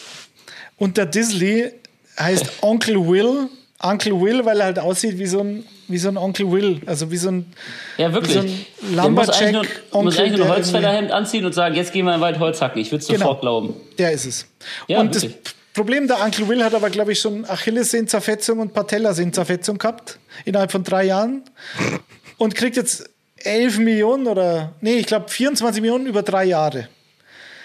[0.79, 1.73] Und der Disley
[2.19, 3.49] heißt Onkel Will.
[3.83, 6.81] Onkel Will, weil er halt aussieht wie so ein, wie so ein Onkel Will.
[6.87, 7.53] Also wie so ein,
[7.97, 8.35] Ja, wirklich.
[8.35, 9.53] so ein der muss eigentlich
[9.93, 12.39] nur, muss eigentlich nur ein Holzfällerhemd anziehen und sagen, jetzt gehen wir in den Wald
[12.39, 12.81] Holz hacken.
[12.81, 13.21] Ich würde es Genau.
[13.21, 13.75] sofort glauben.
[13.99, 14.47] Der ist es.
[14.89, 15.55] Ja, und das wirklich.
[15.75, 20.19] Problem der Onkel Will hat aber, glaube ich, schon Achillessehnenzerfetzung und Patellasehnenzerfetzung gehabt.
[20.45, 21.43] Innerhalb von drei Jahren.
[22.39, 23.09] Und kriegt jetzt
[23.39, 26.89] 11 Millionen oder, nee, ich glaube 24 Millionen über drei Jahre.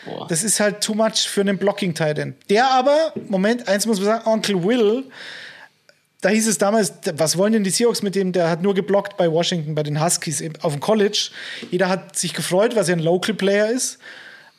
[0.06, 0.28] Boah.
[0.30, 4.06] Das ist halt too much für einen blocking titan Der aber, Moment, eins muss man
[4.06, 5.04] sagen, Onkel Will,
[6.22, 8.32] da hieß es damals, was wollen denn die Seahawks mit dem?
[8.32, 11.32] Der hat nur geblockt bei Washington, bei den Huskies auf dem College.
[11.72, 13.98] Jeder hat sich gefreut, weil er ein Local Player ist.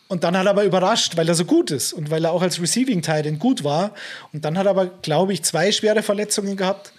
[0.08, 2.42] Und dann hat er aber überrascht, weil er so gut ist und weil er auch
[2.42, 3.94] als Receiving Titan gut war.
[4.32, 6.92] Und dann hat er aber, glaube ich, zwei schwere Verletzungen gehabt.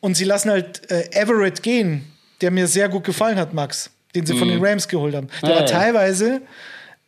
[0.00, 2.06] Und sie lassen halt äh, Everett gehen,
[2.40, 5.28] der mir sehr gut gefallen hat, Max, den sie von den Rams geholt haben.
[5.42, 5.54] Der Mhm.
[5.54, 6.40] Ja, war teilweise,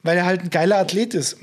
[0.02, 1.39] weil er halt ein geiler Athlet ist.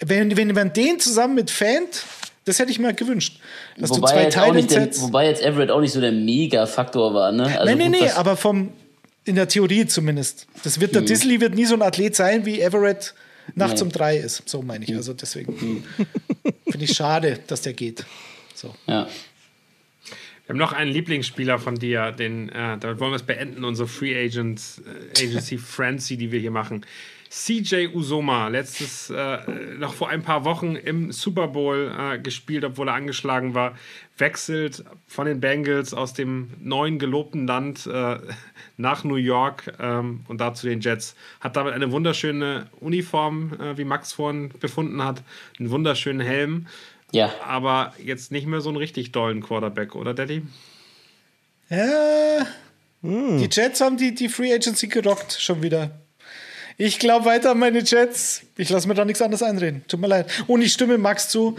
[0.00, 2.04] Wenn, wenn man den zusammen mit Fant,
[2.50, 3.38] das hätte ich mir halt gewünscht.
[3.78, 6.12] Dass du Wobei zwei jetzt, nicht der, Titans wobei jetzt Everett auch nicht so der
[6.12, 7.32] Mega-Faktor war.
[7.32, 7.44] Ne?
[7.44, 8.70] Also Nein, nein, gut, nee, was- aber vom,
[9.24, 10.46] in der Theorie zumindest.
[10.62, 13.14] Das wird, der Disley wird nie so ein Athlet sein, wie Everett
[13.54, 13.86] nachts Nee.
[13.86, 14.42] um drei ist.
[14.48, 14.94] So meine ich.
[14.94, 15.84] Also deswegen
[16.70, 18.04] finde ich schade, dass der geht.
[18.54, 18.74] So.
[18.86, 19.06] ja.
[20.46, 23.86] Wir haben noch einen Lieblingsspieler von dir, den, äh, damit wollen wir es beenden, unsere
[23.86, 24.82] Free Agents,
[25.14, 26.84] äh, Agency Frenzy, die wir hier machen.
[27.30, 29.38] CJ Usoma, letztes, äh,
[29.78, 33.76] noch vor ein paar Wochen im Super Bowl äh, gespielt, obwohl er angeschlagen war,
[34.18, 38.18] wechselt von den Bengals aus dem neuen gelobten Land äh,
[38.76, 41.14] nach New York ähm, und da zu den Jets.
[41.38, 45.22] Hat damit eine wunderschöne Uniform, äh, wie Max vorhin befunden hat,
[45.60, 46.66] einen wunderschönen Helm
[47.12, 47.32] ja.
[47.44, 50.42] aber jetzt nicht mehr so einen richtig dollen Quarterback, oder Daddy?
[51.68, 52.46] Ja,
[53.02, 55.90] die Jets haben die, die Free Agency gerockt schon wieder.
[56.82, 58.40] Ich glaube weiter an meine Jets.
[58.56, 59.84] Ich lasse mir da nichts anderes einreden.
[59.86, 60.26] Tut mir leid.
[60.46, 61.56] Und ich stimme Max zu.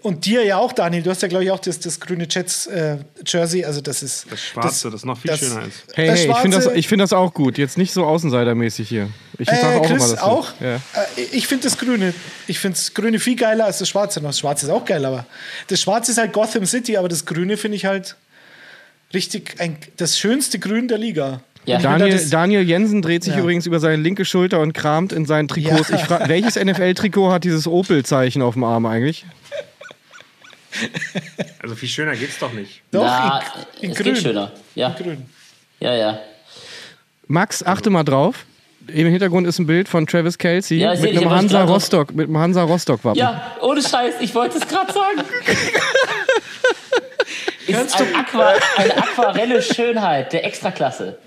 [0.00, 1.02] Und dir ja auch, Daniel.
[1.02, 3.64] Du hast ja, glaube ich, auch das, das grüne Jets-Jersey.
[3.66, 4.26] also, das ist.
[4.30, 5.84] Das Schwarze, das, noch viel das- schöner ist.
[5.94, 7.58] Hey, Das hey, ich finde das, ich find das auch gut.
[7.58, 9.10] Jetzt nicht so außenseitermäßig hier.
[9.38, 10.18] Ich Äh, auch Chris, immer das.
[10.22, 10.52] auch?
[10.60, 10.76] Ja.
[10.76, 10.80] Äh,
[11.32, 12.14] ich finde das Grüne.
[12.46, 14.22] Ich finde das Grüne viel geiler als das Schwarze.
[14.22, 15.26] Das Schwarze ist auch geil, aber
[15.68, 18.16] das Schwarze ist halt Gotham City, aber das Grüne finde ich halt
[19.12, 21.42] richtig ein, das schönste Grün der Liga.
[21.64, 21.78] Ja.
[21.78, 23.40] Daniel, Daniel Jensen dreht sich Ja.
[23.40, 25.90] übrigens über seine linke Schulter und kramt in seinen Trikots.
[25.90, 25.96] Ja.
[25.96, 29.24] Ich frage, welches NFL-Trikot hat dieses Opel-Zeichen auf dem Arm eigentlich?
[31.62, 32.82] Also viel schöner geht's doch nicht.
[32.90, 33.40] Doch, Na,
[33.80, 34.14] in, in es Grün.
[34.14, 34.50] geht schöner.
[34.74, 35.26] Ja, Grün.
[35.80, 36.18] ja, ja.
[37.28, 38.44] Max, achte mal drauf.
[38.88, 42.38] Im Hintergrund ist ein Bild von Travis Kelsey Ja, mit, einem Hansa Rostock, mit einem
[42.38, 43.16] Hansa Rostock-Wappen.
[43.18, 45.20] Ja, ohne Scheiß, ich wollte es gerade sagen.
[47.68, 51.18] Ist ein Aqua, eine aquarelle Schönheit der Extraklasse.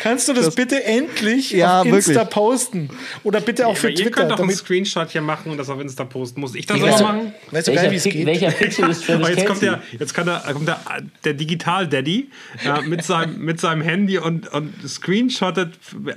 [0.00, 2.30] Kannst du das, bitte endlich Ja, auf Insta wirklich.
[2.30, 2.90] posten?
[3.24, 4.10] Oder bitte auch für Aber ihr Twitter?
[4.10, 6.40] könnt doch einen Screenshot hier machen und das auf Insta posten.
[6.40, 7.32] Muss ich das auch machen?
[7.50, 8.26] weißt du Welcher, geil, wie es Pic- geht?
[8.26, 10.80] welcher Pixel ist Travis Aber jetzt kommt der, jetzt kann der, kommt der,
[11.24, 12.30] der Digital-Daddy
[12.64, 15.70] äh, mit, seinem, mit seinem Handy und, und screenshottet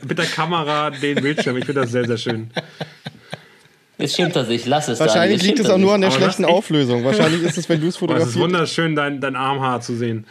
[0.08, 1.58] mit der Kamera den Bildschirm.
[1.58, 2.50] Ich finde das sehr, sehr schön.
[3.98, 6.44] Jetzt schämt er sich, lass es Wahrscheinlich liegt es auch nur an der Aber schlechten
[6.44, 7.06] das- Auflösung.
[7.06, 8.38] Wahrscheinlich ist es, wenn du es Aber es ist fotografierst.
[8.40, 10.26] wunderschön, dein, dein Armhaar zu sehen.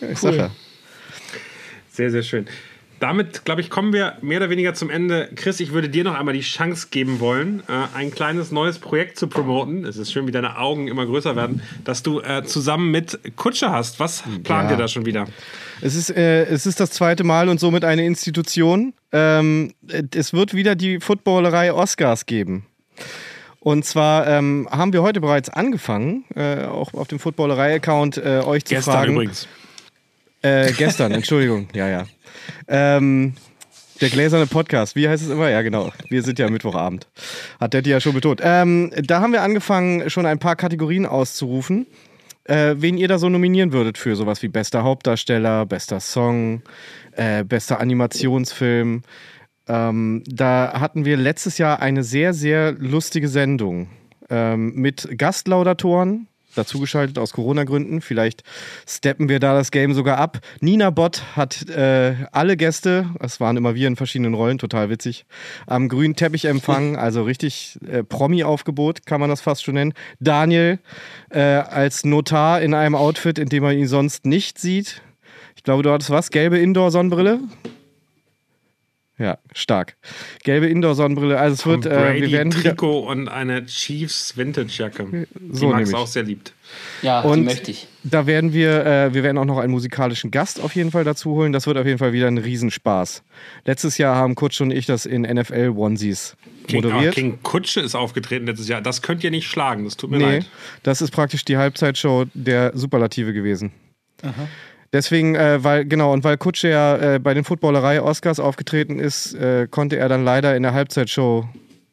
[0.00, 0.50] Ich sag ja.
[1.90, 2.46] Sehr, sehr schön.
[3.00, 5.30] Damit, glaube ich, kommen wir mehr oder weniger zum Ende.
[5.34, 9.16] Chris, ich würde dir noch einmal die Chance geben wollen, äh, ein kleines neues Projekt
[9.18, 9.86] zu promoten.
[9.86, 13.70] Es ist schön, wie deine Augen immer größer werden, dass du äh, zusammen mit Kutsche
[13.70, 14.00] hast.
[14.00, 14.72] Was plant Ja.
[14.72, 15.26] ihr da schon wieder?
[15.80, 18.92] Es ist, äh, es ist das zweite Mal und somit eine Institution.
[19.12, 22.66] Ähm, äh, es wird wieder die Footballerei Oscars geben.
[23.60, 28.66] Und zwar ähm, haben wir heute bereits angefangen, äh, auch auf dem Footballerei-Account äh, euch
[28.66, 29.12] zu Gestern fragen.
[29.14, 29.48] übrigens.
[30.42, 32.06] Äh, gestern, Entschuldigung, ja, ja.
[32.68, 33.34] Ähm,
[34.00, 35.50] der gläserne Podcast, wie heißt es immer?
[35.50, 35.92] Ja, genau.
[36.08, 37.06] Wir sind ja Mittwochabend.
[37.60, 38.40] Hat Detti ja schon betont.
[38.42, 41.86] Ähm, da haben wir angefangen, schon ein paar Kategorien auszurufen,
[42.44, 46.62] äh, wen ihr da so nominieren würdet für sowas wie bester Hauptdarsteller, bester Song,
[47.12, 49.02] äh, bester Animationsfilm.
[49.68, 53.88] Ähm, da hatten wir letztes Jahr eine sehr, sehr lustige Sendung
[54.30, 58.00] ähm, mit Gastlaudatoren, dazugeschaltet aus Corona-Gründen.
[58.00, 58.42] Vielleicht
[58.86, 60.40] steppen wir da das Game sogar ab.
[60.60, 65.26] Nina Bott hat äh, alle Gäste, es waren immer wir in verschiedenen Rollen, total witzig,
[65.66, 69.94] am grünen Teppich empfangen, also richtig äh, Promi-Aufgebot, kann man das fast schon nennen.
[70.18, 70.78] Daniel
[71.30, 75.02] äh, als Notar in einem Outfit, in dem man ihn sonst nicht sieht.
[75.56, 76.30] Ich glaube, du hattest was?
[76.30, 77.40] Gelbe Indoor-Sonnenbrille?
[79.20, 79.96] Ja, stark.
[80.44, 81.38] Gelbe Indoor-Sonnenbrille.
[81.38, 85.26] Also es wird, Tom äh, Brady wir werden wieder, Trikot und eine Chiefs Vintage-Jacke.
[85.52, 86.54] So die Max auch sehr liebt.
[87.02, 87.86] Ja, die Und möchte ich.
[88.02, 91.32] da werden wir, äh, wir werden auch noch einen musikalischen Gast auf jeden Fall dazu
[91.32, 91.52] holen.
[91.52, 93.22] Das wird auf jeden Fall wieder ein Riesenspaß.
[93.66, 96.34] Letztes Jahr haben Kutsch und ich das in NFL Onesies
[96.66, 97.14] King, aber moderiert.
[97.14, 98.80] King Kutsche ist aufgetreten letztes Jahr.
[98.80, 99.84] Das könnt ihr nicht schlagen.
[99.84, 100.46] Das tut mir Nee, leid.
[100.82, 103.70] das ist praktisch die Halbzeitshow der Superlative gewesen.
[104.92, 109.68] Deswegen, äh, weil, genau, und weil Kutsche ja äh, bei den Footballerei-Oscars aufgetreten ist, äh,
[109.70, 111.48] konnte er dann leider in der Halbzeitshow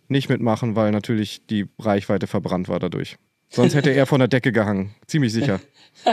[0.07, 3.17] nicht mitmachen, weil natürlich die Reichweite verbrannt war dadurch.
[3.49, 4.95] Sonst hätte er von der Decke gehangen.
[5.05, 5.59] Ziemlich sicher.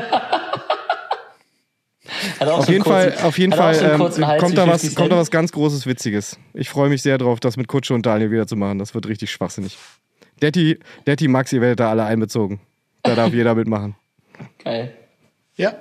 [2.39, 3.99] Auf so jeden Fall, auf jeden Fall so ähm,
[4.39, 6.39] kommt, da was, 50 kommt da was ganz Großes, Witziges.
[6.53, 8.79] Ich freue mich sehr drauf, das mit Kutsche und Daniel wieder zu machen.
[8.79, 9.79] Das wird richtig schwachsinnig.
[10.43, 12.61] Detti, Detti, Max, ihr werdet da alle einbezogen.
[13.03, 13.97] Da darf jeder mitmachen.
[14.63, 14.95] Geil.
[15.57, 15.75] Ja,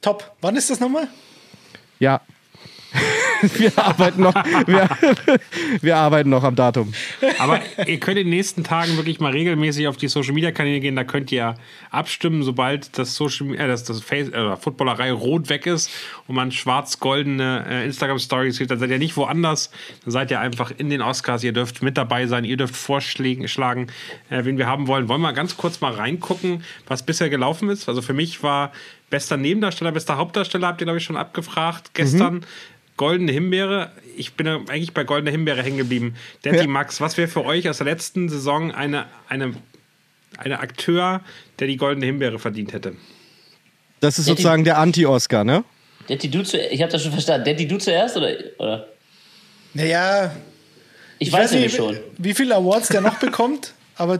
[0.00, 0.32] top.
[0.40, 1.08] Wann ist das nochmal?
[1.98, 2.20] Ja.
[3.56, 4.34] wir, arbeiten noch,
[4.66, 4.88] wir,
[5.80, 6.92] wir arbeiten noch am Datum.
[7.38, 10.80] Aber ihr könnt in den nächsten Tagen wirklich mal regelmäßig auf die Social Media Kanäle
[10.80, 10.96] gehen.
[10.96, 11.54] Da könnt ihr
[11.90, 15.90] abstimmen, sobald das Social äh, das, das Face, äh, Footballerei rot weg ist
[16.26, 18.70] und man schwarz-goldene äh, Instagram Stories sieht.
[18.70, 19.70] Dann seid ihr nicht woanders.
[20.04, 21.44] Dann seid ihr einfach in den Oscars.
[21.44, 22.44] Ihr dürft mit dabei sein.
[22.44, 23.88] Ihr dürft vorschlagen, schlagen,
[24.30, 25.08] äh, wen wir haben wollen.
[25.08, 27.88] Wollen wir ganz kurz mal reingucken, was bisher gelaufen ist?
[27.88, 28.72] Also für mich war
[29.10, 32.44] bester Nebendarsteller, bester Hauptdarsteller, habt ihr, glaube ich, schon abgefragt gestern.
[32.98, 33.92] Goldene Himbeere.
[34.18, 36.14] Ich bin eigentlich bei Goldene Himbeere hängen geblieben.
[36.44, 36.66] Detti Ja.
[36.66, 39.54] Max, was wäre für euch aus der letzten Saison eine, eine,
[40.36, 41.22] eine Akteur,
[41.58, 42.96] der die Goldene Himbeere verdient hätte?
[44.00, 45.64] Das ist die- sozusagen der Anti-Oscar, ne?
[46.08, 47.44] Detti, du zu, ich habe das schon verstanden.
[47.46, 48.32] Detti, du zuerst oder?
[48.58, 48.88] oder?
[49.74, 50.34] Naja,
[51.18, 51.98] Ich, ich weiß weiß nämlich nicht, schon.
[52.18, 54.18] wie viele Awards der noch bekommt, aber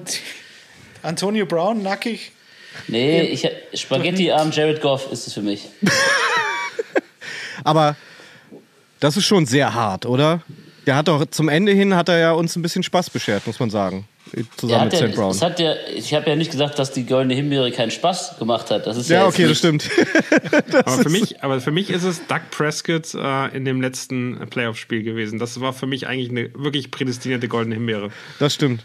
[1.02, 2.32] Antonio Brown, nackig.
[2.88, 3.48] Nee, ich,
[3.80, 5.68] Spaghetti-Arm Jared Goff ist es für mich.
[7.64, 7.96] Aber
[9.00, 10.42] das ist schon sehr hart, oder?
[10.86, 13.60] Der hat doch zum Ende hin hat er ja uns ein bisschen Spaß beschert, muss
[13.60, 14.08] man sagen.
[14.56, 15.14] Zusammen hat mit ja, St.
[15.14, 15.40] Brown.
[15.40, 18.86] hat ja, ich habe ja nicht gesagt, dass die goldene Himbeere keinen Spaß gemacht hat.
[18.86, 19.88] Das ist ja, Ja, okay, das stimmt.
[20.72, 25.02] Aber für, mich, aber für mich ist es Doug Prescott äh, in dem letzten Playoff-Spiel
[25.02, 25.38] gewesen.
[25.38, 28.10] Das war für mich eigentlich eine wirklich prädestinierte Goldene Himbeere.
[28.38, 28.84] Das stimmt.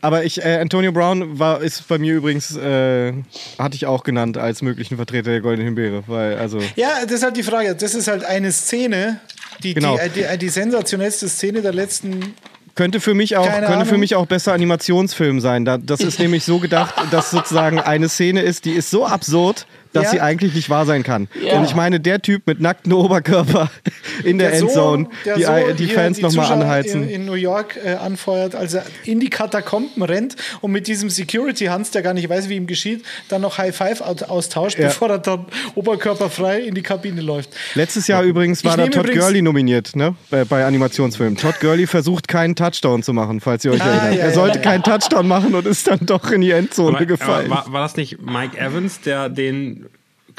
[0.00, 3.12] Aber ich, äh, Antonio Brown war, ist bei mir übrigens, äh,
[3.58, 7.22] hatte ich auch genannt als möglichen Vertreter der Goldenen Himbeere, weil, also, Ja, das ist
[7.22, 7.74] halt die Frage.
[7.74, 9.20] Das ist halt eine Szene,
[9.62, 9.98] die, Genau.
[10.14, 12.34] die, die, die sensationellste Szene der letzten.
[12.74, 15.64] könnte für mich auch, Keine könnte für mich auch besser Animationsfilm sein.
[15.64, 19.66] Da, das ist nämlich so gedacht, dass sozusagen eine Szene ist, die ist so absurd,
[19.92, 20.10] dass Ja.
[20.10, 21.28] sie eigentlich nicht wahr sein kann.
[21.42, 21.54] Ja.
[21.58, 23.70] Und ich meine, der Typ mit nacktem Oberkörper
[24.24, 27.02] in der, so- Endzone, der die, so die Fans nochmal anheizen.
[27.04, 31.10] In, in New York äh, anfeuert, als er in die Katakomben rennt und mit diesem
[31.10, 34.88] Security-Hans, der gar nicht weiß, wie ihm geschieht, dann noch High Five au- austauscht, Ja.
[34.88, 37.50] bevor er dann oberkörperfrei in die Kabine läuft.
[37.74, 40.14] Letztes Jahr übrigens war da Todd Gurley nominiert, ne?
[40.30, 41.36] Bei, bei Animationsfilmen.
[41.36, 44.14] Todd Gurley versucht keinen Touchdown zu machen, falls ihr euch Ah, erinnert.
[44.14, 44.64] ja, er ja, sollte ja.
[44.64, 47.50] keinen Touchdown machen und ist dann doch in die Endzone Aber, gefallen.
[47.50, 49.86] aber war, war das nicht Mike Evans, der den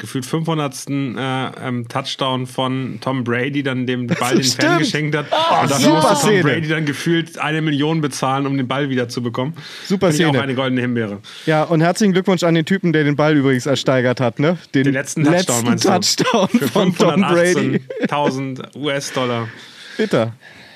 [0.00, 0.88] gefühlt 500.
[0.88, 5.26] Äh, ähm, Touchdown von Tom Brady dann dem Ball den Fan geschenkt hat?
[5.30, 6.40] Ah, und dafür musste Tom.
[6.40, 9.54] Brady dann gefühlt eine Million bezahlen, um den Ball wieder zu bekommen.
[9.84, 10.30] Super Szene.
[10.30, 11.20] auch eine goldene Himbeere.
[11.46, 14.58] ja, und herzlichen Glückwunsch an den Typen, der den Ball übrigens ersteigert hat, ne?
[14.74, 15.76] Den, Den letzten Touchdown, du?
[15.76, 17.80] Touchdown Für von Tom Brady.
[18.02, 19.48] 518.000 US-Dollar.
[19.96, 20.32] Bitter.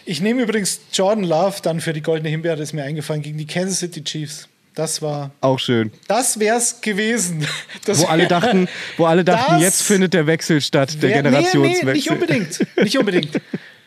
[0.07, 3.39] Ich nehme übrigens Jordan Love dann für die Goldene Himbeere, das ist mir eingefallen, gegen
[3.39, 4.49] die Kansas City Chiefs.
[4.75, 5.93] Das war, Auch schön.
[6.09, 7.47] das wär's gewesen.
[7.85, 11.23] Das Wo alle wär- dachten, wo alle dachten jetzt findet der Wechsel statt, der Wer-
[11.23, 11.85] Generationswechsel.
[11.85, 12.77] Nee, nee, nicht unbedingt.
[12.83, 13.41] Nicht unbedingt.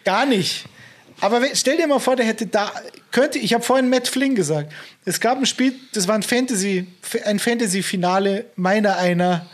[0.05, 0.65] Gar nicht.
[1.19, 2.71] Aber stell dir mal vor, der hätte da,
[3.11, 4.71] könnte, ich habe vorhin Matt Flynn gesagt.
[5.03, 6.85] Es gab ein Spiel, das war ein Fantasy,
[7.25, 9.47] ein Fantasy-Finale meiner einer.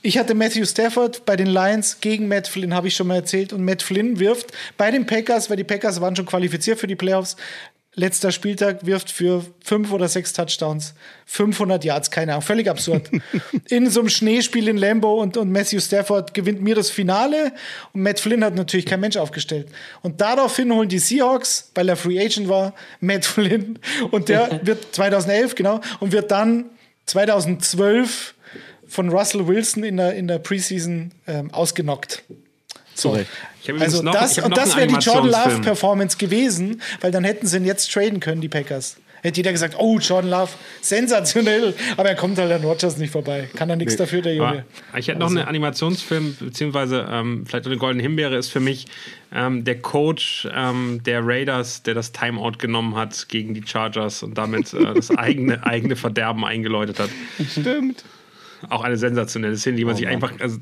[0.00, 3.52] Ich hatte Matthew Stafford bei den Lions gegen Matt Flynn, habe ich schon mal erzählt.
[3.52, 6.96] Und Matt Flynn wirft bei den Packers, weil die Packers waren schon qualifiziert für die
[6.96, 7.36] Playoffs.
[7.94, 10.94] Letzter Spieltag wirft für fünf oder sechs Touchdowns,
[11.26, 13.10] 500 Yards, keine Ahnung, völlig absurd.
[13.68, 17.52] in so einem Schneespiel in Lambo und, und Matthew Stafford gewinnt mir das Finale
[17.92, 19.68] und Matt Flynn hat natürlich kein Mensch aufgestellt.
[20.00, 23.78] Und daraufhin holen die Seahawks, weil er Free Agent war, Matt Flynn
[24.10, 26.70] und der wird 2011, genau, und wird dann
[27.04, 28.34] 2012
[28.86, 32.22] von Russell Wilson in der, in der Preseason ähm, ausgenockt.
[33.02, 33.18] So.
[33.78, 35.60] Also noch- das, und das wäre die Jordan Love.
[35.60, 38.96] Performance gewesen, weil dann hätten sie ihn jetzt traden können, die Packers.
[39.22, 40.50] Hätte jeder gesagt, oh, Jordan Love,
[40.80, 43.48] sensationell, aber er kommt halt an Rogers nicht vorbei.
[43.54, 44.64] Kann er nichts dafür, der Junge.
[44.90, 48.86] Aber ich hätte noch einen Animationsfilm, beziehungsweise ähm, vielleicht eine goldene Himbeere ist für mich
[49.32, 54.36] ähm, der Coach ähm, der Raiders, der das Timeout genommen hat gegen die Chargers und
[54.36, 57.10] damit äh, das eigene, eigene Verderben eingeläutet hat.
[57.48, 58.04] Stimmt.
[58.68, 60.58] Auch eine sensationelle Szene, die man sich einfach also,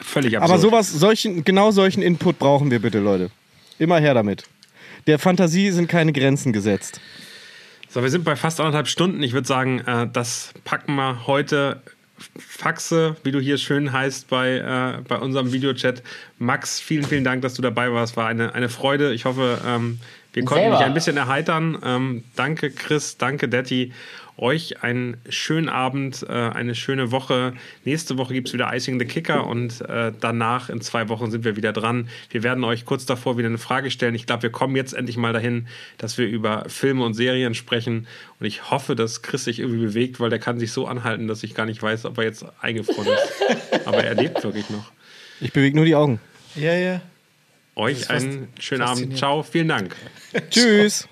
[0.00, 0.50] völlig absurd.
[0.50, 3.30] Aber sowas, solchen, genau solchen Input brauchen wir bitte, Leute.
[3.78, 4.44] Immer her damit.
[5.06, 7.00] Der Fantasie sind keine Grenzen gesetzt.
[7.88, 9.22] So, wir sind bei fast anderthalb Stunden.
[9.22, 11.80] Ich würde sagen, äh, das packen wir heute.
[12.38, 16.02] Faxe, wie du hier schön heißt bei, äh, bei unserem Videochat.
[16.38, 18.16] Max, vielen, vielen Dank, dass du dabei warst.
[18.16, 19.12] War eine, eine Freude.
[19.12, 19.98] Ich hoffe, ähm,
[20.32, 20.76] wir konnten Selber.
[20.78, 21.78] dich ein bisschen erheitern.
[21.84, 23.16] Ähm, danke, Chris.
[23.18, 23.92] Danke, Detti.
[24.38, 27.54] Euch einen schönen Abend, äh, eine schöne Woche.
[27.84, 31.44] Nächste Woche gibt es wieder Icing the Kicker und äh, danach in zwei Wochen sind
[31.44, 32.08] wir wieder dran.
[32.28, 34.14] Wir werden euch kurz davor wieder eine Frage stellen.
[34.14, 38.06] Ich glaube, wir kommen jetzt endlich mal dahin, dass wir über Filme und Serien sprechen.
[38.38, 41.42] Und ich hoffe, dass Chris sich irgendwie bewegt, weil der kann sich so anhalten, dass
[41.42, 43.86] ich gar nicht weiß, ob er jetzt eingefroren ist.
[43.86, 44.92] Aber er lebt wirklich noch.
[45.40, 46.20] Ich bewege nur die Augen.
[46.54, 47.00] Ja, ja.
[47.74, 49.16] Euch einen schönen Abend.
[49.16, 49.94] Ciao, vielen Dank.
[50.50, 51.08] Tschüss.